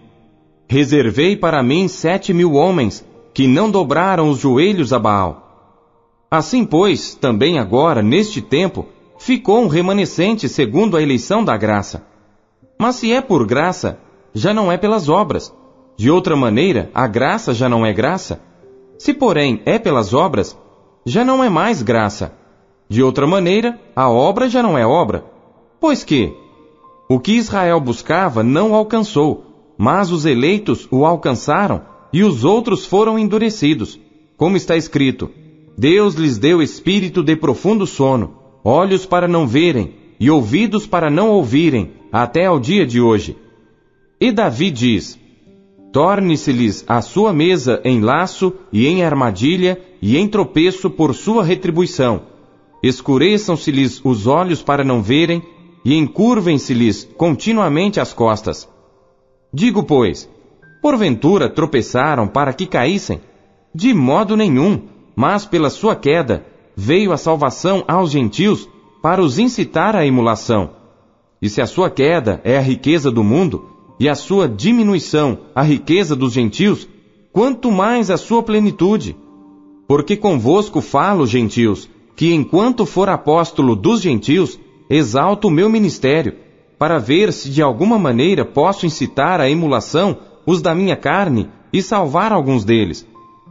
Reservei 0.68 1.36
para 1.36 1.64
mim 1.64 1.88
sete 1.88 2.34
mil 2.34 2.54
homens, 2.54 3.06
que 3.34 3.48
não 3.48 3.72
dobraram 3.72 4.30
os 4.30 4.40
joelhos 4.40 4.92
a 4.92 5.00
Baal. 5.00 5.48
Assim, 6.30 6.66
pois, 6.66 7.16
também 7.16 7.58
agora, 7.58 8.04
neste 8.04 8.42
tempo, 8.42 8.86
ficou 9.18 9.64
um 9.64 9.68
remanescente 9.68 10.48
segundo 10.48 10.96
a 10.96 11.02
eleição 11.02 11.44
da 11.44 11.58
graça. 11.58 12.06
Mas 12.78 12.98
se 12.98 13.12
é 13.12 13.20
por 13.22 13.46
graça, 13.46 14.00
já 14.34 14.54
não 14.54 14.72
é 14.72 14.78
pelas 14.78 15.10
obras. 15.10 15.54
De 15.98 16.10
outra 16.12 16.36
maneira, 16.36 16.90
a 16.94 17.08
graça 17.08 17.54
já 17.54 17.68
não 17.68 17.86
é 17.86 17.92
graça. 17.92 18.42
Se, 18.98 19.14
porém, 19.14 19.62
é 19.66 19.80
pelas 19.80 20.14
obras, 20.14 20.58
já 21.06 21.26
não 21.26 21.44
é 21.44 21.50
mais 21.50 21.82
graça. 21.82 22.34
De 22.90 23.04
outra 23.04 23.28
maneira, 23.28 23.80
a 23.96 24.10
obra 24.10 24.50
já 24.50 24.64
não 24.64 24.76
é 24.76 24.86
obra. 24.86 25.24
Pois 25.80 26.04
que, 26.04 26.34
o 27.08 27.20
que 27.20 27.34
Israel 27.34 27.80
buscava 27.80 28.42
não 28.42 28.74
alcançou, 28.74 29.74
mas 29.78 30.12
os 30.12 30.26
eleitos 30.26 30.88
o 30.90 31.06
alcançaram 31.06 31.84
e 32.12 32.24
os 32.24 32.44
outros 32.44 32.86
foram 32.86 33.20
endurecidos. 33.20 34.00
Como 34.36 34.58
está 34.58 34.76
escrito: 34.76 35.30
Deus 35.78 36.16
lhes 36.16 36.40
deu 36.40 36.64
espírito 36.64 37.22
de 37.22 37.36
profundo 37.36 37.86
sono, 37.86 38.34
olhos 38.64 39.06
para 39.06 39.28
não 39.28 39.48
verem 39.48 39.94
e 40.20 40.30
ouvidos 40.32 40.88
para 40.88 41.10
não 41.10 41.30
ouvirem, 41.30 41.92
até 42.12 42.48
ao 42.48 42.60
dia 42.60 42.86
de 42.86 43.00
hoje. 43.00 43.38
E 44.20 44.32
Davi 44.32 44.72
diz: 44.72 45.20
Torne-se-lhes 45.94 46.84
a 46.88 47.02
sua 47.02 47.32
mesa 47.32 47.80
em 47.86 48.02
laço 48.02 48.52
e 48.74 48.88
em 48.88 49.04
armadilha 49.04 49.80
e 50.02 50.18
em 50.18 50.28
tropeço 50.28 50.90
por 50.90 51.14
sua 51.14 51.44
retribuição. 51.44 52.39
Escureçam-se-lhes 52.82 54.02
os 54.04 54.28
olhos 54.28 54.62
para 54.62 54.84
não 54.84 55.02
verem 55.02 55.44
e 55.84 55.96
encurvem-se-lhes 55.96 57.10
continuamente 57.18 58.00
as 58.00 58.14
costas. 58.14 58.70
Digo, 59.54 59.84
pois, 59.84 60.30
porventura 60.82 61.50
tropeçaram 61.50 62.28
para 62.28 62.54
que 62.54 62.66
caíssem? 62.66 63.22
De 63.74 63.94
modo 63.94 64.36
nenhum, 64.36 64.84
mas 65.16 65.46
pela 65.46 65.70
sua 65.70 65.96
queda 65.96 66.46
veio 66.76 67.12
a 67.12 67.18
salvação 67.18 67.84
aos 67.88 68.12
gentios 68.12 68.70
para 69.02 69.22
os 69.22 69.38
incitar 69.38 69.96
à 69.96 70.06
emulação. 70.06 70.72
E 71.42 71.50
se 71.50 71.62
a 71.62 71.66
sua 71.66 71.90
queda 71.90 72.42
é 72.44 72.58
a 72.58 72.62
riqueza 72.62 73.12
do 73.12 73.24
mundo, 73.24 73.70
e 74.00 74.08
a 74.08 74.16
sua 74.16 74.48
diminuição 74.48 75.40
a 75.54 75.62
riqueza 75.62 76.16
dos 76.16 76.32
gentios, 76.32 76.88
quanto 77.34 77.70
mais 77.70 78.10
a 78.10 78.18
sua 78.18 78.42
plenitude. 78.42 79.16
Porque 79.88 80.16
convosco 80.16 80.80
falo, 80.80 81.28
gentios, 81.28 81.90
que 82.20 82.34
enquanto 82.34 82.86
for 82.86 83.08
apóstolo 83.08 83.78
dos 83.78 84.02
gentios, 84.02 84.60
exalto 84.90 85.48
o 85.48 85.50
meu 85.50 85.70
ministério, 85.70 86.36
para 86.78 87.00
ver 87.00 87.32
se 87.32 87.50
de 87.50 87.62
alguma 87.62 87.98
maneira 87.98 88.44
posso 88.44 88.86
incitar 88.86 89.40
à 89.40 89.50
emulação 89.50 90.18
os 90.46 90.62
da 90.62 90.76
minha 90.76 90.98
carne 90.98 91.48
e 91.72 91.82
salvar 91.82 92.34
alguns 92.34 92.66
deles. 92.66 93.08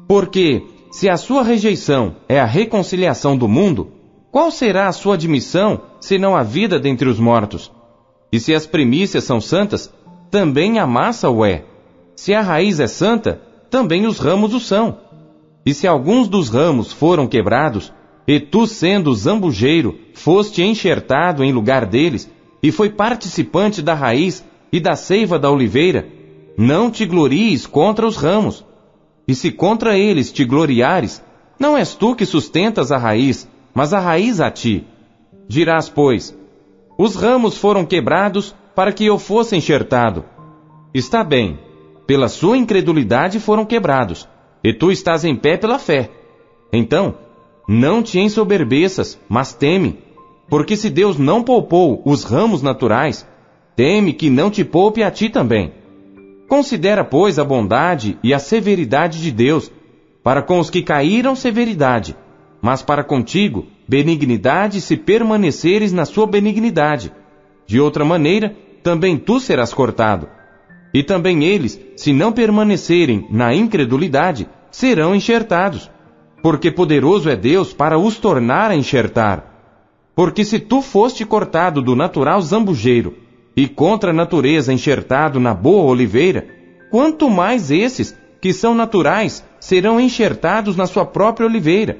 Porque, 0.06 0.66
se 0.90 1.08
a 1.08 1.16
sua 1.16 1.42
rejeição 1.42 2.16
é 2.28 2.38
a 2.38 2.44
reconciliação 2.44 3.38
do 3.38 3.48
mundo, 3.48 3.88
qual 4.30 4.50
será 4.50 4.86
a 4.86 4.92
sua 4.92 5.14
admissão, 5.14 5.80
senão 5.98 6.36
a 6.36 6.42
vida 6.42 6.78
dentre 6.78 7.08
os 7.08 7.18
mortos? 7.18 7.72
E 8.30 8.38
se 8.38 8.54
as 8.54 8.66
primícias 8.66 9.24
são 9.24 9.40
santas, 9.40 9.90
também 10.30 10.78
a 10.78 10.86
massa 10.86 11.30
o 11.30 11.42
é. 11.42 11.64
Se 12.14 12.34
a 12.34 12.42
raiz 12.42 12.80
é 12.80 12.86
santa, 12.86 13.40
também 13.70 14.06
os 14.06 14.18
ramos 14.18 14.52
o 14.52 14.60
são. 14.60 14.98
E 15.64 15.72
se 15.72 15.86
alguns 15.86 16.28
dos 16.28 16.50
ramos 16.50 16.92
foram 16.92 17.26
quebrados, 17.26 17.96
e 18.28 18.38
tu, 18.38 18.66
sendo 18.66 19.14
zambujeiro, 19.14 19.98
foste 20.12 20.62
enxertado 20.62 21.42
em 21.42 21.50
lugar 21.50 21.86
deles, 21.86 22.30
e 22.62 22.70
foi 22.70 22.90
participante 22.90 23.80
da 23.80 23.94
raiz 23.94 24.44
e 24.70 24.78
da 24.78 24.94
seiva 24.94 25.38
da 25.38 25.50
oliveira, 25.50 26.06
não 26.58 26.90
te 26.90 27.06
glories 27.06 27.66
contra 27.66 28.06
os 28.06 28.16
ramos. 28.18 28.66
E 29.26 29.34
se 29.34 29.50
contra 29.50 29.96
eles 29.96 30.30
te 30.30 30.44
gloriares, 30.44 31.24
não 31.58 31.74
és 31.74 31.94
tu 31.94 32.14
que 32.14 32.26
sustentas 32.26 32.92
a 32.92 32.98
raiz, 32.98 33.48
mas 33.72 33.94
a 33.94 33.98
raiz 33.98 34.42
a 34.42 34.50
ti. 34.50 34.86
Dirás, 35.48 35.88
pois, 35.88 36.36
os 36.98 37.16
ramos 37.16 37.56
foram 37.56 37.86
quebrados 37.86 38.54
para 38.74 38.92
que 38.92 39.06
eu 39.06 39.18
fosse 39.18 39.56
enxertado. 39.56 40.22
Está 40.92 41.24
bem, 41.24 41.58
pela 42.06 42.28
sua 42.28 42.58
incredulidade 42.58 43.40
foram 43.40 43.64
quebrados, 43.64 44.28
e 44.62 44.74
tu 44.74 44.90
estás 44.90 45.24
em 45.24 45.34
pé 45.34 45.56
pela 45.56 45.78
fé. 45.78 46.10
Então, 46.70 47.14
não 47.68 48.02
te 48.02 48.18
ensoberbeças, 48.18 49.20
mas 49.28 49.52
teme, 49.52 49.98
porque 50.48 50.74
se 50.74 50.88
Deus 50.88 51.18
não 51.18 51.42
poupou 51.42 52.00
os 52.06 52.24
ramos 52.24 52.62
naturais, 52.62 53.28
teme 53.76 54.14
que 54.14 54.30
não 54.30 54.50
te 54.50 54.64
poupe 54.64 55.02
a 55.02 55.10
ti 55.10 55.28
também. 55.28 55.74
Considera, 56.48 57.04
pois, 57.04 57.38
a 57.38 57.44
bondade 57.44 58.18
e 58.24 58.32
a 58.32 58.38
severidade 58.38 59.20
de 59.20 59.30
Deus, 59.30 59.70
para 60.24 60.40
com 60.40 60.58
os 60.58 60.70
que 60.70 60.82
caíram 60.82 61.36
severidade, 61.36 62.16
mas 62.62 62.80
para 62.80 63.04
contigo 63.04 63.66
benignidade 63.86 64.80
se 64.80 64.96
permaneceres 64.96 65.92
na 65.92 66.06
sua 66.06 66.26
benignidade. 66.26 67.12
De 67.66 67.78
outra 67.78 68.04
maneira, 68.04 68.56
também 68.82 69.18
tu 69.18 69.38
serás 69.38 69.74
cortado. 69.74 70.28
E 70.94 71.02
também 71.02 71.44
eles, 71.44 71.78
se 71.96 72.14
não 72.14 72.32
permanecerem 72.32 73.26
na 73.30 73.54
incredulidade, 73.54 74.48
serão 74.70 75.14
enxertados. 75.14 75.90
Porque 76.42 76.70
poderoso 76.70 77.28
é 77.28 77.36
Deus 77.36 77.72
para 77.72 77.98
os 77.98 78.18
tornar 78.18 78.70
a 78.70 78.76
enxertar. 78.76 79.54
Porque 80.14 80.44
se 80.44 80.58
tu 80.58 80.82
foste 80.82 81.24
cortado 81.24 81.82
do 81.82 81.94
natural 81.94 82.40
zambujeiro, 82.42 83.14
e 83.58 83.66
contra 83.66 84.10
a 84.10 84.14
natureza 84.14 84.72
enxertado 84.72 85.40
na 85.40 85.52
boa 85.52 85.82
oliveira, 85.90 86.46
quanto 86.92 87.28
mais 87.28 87.72
esses, 87.72 88.16
que 88.40 88.52
são 88.52 88.72
naturais, 88.72 89.44
serão 89.58 89.98
enxertados 89.98 90.76
na 90.76 90.86
sua 90.86 91.04
própria 91.04 91.44
oliveira. 91.44 91.98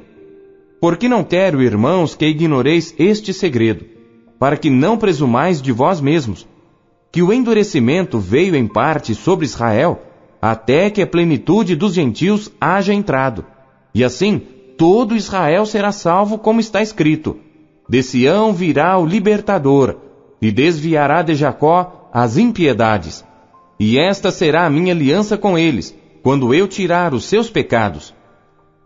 Porque 0.81 1.09
não 1.09 1.25
quero, 1.25 1.61
irmãos, 1.61 2.15
que 2.15 2.27
ignoreis 2.27 2.95
este 2.97 3.33
segredo, 3.33 3.85
para 4.39 4.57
que 4.57 4.71
não 4.71 4.97
presumais 4.97 5.61
de 5.61 5.73
vós 5.73 6.01
mesmos, 6.01 6.47
que 7.11 7.23
o 7.23 7.33
endurecimento 7.33 8.21
veio 8.21 8.55
em 8.55 8.69
parte 8.69 9.13
sobre 9.13 9.45
Israel, 9.45 10.01
até 10.41 10.91
que 10.91 11.03
a 11.03 11.07
plenitude 11.09 11.75
dos 11.75 11.95
gentios 11.95 12.53
haja 12.61 12.95
entrado. 12.95 13.45
E 13.95 14.05
assim, 14.05 14.41
todo 14.77 15.17
Israel 15.17 15.67
será 15.67 15.93
salvo, 15.93 16.39
como 16.39 16.61
está 16.61 16.81
escrito: 16.81 17.37
De 17.89 18.03
Sião 18.03 18.53
virá 18.53 18.99
o 18.99 19.07
libertador, 19.07 19.97
e 20.41 20.51
desviará 20.51 21.23
de 21.23 21.35
Jacó 21.35 22.09
as 22.13 22.37
impiedades. 22.37 23.25
E 23.79 23.99
esta 23.99 24.31
será 24.31 24.67
a 24.67 24.71
minha 24.71 24.93
aliança 24.93 25.37
com 25.37 25.59
eles, 25.59 25.97
quando 26.23 26.53
eu 26.53 26.67
tirar 26.67 27.15
os 27.15 27.25
seus 27.25 27.49
pecados. 27.49 28.15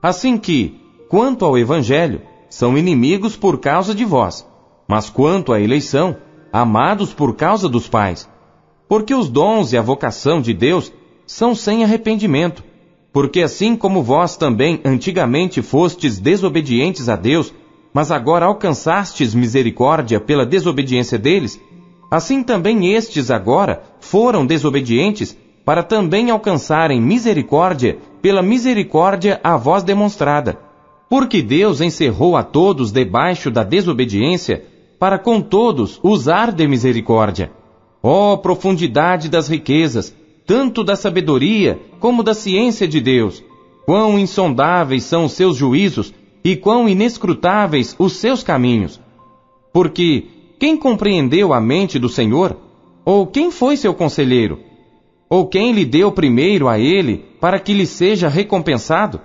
Assim 0.02 0.36
que, 0.36 0.80
quanto 1.08 1.44
ao 1.44 1.56
Evangelho, 1.56 2.22
são 2.48 2.76
inimigos 2.76 3.36
por 3.36 3.58
causa 3.58 3.94
de 3.94 4.04
vós, 4.04 4.46
mas 4.86 5.08
quanto 5.08 5.52
à 5.52 5.60
eleição, 5.60 6.16
amados 6.52 7.14
por 7.14 7.34
causa 7.34 7.68
dos 7.68 7.88
pais. 7.88 8.28
Porque 8.88 9.14
os 9.14 9.30
dons 9.30 9.72
e 9.72 9.78
a 9.78 9.82
vocação 9.82 10.40
de 10.40 10.52
Deus 10.52 10.92
são 11.26 11.54
sem 11.54 11.82
arrependimento. 11.82 12.62
Porque 13.12 13.42
assim 13.42 13.76
como 13.76 14.02
vós 14.02 14.36
também 14.36 14.80
antigamente 14.84 15.60
fostes 15.60 16.18
desobedientes 16.18 17.08
a 17.08 17.16
Deus, 17.16 17.52
mas 17.92 18.10
agora 18.10 18.46
alcançastes 18.46 19.34
misericórdia 19.34 20.18
pela 20.18 20.46
desobediência 20.46 21.18
deles, 21.18 21.60
assim 22.10 22.42
também 22.42 22.94
estes 22.94 23.30
agora 23.30 23.82
foram 24.00 24.46
desobedientes 24.46 25.36
para 25.64 25.82
também 25.82 26.30
alcançarem 26.30 27.00
misericórdia 27.00 27.98
pela 28.22 28.42
misericórdia 28.42 29.38
a 29.44 29.56
vós 29.56 29.82
demonstrada. 29.82 30.58
Porque 31.08 31.42
Deus 31.42 31.82
encerrou 31.82 32.36
a 32.36 32.42
todos 32.42 32.90
debaixo 32.90 33.50
da 33.50 33.62
desobediência 33.62 34.64
para 34.98 35.18
com 35.18 35.40
todos 35.40 36.00
usar 36.02 36.50
de 36.50 36.66
misericórdia. 36.66 37.52
Ó 38.02 38.32
oh, 38.32 38.38
profundidade 38.38 39.28
das 39.28 39.48
riquezas, 39.48 40.14
tanto 40.46 40.82
da 40.82 40.96
sabedoria 40.96 41.80
como 42.00 42.22
da 42.22 42.34
ciência 42.34 42.86
de 42.86 43.00
Deus! 43.00 43.42
Quão 43.84 44.18
insondáveis 44.18 45.04
são 45.04 45.24
os 45.24 45.32
seus 45.32 45.56
juízos 45.56 46.14
e 46.44 46.56
quão 46.56 46.88
inescrutáveis 46.88 47.94
os 47.98 48.14
seus 48.14 48.42
caminhos! 48.42 49.00
Porque 49.72 50.26
quem 50.58 50.76
compreendeu 50.76 51.52
a 51.52 51.60
mente 51.60 51.98
do 51.98 52.08
Senhor? 52.08 52.56
Ou 53.04 53.26
quem 53.26 53.50
foi 53.50 53.76
seu 53.76 53.94
conselheiro? 53.94 54.60
Ou 55.28 55.46
quem 55.46 55.72
lhe 55.72 55.84
deu 55.84 56.12
primeiro 56.12 56.68
a 56.68 56.78
ele 56.78 57.24
para 57.40 57.58
que 57.58 57.72
lhe 57.72 57.86
seja 57.86 58.28
recompensado? 58.28 59.20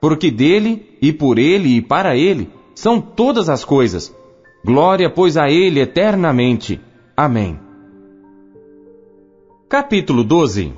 Porque 0.00 0.30
dele, 0.30 0.86
e 1.00 1.12
por 1.12 1.38
ele, 1.38 1.76
e 1.76 1.82
para 1.82 2.16
ele, 2.16 2.48
são 2.74 3.00
todas 3.00 3.48
as 3.48 3.64
coisas 3.64 4.14
Glória, 4.64 5.10
pois, 5.10 5.36
a 5.36 5.50
Ele 5.50 5.80
eternamente. 5.80 6.80
Amém. 7.16 7.58
Capítulo 9.72 10.22
12 10.22 10.74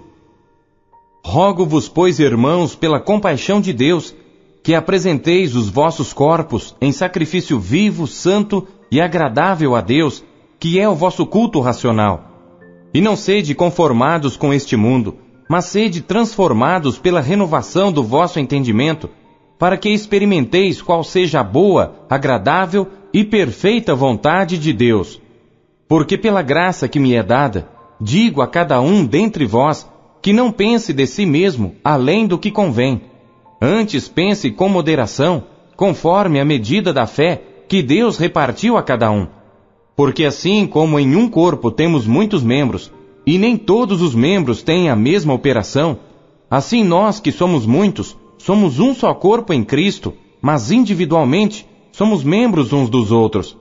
Rogo-vos, 1.27 1.89
pois, 1.89 2.21
irmãos, 2.21 2.77
pela 2.77 3.01
compaixão 3.01 3.61
de 3.61 3.73
Deus, 3.73 4.15
que 4.63 4.73
apresenteis 4.73 5.57
os 5.57 5.69
vossos 5.69 6.13
corpos 6.13 6.77
em 6.81 6.93
sacrifício 6.93 7.59
vivo, 7.59 8.07
santo 8.07 8.69
e 8.93 9.01
agradável 9.01 9.75
a 9.75 9.81
Deus, 9.81 10.23
que 10.61 10.79
é 10.79 10.89
o 10.89 10.95
vosso 10.95 11.27
culto 11.27 11.59
racional. 11.59 12.23
E 12.95 13.01
não 13.01 13.17
sede 13.17 13.53
conformados 13.53 14.37
com 14.37 14.55
este 14.55 14.77
mundo, 14.77 15.17
mas 15.51 15.65
sede 15.65 16.01
transformados 16.01 16.97
pela 16.97 17.21
renovação 17.21 17.91
do 17.91 18.05
vosso 18.05 18.39
entendimento, 18.39 19.11
para 19.59 19.77
que 19.77 19.89
experimenteis 19.89 20.81
qual 20.81 21.03
seja 21.03 21.41
a 21.41 21.43
boa, 21.43 21.97
agradável 22.09 22.87
e 23.13 23.25
perfeita 23.25 23.93
vontade 23.93 24.57
de 24.57 24.73
Deus. 24.73 25.21
Porque 25.89 26.17
pela 26.17 26.43
graça 26.43 26.87
que 26.87 27.01
me 27.01 27.15
é 27.15 27.25
dada, 27.25 27.74
digo 28.01 28.43
a 28.43 28.47
cada 28.47 28.81
um 28.81 29.05
dentre 29.05 29.47
vós 29.47 29.89
que 30.21 30.33
não 30.33 30.51
pense 30.51 30.93
de 30.93 31.07
si 31.07 31.27
mesmo 31.27 31.77
além 31.85 32.27
do 32.27 32.39
que 32.39 32.51
convém. 32.51 33.03
Antes 33.61 34.09
pense 34.09 34.51
com 34.51 34.69
moderação, 34.69 35.45
conforme 35.77 36.41
a 36.41 36.45
medida 36.45 36.93
da 36.93 37.07
fé 37.07 37.43
que 37.69 37.83
Deus 37.83 38.17
repartiu 38.17 38.77
a 38.77 38.83
cada 38.83 39.11
um. 39.11 39.27
Porque 39.97 40.25
assim 40.25 40.67
como 40.67 40.99
em 40.99 41.15
um 41.15 41.29
corpo 41.29 41.71
temos 41.71 42.07
muitos 42.07 42.43
membros, 42.43 42.91
e 43.27 43.39
nem 43.39 43.57
todos 43.57 44.03
os 44.03 44.15
membros 44.15 44.63
têm 44.63 44.91
a 44.91 44.97
mesma 44.97 45.33
operação, 45.33 45.99
assim 46.51 46.85
nós 46.85 47.21
que 47.21 47.33
somos 47.33 47.65
muitos, 47.65 48.17
somos 48.39 48.79
um 48.79 48.95
só 48.95 49.15
corpo 49.15 49.53
em 49.53 49.65
Cristo, 49.65 50.15
mas 50.43 50.71
individualmente 50.71 51.67
somos 51.93 52.23
membros 52.23 52.73
uns 52.73 52.91
dos 52.91 53.11
outros. 53.11 53.57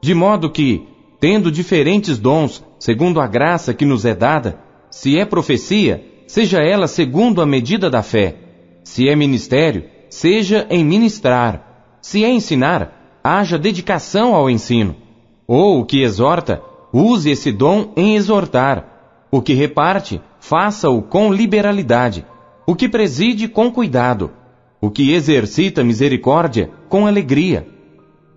De 0.00 0.14
modo 0.14 0.50
que, 0.50 0.86
tendo 1.24 1.50
diferentes 1.50 2.18
dons, 2.18 2.62
segundo 2.78 3.18
a 3.18 3.26
graça 3.26 3.72
que 3.72 3.86
nos 3.86 4.04
é 4.04 4.14
dada, 4.14 4.58
se 4.90 5.18
é 5.18 5.24
profecia, 5.24 6.04
seja 6.26 6.58
ela 6.58 6.86
segundo 6.86 7.40
a 7.40 7.46
medida 7.46 7.88
da 7.88 8.02
fé. 8.02 8.36
Se 8.84 9.08
é 9.08 9.16
ministério, 9.16 9.84
seja 10.10 10.66
em 10.68 10.84
ministrar. 10.84 11.96
Se 12.02 12.22
é 12.22 12.28
ensinar, 12.28 13.18
haja 13.24 13.58
dedicação 13.58 14.34
ao 14.34 14.50
ensino. 14.50 14.96
Ou 15.46 15.80
o 15.80 15.86
que 15.86 16.02
exorta, 16.02 16.60
use 16.92 17.30
esse 17.30 17.50
dom 17.50 17.90
em 17.96 18.16
exortar. 18.16 19.26
O 19.30 19.40
que 19.40 19.54
reparte, 19.54 20.20
faça-o 20.38 21.00
com 21.00 21.32
liberalidade. 21.32 22.26
O 22.66 22.74
que 22.74 22.86
preside, 22.86 23.48
com 23.48 23.72
cuidado. 23.72 24.30
O 24.78 24.90
que 24.90 25.14
exercita 25.14 25.82
misericórdia, 25.82 26.70
com 26.90 27.06
alegria. 27.06 27.66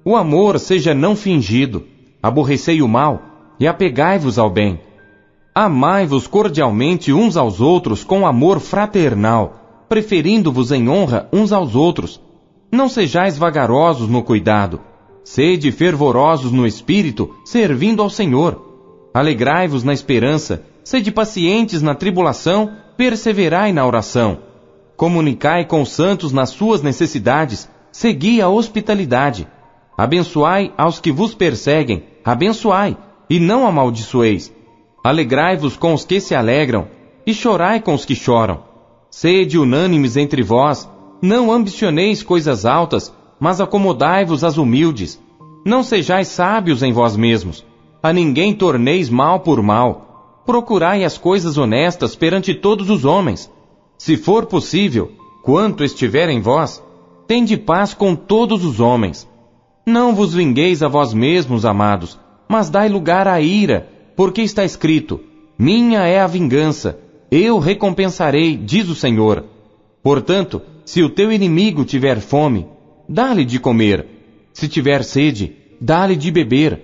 O 0.05 0.15
amor 0.15 0.57
seja 0.57 0.93
não 0.93 1.17
fingido. 1.17 1.96
Aborrecei 2.21 2.81
o 2.81 2.87
mal 2.87 3.21
e 3.59 3.67
apegai-vos 3.67 4.37
ao 4.37 4.49
bem. 4.49 4.79
Amai-vos 5.53 6.27
cordialmente 6.27 7.11
uns 7.11 7.35
aos 7.35 7.59
outros 7.59 8.03
com 8.03 8.25
amor 8.25 8.59
fraternal, 8.59 9.85
preferindo-vos 9.89 10.71
em 10.71 10.87
honra 10.87 11.27
uns 11.31 11.51
aos 11.51 11.75
outros. 11.75 12.21
Não 12.71 12.89
sejais 12.89 13.37
vagarosos 13.37 14.07
no 14.07 14.21
cuidado 14.21 14.81
Sede 15.27 15.73
fervorosos 15.73 16.53
no 16.53 16.65
espírito, 16.65 17.35
servindo 17.43 18.01
ao 18.01 18.09
Senhor. 18.09 19.09
Alegrai-vos 19.13 19.83
na 19.83 19.91
esperança, 19.91 20.63
sede 20.85 21.11
pacientes 21.11 21.81
na 21.81 21.93
tribulação, 21.93 22.71
perseverai 22.95 23.73
na 23.73 23.85
oração. 23.85 24.39
Comunicai 24.95 25.65
com 25.65 25.81
os 25.81 25.89
santos 25.89 26.31
nas 26.31 26.51
suas 26.51 26.81
necessidades, 26.81 27.69
segui 27.91 28.41
a 28.41 28.47
hospitalidade. 28.47 29.45
Abençoai 29.97 30.71
aos 30.77 30.99
que 30.99 31.11
vos 31.11 31.33
perseguem, 31.33 32.03
abençoai, 32.23 32.95
e 33.27 33.39
não 33.39 33.65
amaldiçoeis. 33.65 34.53
Alegrai-vos 35.03 35.75
com 35.75 35.93
os 35.93 36.05
que 36.05 36.19
se 36.19 36.35
alegram, 36.35 36.87
e 37.25 37.33
chorai 37.33 37.81
com 37.81 37.95
os 37.95 38.05
que 38.05 38.13
choram. 38.13 38.59
Sede 39.09 39.57
unânimes 39.57 40.15
entre 40.15 40.43
vós, 40.43 40.87
não 41.19 41.51
ambicioneis 41.51 42.21
coisas 42.21 42.63
altas, 42.63 43.11
mas 43.39 43.59
acomodai-vos 43.59 44.43
às 44.43 44.57
humildes. 44.57 45.19
Não 45.65 45.81
sejais 45.81 46.27
sábios 46.27 46.83
em 46.83 46.93
vós 46.93 47.17
mesmos. 47.17 47.65
A 48.01 48.13
ninguém 48.13 48.53
torneis 48.53 49.09
mal 49.09 49.39
por 49.39 49.63
mal. 49.63 50.43
Procurai 50.45 51.03
as 51.03 51.17
coisas 51.17 51.57
honestas 51.57 52.15
perante 52.15 52.53
todos 52.53 52.91
os 52.91 53.03
homens. 53.03 53.51
Se 53.97 54.15
for 54.15 54.45
possível, 54.45 55.11
quanto 55.43 55.83
estiver 55.83 56.29
em 56.29 56.39
vós, 56.39 56.83
tende 57.27 57.57
paz 57.57 57.95
com 57.95 58.15
todos 58.15 58.63
os 58.63 58.79
homens. 58.79 59.27
Não 59.87 60.13
vos 60.13 60.33
vingueis 60.33 60.83
a 60.83 60.89
vós 60.89 61.13
mesmos, 61.13 61.63
amados, 61.63 62.19
mas 62.45 62.69
dai 62.69 62.89
lugar 62.89 63.25
à 63.25 63.39
ira, 63.39 63.87
porque 64.17 64.41
está 64.41 64.65
escrito: 64.65 65.21
Minha 65.57 66.01
é 66.01 66.19
a 66.19 66.27
vingança, 66.27 66.99
eu 67.31 67.57
recompensarei, 67.57 68.57
diz 68.57 68.89
o 68.89 68.95
Senhor. 68.95 69.45
Portanto, 70.03 70.61
se 70.83 71.01
o 71.01 71.09
teu 71.09 71.31
inimigo 71.31 71.85
tiver 71.85 72.19
fome, 72.19 72.67
dá-lhe 73.07 73.45
de 73.45 73.61
comer. 73.61 74.05
Se 74.51 74.67
tiver 74.67 75.05
sede, 75.05 75.55
dá-lhe 75.79 76.17
de 76.17 76.31
beber. 76.31 76.81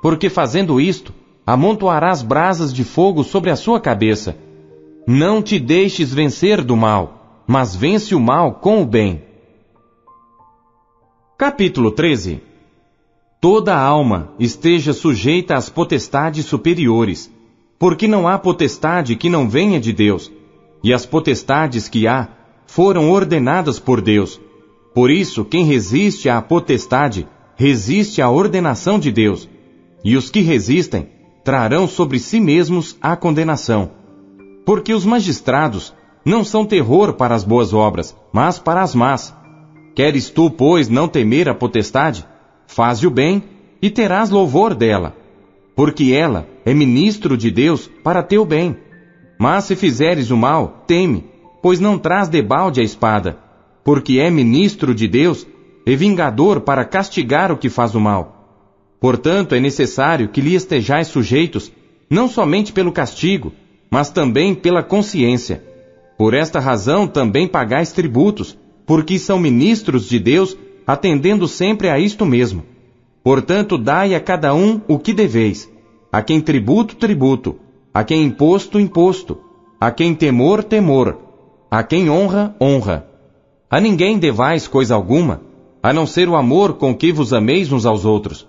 Porque 0.00 0.30
fazendo 0.30 0.80
isto, 0.80 1.12
amontoarás 1.44 2.22
brasas 2.22 2.72
de 2.72 2.84
fogo 2.84 3.24
sobre 3.24 3.50
a 3.50 3.56
sua 3.56 3.80
cabeça. 3.80 4.36
Não 5.08 5.42
te 5.42 5.58
deixes 5.58 6.14
vencer 6.14 6.62
do 6.62 6.76
mal, 6.76 7.42
mas 7.48 7.74
vence 7.74 8.14
o 8.14 8.20
mal 8.20 8.54
com 8.54 8.80
o 8.80 8.86
bem. 8.86 9.22
Capítulo 11.36 11.90
13 11.90 12.40
Toda 13.40 13.76
alma 13.76 14.30
esteja 14.38 14.92
sujeita 14.92 15.56
às 15.56 15.68
potestades 15.68 16.46
superiores, 16.46 17.28
porque 17.76 18.06
não 18.06 18.28
há 18.28 18.38
potestade 18.38 19.16
que 19.16 19.28
não 19.28 19.48
venha 19.48 19.80
de 19.80 19.92
Deus, 19.92 20.30
e 20.80 20.92
as 20.94 21.04
potestades 21.04 21.88
que 21.88 22.06
há 22.06 22.28
foram 22.68 23.10
ordenadas 23.10 23.80
por 23.80 24.00
Deus. 24.00 24.40
Por 24.94 25.10
isso, 25.10 25.44
quem 25.44 25.64
resiste 25.64 26.28
à 26.28 26.40
potestade, 26.40 27.26
resiste 27.56 28.22
à 28.22 28.30
ordenação 28.30 28.96
de 28.96 29.10
Deus. 29.10 29.48
E 30.04 30.16
os 30.16 30.30
que 30.30 30.40
resistem, 30.40 31.08
trarão 31.42 31.88
sobre 31.88 32.20
si 32.20 32.38
mesmos 32.38 32.96
a 33.02 33.16
condenação. 33.16 33.90
Porque 34.64 34.94
os 34.94 35.04
magistrados 35.04 35.92
não 36.24 36.44
são 36.44 36.64
terror 36.64 37.14
para 37.14 37.34
as 37.34 37.42
boas 37.42 37.74
obras, 37.74 38.16
mas 38.32 38.56
para 38.60 38.82
as 38.82 38.94
más. 38.94 39.34
Queres 39.94 40.30
tu, 40.30 40.50
pois, 40.50 40.88
não 40.88 41.08
temer 41.08 41.48
a 41.48 41.54
potestade? 41.54 42.26
Faze 42.66 43.06
o 43.06 43.10
bem 43.10 43.42
e 43.80 43.90
terás 43.90 44.30
louvor 44.30 44.74
dela. 44.74 45.16
Porque 45.76 46.12
ela 46.12 46.46
é 46.64 46.72
ministro 46.72 47.36
de 47.36 47.50
Deus 47.50 47.90
para 48.02 48.22
teu 48.22 48.44
bem. 48.44 48.76
Mas 49.38 49.64
se 49.64 49.76
fizeres 49.76 50.30
o 50.30 50.36
mal, 50.36 50.84
teme, 50.86 51.24
pois 51.62 51.80
não 51.80 51.98
traz 51.98 52.28
debalde 52.28 52.80
a 52.80 52.84
espada 52.84 53.44
porque 53.84 54.18
é 54.18 54.30
ministro 54.30 54.94
de 54.94 55.06
Deus 55.06 55.46
e 55.86 55.94
vingador 55.94 56.62
para 56.62 56.86
castigar 56.86 57.52
o 57.52 57.58
que 57.58 57.68
faz 57.68 57.94
o 57.94 58.00
mal. 58.00 58.40
Portanto, 58.98 59.54
é 59.54 59.60
necessário 59.60 60.28
que 60.28 60.40
lhe 60.40 60.54
estejais 60.54 61.08
sujeitos, 61.08 61.70
não 62.08 62.26
somente 62.26 62.72
pelo 62.72 62.90
castigo, 62.90 63.52
mas 63.90 64.08
também 64.08 64.54
pela 64.54 64.82
consciência. 64.82 65.62
Por 66.16 66.32
esta 66.32 66.58
razão 66.58 67.06
também 67.06 67.46
pagais 67.46 67.92
tributos, 67.92 68.56
porque 68.86 69.18
são 69.18 69.38
ministros 69.38 70.08
de 70.08 70.18
Deus, 70.18 70.56
atendendo 70.86 71.48
sempre 71.48 71.88
a 71.88 71.98
isto 71.98 72.26
mesmo. 72.26 72.64
Portanto, 73.22 73.78
dai 73.78 74.14
a 74.14 74.20
cada 74.20 74.54
um 74.54 74.80
o 74.86 74.98
que 74.98 75.12
deveis. 75.12 75.70
A 76.12 76.22
quem 76.22 76.40
tributo, 76.40 76.96
tributo. 76.96 77.56
A 77.92 78.04
quem 78.04 78.24
imposto, 78.24 78.78
imposto. 78.78 79.38
A 79.80 79.90
quem 79.90 80.14
temor, 80.14 80.62
temor. 80.62 81.18
A 81.70 81.82
quem 81.82 82.10
honra, 82.10 82.54
honra 82.60 83.14
a 83.74 83.80
ninguém 83.80 84.20
devais 84.20 84.68
coisa 84.68 84.94
alguma, 84.94 85.40
a 85.82 85.92
não 85.92 86.06
ser 86.06 86.28
o 86.28 86.36
amor 86.36 86.74
com 86.74 86.94
que 86.94 87.12
vos 87.12 87.32
ameis 87.32 87.72
uns 87.72 87.84
aos 87.84 88.04
outros. 88.04 88.46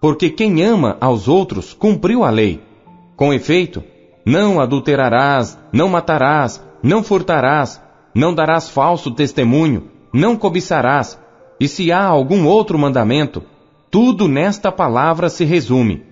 Porque 0.00 0.28
quem 0.28 0.64
ama 0.64 0.96
aos 1.00 1.28
outros 1.28 1.72
cumpriu 1.72 2.24
a 2.24 2.30
lei. 2.30 2.60
Com 3.14 3.32
efeito, 3.32 3.84
não 4.26 4.60
adulterarás, 4.60 5.56
não 5.72 5.88
matarás, 5.88 6.60
não 6.82 7.04
furtarás, 7.04 7.80
não 8.14 8.34
darás 8.34 8.68
falso 8.68 9.10
testemunho, 9.10 9.90
não 10.12 10.36
cobiçarás, 10.36 11.18
e 11.58 11.66
se 11.66 11.90
há 11.90 12.04
algum 12.04 12.46
outro 12.46 12.78
mandamento, 12.78 13.42
tudo 13.90 14.28
nesta 14.28 14.70
palavra 14.70 15.28
se 15.28 15.44
resume: 15.44 16.02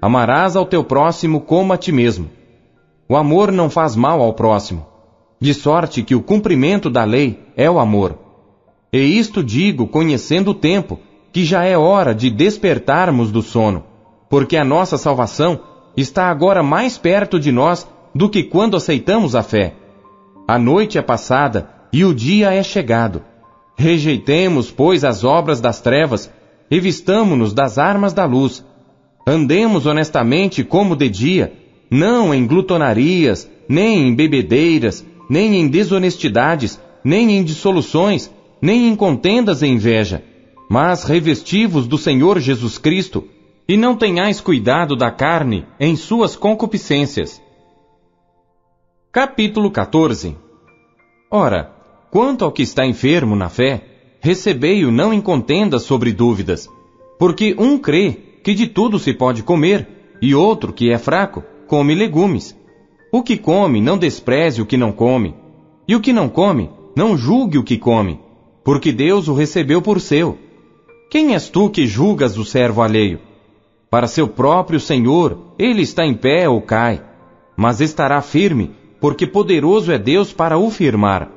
amarás 0.00 0.56
ao 0.56 0.66
teu 0.66 0.82
próximo 0.82 1.40
como 1.40 1.72
a 1.72 1.76
ti 1.76 1.92
mesmo. 1.92 2.30
O 3.08 3.16
amor 3.16 3.52
não 3.52 3.68
faz 3.68 3.94
mal 3.94 4.20
ao 4.20 4.32
próximo 4.34 4.92
de 5.42 5.52
sorte 5.52 6.04
que 6.04 6.14
o 6.14 6.22
cumprimento 6.22 6.88
da 6.88 7.02
lei 7.02 7.40
é 7.56 7.68
o 7.68 7.80
amor. 7.80 8.16
E 8.92 8.98
isto 8.98 9.42
digo 9.42 9.88
conhecendo 9.88 10.52
o 10.52 10.54
tempo, 10.54 11.00
que 11.32 11.44
já 11.44 11.64
é 11.64 11.76
hora 11.76 12.14
de 12.14 12.30
despertarmos 12.30 13.32
do 13.32 13.42
sono, 13.42 13.82
porque 14.30 14.56
a 14.56 14.64
nossa 14.64 14.96
salvação 14.96 15.58
está 15.96 16.30
agora 16.30 16.62
mais 16.62 16.96
perto 16.96 17.40
de 17.40 17.50
nós 17.50 17.88
do 18.14 18.30
que 18.30 18.44
quando 18.44 18.76
aceitamos 18.76 19.34
a 19.34 19.42
fé. 19.42 19.74
A 20.52 20.58
noite 20.58 20.98
é 20.98 21.00
passada 21.00 21.66
e 21.90 22.04
o 22.04 22.12
dia 22.14 22.52
é 22.52 22.62
chegado. 22.62 23.22
Rejeitemos, 23.74 24.70
pois, 24.70 25.02
as 25.02 25.24
obras 25.24 25.62
das 25.62 25.80
trevas 25.80 26.30
e 26.70 26.78
vistamo-nos 26.78 27.54
das 27.54 27.78
armas 27.78 28.12
da 28.12 28.26
luz. 28.26 28.62
Andemos 29.26 29.86
honestamente 29.86 30.62
como 30.62 30.94
de 30.94 31.08
dia, 31.08 31.54
não 31.90 32.34
em 32.34 32.46
glutonarias, 32.46 33.50
nem 33.66 34.08
em 34.08 34.14
bebedeiras, 34.14 35.02
nem 35.26 35.56
em 35.58 35.68
desonestidades, 35.68 36.78
nem 37.02 37.38
em 37.38 37.42
dissoluções, 37.42 38.30
nem 38.60 38.88
em 38.88 38.94
contendas 38.94 39.62
e 39.62 39.66
inveja, 39.66 40.22
mas 40.68 41.04
revestivos 41.04 41.86
do 41.86 41.96
Senhor 41.96 42.38
Jesus 42.38 42.76
Cristo, 42.76 43.26
e 43.66 43.74
não 43.74 43.96
tenhais 43.96 44.38
cuidado 44.38 44.94
da 44.96 45.10
carne 45.10 45.64
em 45.80 45.96
suas 45.96 46.36
concupiscências. 46.36 47.40
Capítulo 49.10 49.70
14 49.70 50.41
Ora, 51.34 51.72
quanto 52.10 52.44
ao 52.44 52.52
que 52.52 52.60
está 52.60 52.84
enfermo 52.84 53.34
na 53.34 53.48
fé, 53.48 53.82
recebei-o 54.20 54.92
não 54.92 55.14
em 55.14 55.20
contenda 55.22 55.78
sobre 55.78 56.12
dúvidas, 56.12 56.68
porque 57.18 57.56
um 57.58 57.78
crê 57.78 58.12
que 58.44 58.52
de 58.52 58.66
tudo 58.66 58.98
se 58.98 59.14
pode 59.14 59.42
comer, 59.42 59.88
e 60.20 60.34
outro, 60.34 60.74
que 60.74 60.92
é 60.92 60.98
fraco, 60.98 61.42
come 61.66 61.94
legumes. 61.94 62.54
O 63.10 63.22
que 63.22 63.38
come, 63.38 63.80
não 63.80 63.96
despreze 63.96 64.60
o 64.60 64.66
que 64.66 64.76
não 64.76 64.92
come, 64.92 65.34
e 65.88 65.96
o 65.96 66.00
que 66.02 66.12
não 66.12 66.28
come, 66.28 66.68
não 66.94 67.16
julgue 67.16 67.56
o 67.56 67.64
que 67.64 67.78
come, 67.78 68.20
porque 68.62 68.92
Deus 68.92 69.26
o 69.26 69.32
recebeu 69.32 69.80
por 69.80 70.02
seu. 70.02 70.36
Quem 71.10 71.32
és 71.32 71.48
tu 71.48 71.70
que 71.70 71.86
julgas 71.86 72.36
o 72.36 72.44
servo 72.44 72.82
alheio? 72.82 73.18
Para 73.88 74.06
seu 74.06 74.28
próprio 74.28 74.78
Senhor, 74.78 75.54
ele 75.58 75.80
está 75.80 76.04
em 76.04 76.12
pé 76.12 76.46
ou 76.46 76.60
cai, 76.60 77.02
mas 77.56 77.80
estará 77.80 78.20
firme, 78.20 78.72
porque 79.02 79.26
poderoso 79.26 79.90
é 79.90 79.98
Deus 79.98 80.32
para 80.32 80.56
o 80.56 80.70
firmar. 80.70 81.28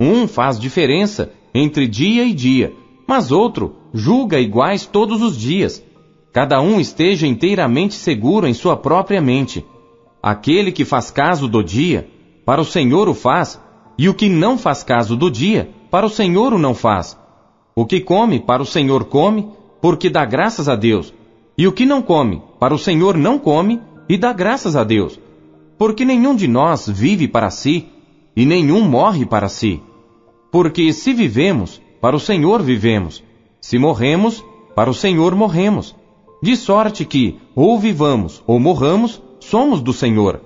Um 0.00 0.26
faz 0.26 0.58
diferença 0.58 1.30
entre 1.54 1.86
dia 1.86 2.24
e 2.24 2.32
dia, 2.32 2.72
mas 3.06 3.30
outro 3.30 3.76
julga 3.92 4.40
iguais 4.40 4.86
todos 4.86 5.20
os 5.20 5.36
dias. 5.36 5.84
Cada 6.32 6.62
um 6.62 6.80
esteja 6.80 7.26
inteiramente 7.26 7.92
seguro 7.92 8.46
em 8.46 8.54
sua 8.54 8.74
própria 8.74 9.20
mente. 9.20 9.62
Aquele 10.22 10.72
que 10.72 10.82
faz 10.82 11.10
caso 11.10 11.46
do 11.46 11.62
dia, 11.62 12.08
para 12.42 12.62
o 12.62 12.64
Senhor 12.64 13.06
o 13.06 13.12
faz, 13.12 13.60
e 13.98 14.08
o 14.08 14.14
que 14.14 14.30
não 14.30 14.56
faz 14.56 14.82
caso 14.82 15.14
do 15.14 15.30
dia, 15.30 15.68
para 15.90 16.06
o 16.06 16.10
Senhor 16.10 16.54
o 16.54 16.58
não 16.58 16.72
faz. 16.72 17.18
O 17.76 17.84
que 17.84 18.00
come, 18.00 18.40
para 18.40 18.62
o 18.62 18.66
Senhor 18.66 19.04
come, 19.04 19.50
porque 19.78 20.08
dá 20.08 20.24
graças 20.24 20.70
a 20.70 20.74
Deus. 20.74 21.12
E 21.58 21.68
o 21.68 21.72
que 21.72 21.84
não 21.84 22.00
come, 22.00 22.42
para 22.58 22.72
o 22.72 22.78
Senhor 22.78 23.14
não 23.14 23.38
come, 23.38 23.78
e 24.08 24.16
dá 24.16 24.32
graças 24.32 24.74
a 24.74 24.82
Deus. 24.82 25.20
Porque 25.84 26.02
nenhum 26.02 26.34
de 26.34 26.48
nós 26.48 26.88
vive 26.88 27.28
para 27.28 27.50
si, 27.50 27.88
e 28.34 28.46
nenhum 28.46 28.88
morre 28.88 29.26
para 29.26 29.50
si. 29.50 29.82
Porque 30.50 30.90
se 30.94 31.12
vivemos, 31.12 31.78
para 32.00 32.16
o 32.16 32.18
Senhor 32.18 32.62
vivemos. 32.62 33.22
Se 33.60 33.78
morremos, 33.78 34.42
para 34.74 34.88
o 34.88 34.94
Senhor 34.94 35.34
morremos. 35.34 35.94
De 36.42 36.56
sorte 36.56 37.04
que, 37.04 37.38
ou 37.54 37.78
vivamos 37.78 38.42
ou 38.46 38.58
morramos, 38.58 39.22
somos 39.38 39.82
do 39.82 39.92
Senhor. 39.92 40.40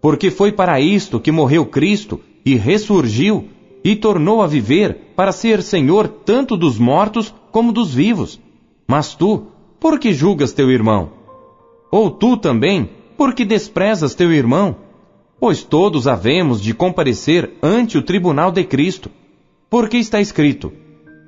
Porque 0.00 0.28
foi 0.28 0.50
para 0.50 0.80
isto 0.80 1.20
que 1.20 1.30
morreu 1.30 1.64
Cristo 1.66 2.18
e 2.44 2.56
ressurgiu 2.56 3.48
e 3.84 3.94
tornou 3.94 4.42
a 4.42 4.46
viver 4.48 5.12
para 5.14 5.30
ser 5.30 5.62
Senhor 5.62 6.08
tanto 6.08 6.56
dos 6.56 6.80
mortos 6.80 7.32
como 7.52 7.70
dos 7.70 7.94
vivos. 7.94 8.40
Mas 8.88 9.14
tu, 9.14 9.46
por 9.78 10.00
que 10.00 10.12
julgas 10.12 10.52
teu 10.52 10.68
irmão? 10.68 11.12
Ou 11.92 12.10
tu 12.10 12.36
também, 12.36 12.90
por 13.16 13.34
que 13.34 13.44
desprezas 13.44 14.14
teu 14.14 14.32
irmão? 14.32 14.76
Pois 15.40 15.62
todos 15.62 16.06
havemos 16.06 16.60
de 16.60 16.72
comparecer 16.72 17.54
ante 17.62 17.98
o 17.98 18.02
tribunal 18.02 18.50
de 18.50 18.64
Cristo. 18.64 19.10
Porque 19.68 19.96
está 19.96 20.20
escrito: 20.20 20.72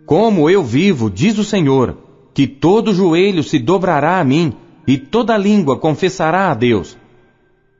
como 0.06 0.48
eu 0.48 0.62
vivo, 0.62 1.10
diz 1.10 1.36
o 1.36 1.44
Senhor, 1.44 1.96
que 2.32 2.46
todo 2.46 2.94
joelho 2.94 3.42
se 3.42 3.58
dobrará 3.58 4.20
a 4.20 4.24
mim 4.24 4.52
e 4.86 4.96
toda 4.96 5.36
língua 5.36 5.76
confessará 5.76 6.50
a 6.50 6.54
Deus. 6.54 6.96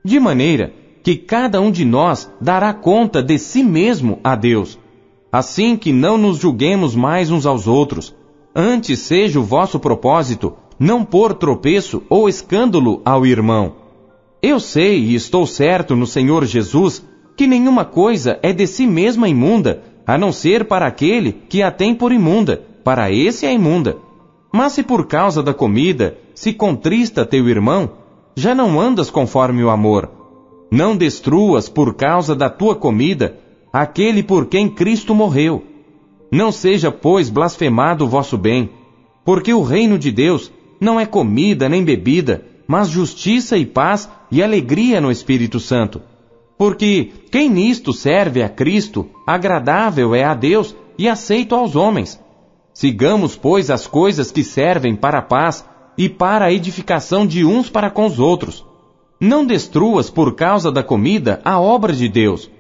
De 0.05 0.19
maneira 0.19 0.73
que 1.05 1.15
cada 1.15 1.61
um 1.61 1.71
de 1.71 1.85
nós 1.85 2.29
dará 2.41 2.75
conta 2.75 3.23
de 3.23 3.39
si 3.39 3.63
mesmo 3.63 4.19
a 4.25 4.35
Deus. 4.35 4.77
Assim 5.31 5.77
que 5.77 5.93
não 5.93 6.19
nos 6.19 6.39
julguemos 6.39 6.97
mais 6.97 7.31
uns 7.31 7.47
aos 7.47 7.69
outros. 7.69 8.13
Antes 8.55 8.99
seja 9.01 9.39
o 9.39 9.45
vosso 9.45 9.79
propósito 9.79 10.55
não 10.79 11.05
pôr 11.05 11.35
tropeço 11.35 12.03
ou 12.09 12.29
escândalo 12.29 13.01
ao 13.05 13.25
irmão. 13.25 13.86
Eu 14.43 14.61
sei 14.61 14.99
e 14.99 15.15
estou 15.15 15.47
certo 15.47 15.97
no 15.97 16.07
Senhor 16.07 16.45
Jesus 16.45 17.05
que 17.37 17.47
nenhuma 17.47 17.85
coisa 17.85 18.39
é 18.43 18.53
de 18.53 18.67
si 18.67 18.87
mesma 18.87 19.29
imunda, 19.29 19.83
a 20.07 20.17
não 20.17 20.33
ser 20.33 20.65
para 20.65 20.87
aquele 20.87 21.33
que 21.33 21.63
a 21.63 21.71
tem 21.71 21.95
por 21.95 22.13
imunda, 22.13 22.63
para 22.85 23.11
esse 23.11 23.45
é 23.45 23.53
imunda. 23.53 23.99
Mas 24.53 24.73
se 24.73 24.83
por 24.83 25.07
causa 25.07 25.43
da 25.43 25.53
comida 25.53 26.17
se 26.35 26.53
contrista 26.53 27.27
teu 27.27 27.49
irmão, 27.49 27.91
já 28.35 28.55
não 28.55 28.81
andas 28.81 29.11
conforme 29.11 29.65
o 29.65 29.71
amor. 29.71 30.11
Não 30.71 30.97
destruas 30.97 31.69
por 31.69 31.95
causa 31.95 32.35
da 32.35 32.49
tua 32.49 32.75
comida 32.75 33.39
aquele 33.73 34.23
por 34.23 34.47
quem 34.47 34.69
Cristo 34.69 35.15
morreu. 35.15 35.63
Não 36.31 36.51
seja, 36.51 36.91
pois, 36.91 37.29
blasfemado 37.29 38.05
o 38.05 38.09
vosso 38.09 38.39
bem, 38.39 38.71
porque 39.25 39.53
o 39.53 39.63
reino 39.63 39.99
de 39.99 40.11
Deus 40.11 40.51
não 40.81 40.99
é 40.99 41.07
comida 41.07 41.69
nem 41.69 41.85
bebida, 41.85 42.45
mas 42.67 42.89
justiça 42.89 43.57
e 43.57 43.65
paz 43.65 44.09
e 44.31 44.43
alegria 44.43 45.01
no 45.01 45.11
Espírito 45.11 45.61
Santo. 45.61 46.03
Porque 46.59 47.13
quem 47.31 47.51
nisto 47.51 47.93
serve 47.93 48.43
a 48.43 48.49
Cristo, 48.49 49.09
agradável 49.27 50.15
é 50.15 50.25
a 50.25 50.35
Deus 50.35 50.75
e 50.99 51.09
aceito 51.09 51.55
aos 51.55 51.77
homens. 51.77 52.21
Sigamos, 52.73 53.37
pois, 53.37 53.71
as 53.71 53.87
coisas 53.87 54.31
que 54.31 54.43
servem 54.43 54.97
para 54.97 55.19
a 55.19 55.23
paz 55.23 55.65
e 55.97 56.09
para 56.09 56.47
a 56.47 56.53
edificação 56.53 57.27
de 57.27 57.45
uns 57.45 57.71
para 57.71 57.91
com 57.91 58.07
os 58.07 58.19
outros. 58.19 58.65
Não 59.21 59.47
destruas 59.47 60.11
por 60.11 60.35
causa 60.35 60.71
da 60.71 60.83
comida 60.83 61.41
a 61.45 61.59
obra 61.59 61.93
de 61.93 62.09
Deus. 62.09 62.51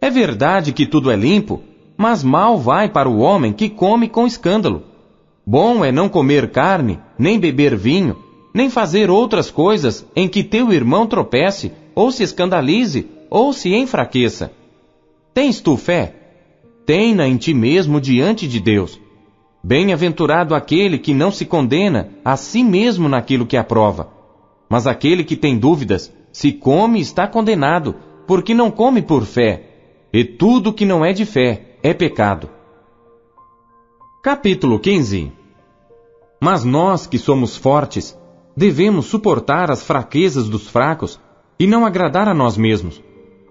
É 0.00 0.10
verdade 0.10 0.72
que 0.72 0.84
tudo 0.84 1.10
é 1.10 1.16
limpo, 1.16 1.62
mas 1.96 2.24
mal 2.24 2.58
vai 2.58 2.88
para 2.88 3.08
o 3.08 3.18
homem 3.18 3.52
que 3.52 3.68
come 3.68 4.08
com 4.08 4.26
escândalo. 4.26 4.82
Bom 5.46 5.84
é 5.84 5.92
não 5.92 6.08
comer 6.08 6.50
carne, 6.50 6.98
nem 7.18 7.38
beber 7.38 7.76
vinho, 7.76 8.16
nem 8.54 8.68
fazer 8.68 9.10
outras 9.10 9.50
coisas 9.50 10.06
em 10.14 10.28
que 10.28 10.44
teu 10.44 10.72
irmão 10.72 11.06
tropece 11.06 11.72
ou 11.94 12.10
se 12.10 12.22
escandalize 12.22 13.08
ou 13.30 13.52
se 13.52 13.74
enfraqueça. 13.74 14.52
Tens 15.32 15.60
tu 15.60 15.76
fé? 15.76 16.14
Tem-na 16.84 17.26
em 17.26 17.36
ti 17.36 17.54
mesmo 17.54 18.00
diante 18.00 18.46
de 18.46 18.60
Deus. 18.60 19.00
Bem-aventurado 19.64 20.54
aquele 20.54 20.98
que 20.98 21.14
não 21.14 21.30
se 21.30 21.46
condena 21.46 22.10
a 22.24 22.36
si 22.36 22.62
mesmo 22.62 23.08
naquilo 23.08 23.46
que 23.46 23.56
aprova. 23.56 24.10
Mas 24.68 24.86
aquele 24.86 25.22
que 25.22 25.36
tem 25.36 25.56
dúvidas, 25.56 26.12
se 26.32 26.52
come 26.52 27.00
está 27.00 27.28
condenado, 27.28 27.94
porque 28.26 28.54
não 28.54 28.70
come 28.70 29.00
por 29.00 29.24
fé. 29.24 29.68
E 30.12 30.24
tudo 30.24 30.72
que 30.72 30.84
não 30.84 31.04
é 31.04 31.12
de 31.12 31.24
fé 31.24 31.76
é 31.82 31.94
pecado. 31.94 32.50
Capítulo 34.22 34.78
15 34.78 35.32
Mas 36.40 36.64
nós 36.64 37.06
que 37.06 37.18
somos 37.18 37.56
fortes, 37.56 38.18
devemos 38.56 39.06
suportar 39.06 39.70
as 39.70 39.82
fraquezas 39.82 40.48
dos 40.48 40.68
fracos 40.68 41.18
e 41.58 41.66
não 41.66 41.86
agradar 41.86 42.28
a 42.28 42.34
nós 42.34 42.56
mesmos. 42.56 43.02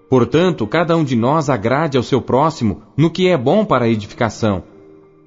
Portanto, 0.08 0.66
cada 0.66 0.96
um 0.96 1.04
de 1.04 1.16
nós 1.16 1.48
agrade 1.48 1.96
ao 1.96 2.02
seu 2.02 2.20
próximo 2.20 2.82
no 2.96 3.10
que 3.10 3.28
é 3.28 3.36
bom 3.36 3.64
para 3.64 3.86
a 3.86 3.88
edificação. 3.88 4.62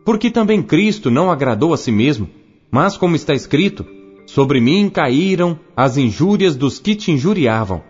Porque 0.05 0.29
também 0.29 0.61
Cristo 0.61 1.09
não 1.09 1.31
agradou 1.31 1.73
a 1.73 1.77
si 1.77 1.91
mesmo, 1.91 2.29
mas 2.69 2.95
como 2.95 3.15
está 3.15 3.33
escrito, 3.33 3.85
sobre 4.27 4.61
mim 4.61 4.89
caíram 4.89 5.59
as 5.75 5.97
injúrias 5.97 6.55
dos 6.55 6.77
que 6.77 6.95
te 6.95 7.11
injuriavam. 7.11 7.81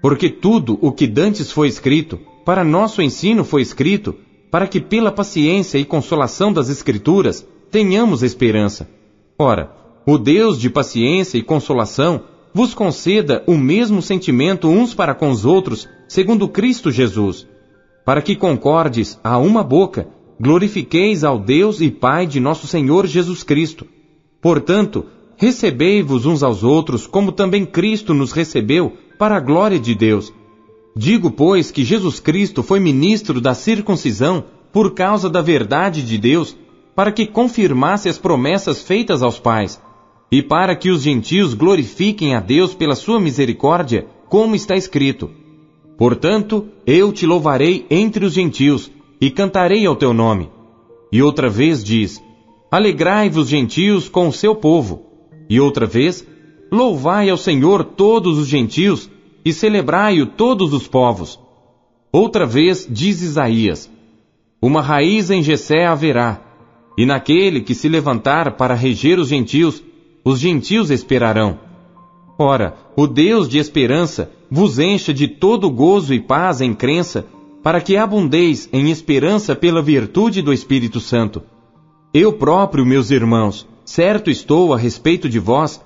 Porque 0.00 0.30
tudo 0.30 0.78
o 0.80 0.92
que 0.92 1.06
dantes 1.06 1.50
foi 1.50 1.68
escrito, 1.68 2.18
para 2.44 2.64
nosso 2.64 3.02
ensino 3.02 3.44
foi 3.44 3.62
escrito, 3.62 4.14
para 4.50 4.66
que 4.66 4.80
pela 4.80 5.12
paciência 5.12 5.78
e 5.78 5.84
consolação 5.84 6.52
das 6.52 6.68
Escrituras 6.68 7.46
tenhamos 7.70 8.22
esperança. 8.22 8.88
Ora, 9.38 9.79
o 10.06 10.16
Deus 10.16 10.58
de 10.58 10.70
paciência 10.70 11.36
e 11.36 11.42
consolação 11.42 12.22
vos 12.54 12.74
conceda 12.74 13.44
o 13.46 13.56
mesmo 13.56 14.00
sentimento 14.00 14.68
uns 14.68 14.94
para 14.94 15.14
com 15.14 15.30
os 15.30 15.44
outros, 15.44 15.88
segundo 16.08 16.48
Cristo 16.48 16.90
Jesus, 16.90 17.46
para 18.04 18.22
que 18.22 18.34
concordes 18.34 19.20
a 19.22 19.38
uma 19.38 19.62
boca, 19.62 20.08
glorifiqueis 20.40 21.22
ao 21.22 21.38
Deus 21.38 21.80
e 21.80 21.90
Pai 21.90 22.26
de 22.26 22.40
nosso 22.40 22.66
Senhor 22.66 23.06
Jesus 23.06 23.42
Cristo. 23.42 23.86
Portanto, 24.40 25.04
recebei-vos 25.36 26.24
uns 26.24 26.42
aos 26.42 26.64
outros, 26.64 27.06
como 27.06 27.30
também 27.30 27.66
Cristo 27.66 28.14
nos 28.14 28.32
recebeu, 28.32 28.94
para 29.18 29.36
a 29.36 29.40
glória 29.40 29.78
de 29.78 29.94
Deus. 29.94 30.32
Digo, 30.96 31.30
pois, 31.30 31.70
que 31.70 31.84
Jesus 31.84 32.18
Cristo 32.18 32.62
foi 32.62 32.80
ministro 32.80 33.38
da 33.38 33.52
circuncisão 33.52 34.44
por 34.72 34.94
causa 34.94 35.28
da 35.28 35.42
verdade 35.42 36.02
de 36.02 36.16
Deus, 36.16 36.56
para 36.96 37.12
que 37.12 37.26
confirmasse 37.26 38.08
as 38.08 38.18
promessas 38.18 38.82
feitas 38.82 39.22
aos 39.22 39.38
pais 39.38 39.80
e 40.30 40.42
para 40.42 40.76
que 40.76 40.90
os 40.90 41.02
gentios 41.02 41.54
glorifiquem 41.54 42.34
a 42.34 42.40
Deus 42.40 42.74
pela 42.74 42.94
sua 42.94 43.18
misericórdia, 43.18 44.06
como 44.28 44.54
está 44.54 44.76
escrito: 44.76 45.30
Portanto, 45.98 46.68
eu 46.86 47.12
te 47.12 47.26
louvarei 47.26 47.84
entre 47.90 48.24
os 48.24 48.32
gentios 48.32 48.90
e 49.20 49.30
cantarei 49.30 49.84
ao 49.84 49.96
teu 49.96 50.14
nome. 50.14 50.48
E 51.12 51.20
outra 51.20 51.50
vez 51.50 51.82
diz: 51.82 52.22
Alegrai-vos, 52.70 53.48
gentios, 53.48 54.08
com 54.08 54.28
o 54.28 54.32
seu 54.32 54.54
povo. 54.54 55.02
E 55.48 55.60
outra 55.60 55.84
vez: 55.84 56.24
Louvai 56.70 57.28
ao 57.28 57.36
Senhor 57.36 57.82
todos 57.82 58.38
os 58.38 58.46
gentios 58.46 59.10
e 59.44 59.52
celebrai-o 59.52 60.26
todos 60.26 60.72
os 60.72 60.86
povos. 60.86 61.40
Outra 62.12 62.46
vez 62.46 62.86
diz 62.88 63.20
Isaías: 63.20 63.90
Uma 64.62 64.80
raiz 64.80 65.30
em 65.30 65.42
Jessé 65.42 65.86
haverá, 65.86 66.40
e 66.96 67.04
naquele 67.04 67.60
que 67.60 67.74
se 67.74 67.88
levantar 67.88 68.56
para 68.56 68.74
reger 68.74 69.18
os 69.18 69.28
gentios, 69.28 69.82
os 70.24 70.38
gentios 70.38 70.90
esperarão. 70.90 71.58
Ora, 72.38 72.74
o 72.96 73.06
Deus 73.06 73.48
de 73.48 73.58
esperança 73.58 74.30
vos 74.50 74.78
encha 74.78 75.12
de 75.12 75.28
todo 75.28 75.70
gozo 75.70 76.14
e 76.14 76.20
paz 76.20 76.60
em 76.60 76.74
crença, 76.74 77.26
para 77.62 77.80
que 77.80 77.96
abundeis 77.96 78.68
em 78.72 78.90
esperança 78.90 79.54
pela 79.54 79.82
virtude 79.82 80.40
do 80.40 80.52
Espírito 80.52 81.00
Santo. 81.00 81.42
Eu 82.12 82.32
próprio, 82.32 82.84
meus 82.84 83.10
irmãos, 83.10 83.68
certo 83.84 84.30
estou 84.30 84.72
a 84.72 84.78
respeito 84.78 85.28
de 85.28 85.38
vós, 85.38 85.80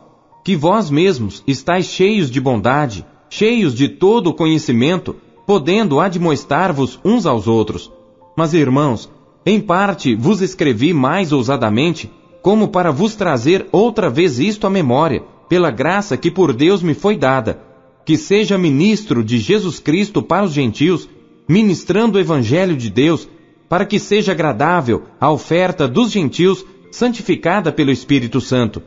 que 0.44 0.56
vós 0.56 0.90
mesmos 0.90 1.42
estáis 1.46 1.86
cheios 1.86 2.30
de 2.30 2.40
bondade, 2.40 3.04
cheios 3.28 3.74
de 3.74 3.88
todo 3.88 4.32
conhecimento, 4.32 5.16
podendo 5.46 6.00
admoestar-vos 6.00 6.98
uns 7.04 7.26
aos 7.26 7.46
outros. 7.46 7.90
Mas, 8.36 8.54
irmãos, 8.54 9.10
em 9.44 9.60
parte 9.60 10.14
vos 10.14 10.40
escrevi 10.40 10.94
mais 10.94 11.32
ousadamente, 11.32 12.10
como 12.44 12.68
para 12.68 12.92
vos 12.92 13.14
trazer 13.14 13.66
outra 13.72 14.10
vez 14.10 14.38
isto 14.38 14.66
à 14.66 14.70
memória, 14.70 15.24
pela 15.48 15.70
graça 15.70 16.14
que 16.14 16.30
por 16.30 16.52
Deus 16.52 16.82
me 16.82 16.92
foi 16.92 17.16
dada, 17.16 17.58
que 18.04 18.18
seja 18.18 18.58
ministro 18.58 19.24
de 19.24 19.38
Jesus 19.38 19.78
Cristo 19.80 20.22
para 20.22 20.44
os 20.44 20.52
gentios, 20.52 21.08
ministrando 21.48 22.18
o 22.18 22.20
Evangelho 22.20 22.76
de 22.76 22.90
Deus, 22.90 23.26
para 23.66 23.86
que 23.86 23.98
seja 23.98 24.32
agradável 24.32 25.04
a 25.18 25.32
oferta 25.32 25.88
dos 25.88 26.10
gentios, 26.10 26.66
santificada 26.90 27.72
pelo 27.72 27.90
Espírito 27.90 28.42
Santo. 28.42 28.82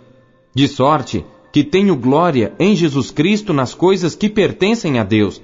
De 0.54 0.68
sorte 0.68 1.26
que 1.52 1.64
tenho 1.64 1.96
glória 1.96 2.54
em 2.60 2.76
Jesus 2.76 3.10
Cristo 3.10 3.54
nas 3.54 3.74
coisas 3.74 4.14
que 4.14 4.30
pertencem 4.30 5.00
a 5.00 5.04
Deus, 5.04 5.42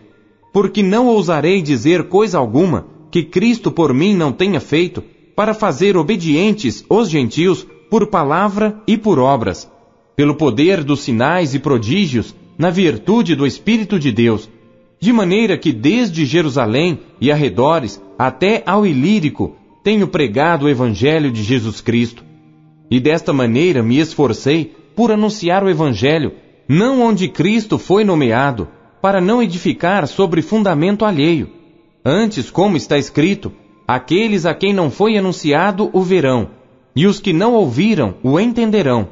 porque 0.54 0.84
não 0.84 1.08
ousarei 1.08 1.64
dizer 1.64 2.04
coisa 2.10 2.38
alguma 2.38 2.86
que 3.10 3.24
Cristo 3.24 3.72
por 3.72 3.92
mim 3.92 4.16
não 4.16 4.32
tenha 4.32 4.60
feito, 4.60 5.04
para 5.36 5.56
fazer 5.56 5.98
obedientes 5.98 6.86
os 6.88 7.10
gentios 7.10 7.66
por 7.94 8.08
palavra 8.08 8.82
e 8.88 8.98
por 8.98 9.20
obras, 9.20 9.72
pelo 10.16 10.34
poder 10.34 10.84
dos 10.84 11.02
sinais 11.02 11.54
e 11.54 11.60
prodígios, 11.60 12.36
na 12.58 12.72
virtude 12.72 13.36
do 13.36 13.46
Espírito 13.46 14.00
de 14.00 14.12
Deus, 14.12 14.50
de 15.00 15.14
maneira 15.14 15.56
que 15.60 15.72
desde 15.72 16.26
Jerusalém 16.26 17.02
e 17.22 17.32
arredores 17.32 18.02
até 18.18 18.64
ao 18.66 18.84
Ilírico 18.84 19.56
tenho 19.84 20.08
pregado 20.08 20.66
o 20.66 20.70
Evangelho 20.70 21.32
de 21.32 21.44
Jesus 21.44 21.82
Cristo. 21.82 22.24
E 22.90 23.00
desta 23.00 23.32
maneira 23.32 23.84
me 23.84 24.00
esforcei 24.00 24.74
por 24.96 25.12
anunciar 25.12 25.64
o 25.64 25.70
Evangelho, 25.70 26.32
não 26.68 27.00
onde 27.00 27.28
Cristo 27.28 27.78
foi 27.78 28.04
nomeado, 28.04 28.68
para 29.04 29.22
não 29.22 29.40
edificar 29.40 30.08
sobre 30.08 30.42
fundamento 30.42 31.06
alheio. 31.06 31.48
Antes, 32.04 32.50
como 32.50 32.76
está 32.76 32.98
escrito, 32.98 33.54
aqueles 33.88 34.48
a 34.48 34.56
quem 34.56 34.74
não 34.74 34.90
foi 34.90 35.16
anunciado 35.16 35.92
o 35.94 36.02
verão, 36.02 36.63
e 36.96 37.08
os 37.08 37.20
que 37.20 37.34
não 37.34 37.54
ouviram 37.54 38.16
o 38.24 38.40
entenderão. 38.40 39.08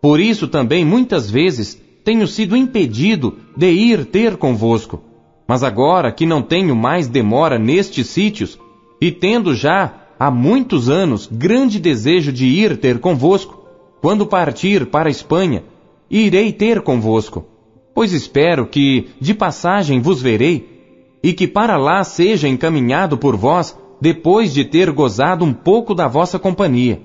Por 0.00 0.20
isso 0.20 0.48
também 0.48 0.84
muitas 0.84 1.30
vezes 1.30 1.80
tenho 2.04 2.26
sido 2.26 2.56
impedido 2.56 3.36
de 3.56 3.70
ir 3.70 4.06
ter 4.06 4.36
convosco 4.36 5.10
mas 5.50 5.64
agora 5.64 6.12
que 6.12 6.24
não 6.24 6.42
tenho 6.42 6.76
mais 6.76 7.08
demora 7.08 7.58
nestes 7.58 8.06
sítios, 8.06 8.56
e 9.00 9.10
tendo 9.10 9.52
já 9.52 9.94
há 10.16 10.30
muitos 10.30 10.88
anos 10.88 11.28
grande 11.28 11.80
desejo 11.80 12.30
de 12.30 12.46
ir 12.46 12.76
ter 12.76 13.00
convosco, 13.00 13.60
quando 14.00 14.24
partir 14.24 14.86
para 14.86 15.08
a 15.08 15.10
Espanha, 15.10 15.64
irei 16.08 16.52
ter 16.52 16.80
convosco, 16.82 17.44
pois 17.92 18.12
espero 18.12 18.64
que 18.64 19.08
de 19.20 19.34
passagem 19.34 20.00
vos 20.00 20.22
verei, 20.22 21.18
e 21.20 21.32
que 21.32 21.48
para 21.48 21.76
lá 21.76 22.04
seja 22.04 22.46
encaminhado 22.46 23.18
por 23.18 23.34
vós, 23.34 23.76
depois 24.00 24.52
de 24.52 24.64
ter 24.64 24.90
gozado 24.90 25.44
um 25.44 25.52
pouco 25.52 25.94
da 25.94 26.08
vossa 26.08 26.38
companhia. 26.38 27.02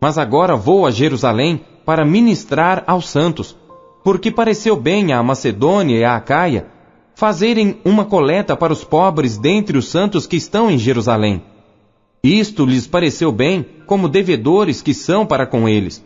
Mas 0.00 0.18
agora 0.18 0.54
vou 0.54 0.86
a 0.86 0.90
Jerusalém 0.90 1.64
para 1.84 2.04
ministrar 2.04 2.84
aos 2.86 3.08
santos, 3.08 3.56
porque 4.04 4.30
pareceu 4.30 4.76
bem 4.76 5.12
à 5.12 5.22
Macedônia 5.22 5.96
e 5.96 6.04
à 6.04 6.16
Acaia 6.16 6.66
fazerem 7.14 7.78
uma 7.84 8.04
coleta 8.04 8.54
para 8.54 8.72
os 8.72 8.84
pobres 8.84 9.38
dentre 9.38 9.78
os 9.78 9.88
santos 9.88 10.26
que 10.26 10.36
estão 10.36 10.70
em 10.70 10.78
Jerusalém. 10.78 11.42
Isto 12.22 12.66
lhes 12.66 12.86
pareceu 12.86 13.32
bem, 13.32 13.64
como 13.86 14.08
devedores 14.08 14.82
que 14.82 14.92
são 14.92 15.24
para 15.24 15.46
com 15.46 15.68
eles. 15.68 16.04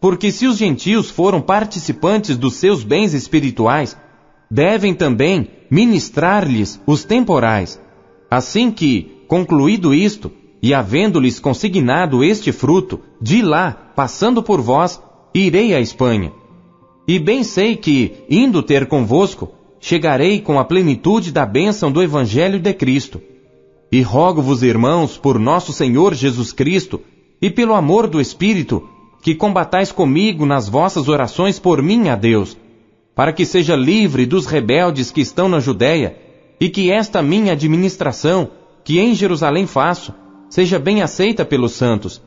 Porque 0.00 0.30
se 0.30 0.46
os 0.46 0.56
gentios 0.56 1.10
foram 1.10 1.40
participantes 1.40 2.36
dos 2.36 2.54
seus 2.54 2.82
bens 2.82 3.14
espirituais, 3.14 3.96
devem 4.50 4.94
também 4.94 5.48
ministrar-lhes 5.70 6.80
os 6.86 7.04
temporais. 7.04 7.80
Assim 8.30 8.70
que, 8.70 9.19
concluído 9.30 9.94
isto, 9.94 10.32
e 10.60 10.74
havendo-lhes 10.74 11.38
consignado 11.38 12.24
este 12.24 12.50
fruto, 12.50 12.98
de 13.22 13.42
lá, 13.42 13.92
passando 13.94 14.42
por 14.42 14.60
vós, 14.60 15.00
irei 15.32 15.72
à 15.72 15.80
Espanha. 15.80 16.32
E 17.06 17.16
bem 17.16 17.44
sei 17.44 17.76
que, 17.76 18.24
indo 18.28 18.60
ter 18.60 18.86
convosco, 18.86 19.52
chegarei 19.78 20.40
com 20.40 20.58
a 20.58 20.64
plenitude 20.64 21.30
da 21.30 21.46
bênção 21.46 21.92
do 21.92 22.02
Evangelho 22.02 22.58
de 22.58 22.74
Cristo. 22.74 23.22
E 23.92 24.02
rogo-vos, 24.02 24.64
irmãos, 24.64 25.16
por 25.16 25.38
nosso 25.38 25.72
Senhor 25.72 26.12
Jesus 26.12 26.52
Cristo 26.52 27.00
e 27.40 27.48
pelo 27.48 27.74
amor 27.74 28.08
do 28.08 28.20
Espírito, 28.20 28.82
que 29.22 29.36
combatais 29.36 29.92
comigo 29.92 30.44
nas 30.44 30.68
vossas 30.68 31.08
orações 31.08 31.56
por 31.56 31.80
mim 31.80 32.08
a 32.08 32.16
Deus, 32.16 32.56
para 33.14 33.32
que 33.32 33.46
seja 33.46 33.76
livre 33.76 34.26
dos 34.26 34.46
rebeldes 34.46 35.12
que 35.12 35.20
estão 35.20 35.48
na 35.48 35.60
Judéia, 35.60 36.16
e 36.60 36.68
que 36.68 36.90
esta 36.90 37.22
minha 37.22 37.52
administração, 37.52 38.50
que 38.90 38.98
em 38.98 39.14
Jerusalém 39.14 39.68
faço, 39.68 40.12
seja 40.48 40.76
bem 40.76 41.00
aceita 41.00 41.44
pelos 41.44 41.74
santos, 41.74 42.20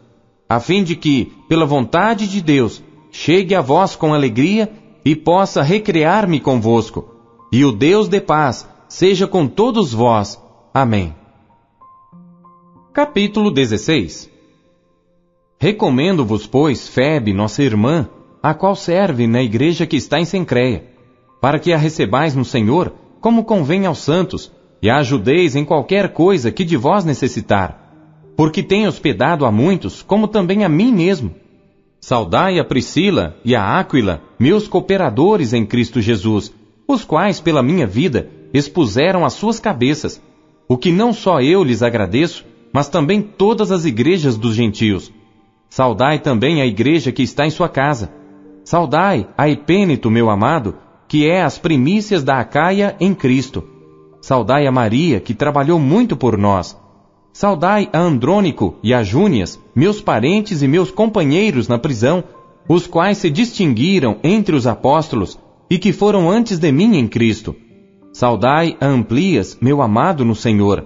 a 0.47 0.61
fim 0.61 0.82
de 0.82 0.95
que, 0.95 1.34
pela 1.49 1.66
vontade 1.66 2.26
de 2.26 2.41
Deus, 2.41 2.82
chegue 3.11 3.53
a 3.53 3.59
vós 3.59 3.97
com 3.97 4.14
alegria 4.14 4.72
e 5.03 5.14
possa 5.14 5.61
recrear-me 5.61 6.39
convosco 6.39 7.03
e 7.51 7.66
o 7.66 7.72
Deus 7.74 8.07
de 8.07 8.22
paz 8.22 8.66
seja 8.88 9.28
com 9.28 9.45
todos 9.45 9.93
vós. 9.93 10.41
Amém. 10.74 11.14
Capítulo 12.93 13.51
16 13.51 14.32
Recomendo-vos, 15.59 16.47
pois, 16.47 16.88
Febe, 16.88 17.34
nossa 17.34 17.61
irmã, 17.61 18.07
a 18.41 18.53
qual 18.53 18.74
serve 18.74 19.28
na 19.28 19.43
igreja 19.43 19.86
que 19.86 19.97
está 19.97 20.18
em 20.18 20.24
Sencreia, 20.24 20.86
para 21.41 21.59
que 21.59 21.74
a 21.74 21.78
recebais 21.78 22.34
no 22.34 22.45
Senhor, 22.45 22.93
como 23.20 23.43
convém 23.43 23.86
aos 23.86 23.97
santos, 23.99 24.49
e 24.84 24.90
a 24.90 24.98
ajudeis 24.98 25.56
em 25.56 25.64
qualquer 25.64 26.10
coisa 26.10 26.52
que 26.52 26.66
de 26.66 26.76
vós 26.76 27.06
necessitar, 27.06 28.34
porque 28.36 28.62
tem 28.62 28.86
hospedado 28.86 29.46
a 29.46 29.52
muitos, 29.52 30.02
como 30.02 30.28
também 30.28 30.66
a 30.66 30.70
mim 30.70 30.92
mesmo. 30.92 31.34
Saudai 32.02 32.60
a 32.60 32.66
Priscila 32.66 33.38
e 33.46 33.56
a 33.56 33.80
Áquila, 33.80 34.22
meus 34.38 34.68
cooperadores 34.68 35.54
em 35.54 35.66
Cristo 35.66 36.02
Jesus, 36.02 36.54
os 36.86 37.06
quais, 37.06 37.40
pela 37.40 37.64
minha 37.64 37.88
vida, 37.88 38.30
expuseram 38.54 39.24
as 39.24 39.32
suas 39.32 39.58
cabeças, 39.58 40.22
o 40.68 40.78
que 40.78 40.92
não 40.92 41.14
só 41.14 41.40
eu 41.40 41.64
lhes 41.64 41.82
agradeço, 41.82 42.46
mas 42.74 42.90
também 42.90 43.22
todas 43.22 43.72
as 43.72 43.86
igrejas 43.86 44.36
dos 44.36 44.54
gentios. 44.54 45.14
Saudai 45.70 46.20
também 46.20 46.62
a 46.62 46.66
igreja 46.66 47.10
que 47.10 47.24
está 47.24 47.46
em 47.46 47.50
sua 47.50 47.70
casa. 47.70 48.12
Saudai 48.66 49.30
a 49.38 49.48
Epênito, 49.48 50.12
meu 50.12 50.30
amado, 50.30 50.76
que 51.08 51.26
é 51.26 51.42
as 51.42 51.58
primícias 51.58 52.22
da 52.22 52.40
Acaia 52.40 52.98
em 53.00 53.16
Cristo. 53.16 53.73
Saudai 54.24 54.66
a 54.66 54.72
Maria, 54.72 55.20
que 55.20 55.34
trabalhou 55.34 55.78
muito 55.78 56.16
por 56.16 56.38
nós. 56.38 56.80
Saudai 57.34 57.90
a 57.92 58.00
Andrônico 58.00 58.76
e 58.82 58.94
a 58.94 59.04
Júnias, 59.04 59.60
meus 59.76 60.00
parentes 60.00 60.62
e 60.62 60.68
meus 60.68 60.90
companheiros 60.90 61.68
na 61.68 61.78
prisão, 61.78 62.24
os 62.66 62.88
quais 62.88 63.18
se 63.18 63.30
distinguiram 63.30 64.16
entre 64.24 64.56
os 64.56 64.66
apóstolos 64.66 65.38
e 65.70 65.78
que 65.78 65.92
foram 65.92 66.32
antes 66.32 66.58
de 66.58 66.72
mim 66.72 66.96
em 66.96 67.06
Cristo. 67.06 67.54
Saudai 68.14 68.78
a 68.80 68.86
Amplias, 68.86 69.58
meu 69.60 69.82
amado 69.82 70.24
no 70.24 70.36
Senhor. 70.36 70.86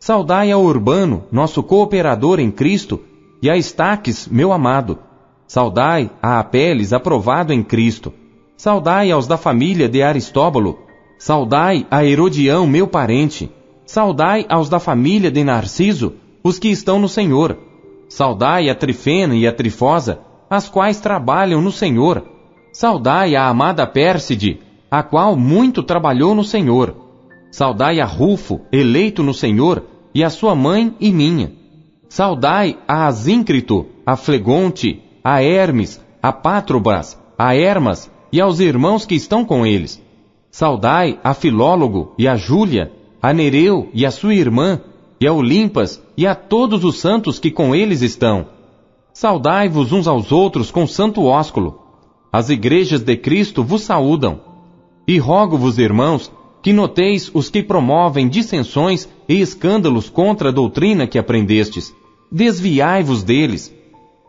Saudai 0.00 0.50
a 0.50 0.56
Urbano, 0.56 1.24
nosso 1.30 1.62
cooperador 1.62 2.40
em 2.40 2.50
Cristo, 2.50 3.02
e 3.42 3.50
a 3.50 3.56
Estaques, 3.58 4.26
meu 4.26 4.50
amado. 4.50 4.98
Saudai 5.46 6.10
a 6.22 6.40
Apeles, 6.40 6.94
aprovado 6.94 7.52
em 7.52 7.62
Cristo. 7.62 8.14
Saudai 8.56 9.10
aos 9.10 9.26
da 9.26 9.36
família 9.36 9.90
de 9.90 10.02
Aristóbulo. 10.02 10.87
Saudai 11.18 11.86
a 11.90 12.04
Herodião, 12.04 12.66
meu 12.66 12.86
parente. 12.86 13.50
Saudai 13.84 14.46
aos 14.48 14.68
da 14.68 14.78
família 14.78 15.30
de 15.30 15.44
Narciso, 15.44 16.14
os 16.42 16.58
que 16.58 16.68
estão 16.68 16.98
no 16.98 17.08
Senhor. 17.08 17.58
Saudai 18.08 18.70
a 18.70 18.74
Trifena 18.74 19.34
e 19.34 19.46
a 19.46 19.52
Trifosa, 19.52 20.20
as 20.48 20.68
quais 20.68 21.00
trabalham 21.00 21.60
no 21.60 21.70
Senhor 21.70 22.24
Saudai 22.72 23.34
a 23.34 23.48
amada 23.48 23.86
Pérside, 23.88 24.60
a 24.88 25.02
qual 25.02 25.34
muito 25.34 25.82
trabalhou 25.82 26.32
no 26.32 26.44
Senhor. 26.44 26.94
Saudai 27.50 27.98
a 27.98 28.04
Rufo, 28.04 28.60
eleito 28.70 29.22
no 29.22 29.34
Senhor, 29.34 29.82
e 30.14 30.22
a 30.22 30.30
sua 30.30 30.54
mãe 30.54 30.94
e 31.00 31.10
minha. 31.10 31.52
Saudai 32.08 32.78
a 32.86 33.08
Asíncrito, 33.08 33.86
a 34.06 34.16
Flegonte, 34.16 35.02
a 35.24 35.42
Hermes, 35.42 36.00
a 36.22 36.32
Pátrobas, 36.32 37.20
a 37.36 37.52
Hermas 37.52 38.10
e 38.30 38.40
aos 38.40 38.60
irmãos 38.60 39.04
que 39.04 39.16
estão 39.16 39.44
com 39.44 39.66
eles. 39.66 40.00
Saudai 40.58 41.20
a 41.22 41.34
Filólogo 41.34 42.14
e 42.18 42.26
a 42.26 42.34
Júlia, 42.34 42.90
a 43.22 43.32
Nereu 43.32 43.88
e 43.94 44.04
a 44.04 44.10
sua 44.10 44.34
irmã, 44.34 44.80
e 45.20 45.24
a 45.24 45.32
Olimpas 45.32 46.02
e 46.16 46.26
a 46.26 46.34
todos 46.34 46.82
os 46.82 46.98
santos 46.98 47.38
que 47.38 47.48
com 47.48 47.76
eles 47.76 48.02
estão. 48.02 48.44
Saudai-vos 49.12 49.92
uns 49.92 50.08
aos 50.08 50.32
outros 50.32 50.72
com 50.72 50.84
santo 50.84 51.22
ósculo. 51.22 51.78
As 52.32 52.50
igrejas 52.50 53.02
de 53.02 53.16
Cristo 53.16 53.62
vos 53.62 53.82
saúdam. 53.82 54.40
E 55.06 55.16
rogo-vos, 55.16 55.78
irmãos, 55.78 56.28
que 56.60 56.72
noteis 56.72 57.30
os 57.32 57.48
que 57.48 57.62
promovem 57.62 58.28
dissensões 58.28 59.08
e 59.28 59.40
escândalos 59.40 60.10
contra 60.10 60.48
a 60.48 60.52
doutrina 60.52 61.06
que 61.06 61.20
aprendestes. 61.20 61.94
Desviai-vos 62.32 63.22
deles, 63.22 63.72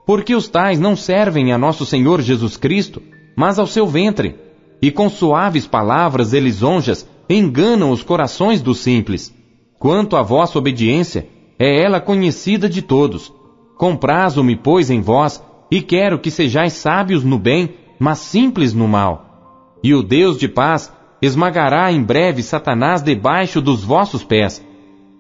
porque 0.06 0.36
os 0.36 0.48
tais 0.48 0.80
não 0.80 0.96
servem 0.96 1.52
a 1.52 1.58
nosso 1.58 1.88
Senhor 1.88 2.22
Jesus 2.22 2.56
Cristo, 2.56 3.02
mas 3.36 3.58
ao 3.58 3.66
seu 3.66 3.88
ventre, 3.88 4.36
e 4.82 4.92
com 4.92 5.10
suaves 5.10 5.68
palavras 5.68 6.34
e 6.34 6.40
lisonjas 6.40 7.08
enganam 7.30 7.92
os 7.92 8.02
corações 8.02 8.62
dos 8.62 8.80
simples. 8.80 9.34
Quanto 9.78 10.16
à 10.16 10.22
vossa 10.22 10.58
obediência, 10.58 11.28
é 11.58 11.82
ela 11.82 12.00
conhecida 12.00 12.70
de 12.70 12.82
todos. 12.82 13.32
Comprazo-me, 13.78 14.56
pois, 14.56 14.90
em 14.90 15.02
vós, 15.02 15.44
e 15.70 15.82
quero 15.82 16.20
que 16.20 16.32
sejais 16.32 16.74
sábios 16.74 17.24
no 17.24 17.38
bem, 17.38 17.76
mas 18.00 18.20
simples 18.20 18.74
no 18.74 18.88
mal. 18.88 19.78
E 19.84 19.94
o 19.94 20.02
Deus 20.02 20.38
de 20.38 20.48
paz 20.48 20.92
esmagará 21.22 21.92
em 21.92 22.02
breve 22.02 22.42
Satanás 22.42 23.02
debaixo 23.02 23.62
dos 23.62 23.84
vossos 23.84 24.24
pés. 24.24 24.66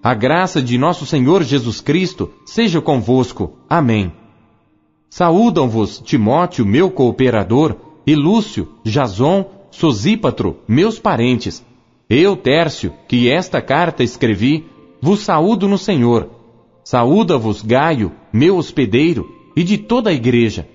A 0.02 0.14
graça 0.14 0.62
de 0.62 0.78
nosso 0.78 1.06
Senhor 1.06 1.44
Jesus 1.44 1.82
Cristo 1.82 2.32
seja 2.46 2.82
convosco. 2.82 3.58
Amém. 3.70 4.14
Saúdam-vos 5.10 6.00
Timóteo, 6.00 6.66
meu 6.66 6.90
cooperador, 6.90 7.76
e 8.06 8.16
Lúcio, 8.16 8.68
Jason, 8.84 9.46
Sosípatro, 9.72 10.58
meus 10.68 11.00
parentes. 11.00 11.66
Eu, 12.10 12.36
Tércio, 12.36 12.94
que 13.08 13.32
esta 13.32 13.62
carta 13.62 14.04
escrevi, 14.04 14.66
vos 15.02 15.20
saúdo 15.20 15.68
no 15.68 15.78
Senhor. 15.78 16.30
Saúda-vos 16.84 17.62
Gaio, 17.62 18.12
meu 18.34 18.58
hospedeiro, 18.58 19.30
e 19.56 19.64
de 19.64 19.78
toda 19.78 20.10
a 20.10 20.14
igreja. 20.14 20.68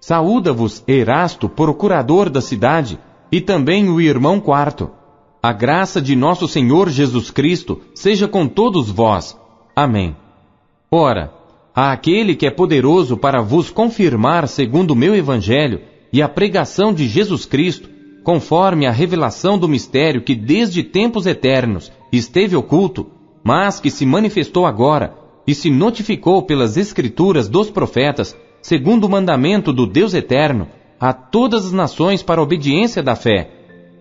Saúda-vos 0.00 0.82
Erasto, 0.88 1.48
procurador 1.48 2.28
da 2.28 2.40
cidade, 2.40 2.98
e 3.30 3.40
também 3.40 3.88
o 3.88 4.00
irmão 4.00 4.40
quarto. 4.40 4.90
A 5.42 5.52
graça 5.52 6.02
de 6.02 6.16
nosso 6.16 6.48
Senhor 6.48 6.88
Jesus 6.88 7.30
Cristo 7.30 7.80
seja 7.94 8.26
com 8.26 8.46
todos 8.46 8.90
vós. 8.90 9.38
Amém. 9.76 10.16
Ora, 10.90 11.32
a 11.74 11.92
aquele 11.92 12.34
que 12.34 12.46
é 12.46 12.50
poderoso 12.50 13.16
para 13.16 13.40
vos 13.40 13.70
confirmar 13.70 14.48
segundo 14.48 14.90
o 14.90 14.96
meu 14.96 15.14
evangelho 15.14 15.80
e 16.12 16.22
a 16.22 16.28
pregação 16.28 16.92
de 16.92 17.06
Jesus 17.06 17.44
Cristo, 17.44 17.88
conforme 18.22 18.86
a 18.86 18.90
revelação 18.90 19.58
do 19.58 19.68
mistério 19.68 20.22
que 20.22 20.34
desde 20.34 20.82
tempos 20.82 21.26
eternos 21.26 21.90
esteve 22.12 22.56
oculto, 22.56 23.06
mas 23.42 23.80
que 23.80 23.90
se 23.90 24.04
manifestou 24.04 24.66
agora 24.66 25.14
e 25.46 25.54
se 25.54 25.70
notificou 25.70 26.42
pelas 26.42 26.76
escrituras 26.76 27.48
dos 27.48 27.70
profetas, 27.70 28.36
segundo 28.60 29.04
o 29.04 29.08
mandamento 29.08 29.72
do 29.72 29.86
Deus 29.86 30.14
eterno, 30.14 30.68
a 30.98 31.12
todas 31.12 31.66
as 31.66 31.72
nações 31.72 32.22
para 32.22 32.42
obediência 32.42 33.02
da 33.02 33.16
fé. 33.16 33.50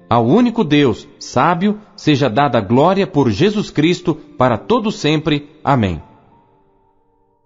Ao 0.10 0.26
único 0.26 0.64
Deus, 0.64 1.08
sábio, 1.20 1.80
seja 1.96 2.30
dada 2.30 2.60
glória 2.60 3.08
por 3.08 3.30
Jesus 3.30 3.70
Cristo 3.70 4.16
para 4.38 4.58
todo 4.58 4.92
sempre. 4.92 5.48
Amém. 5.64 6.09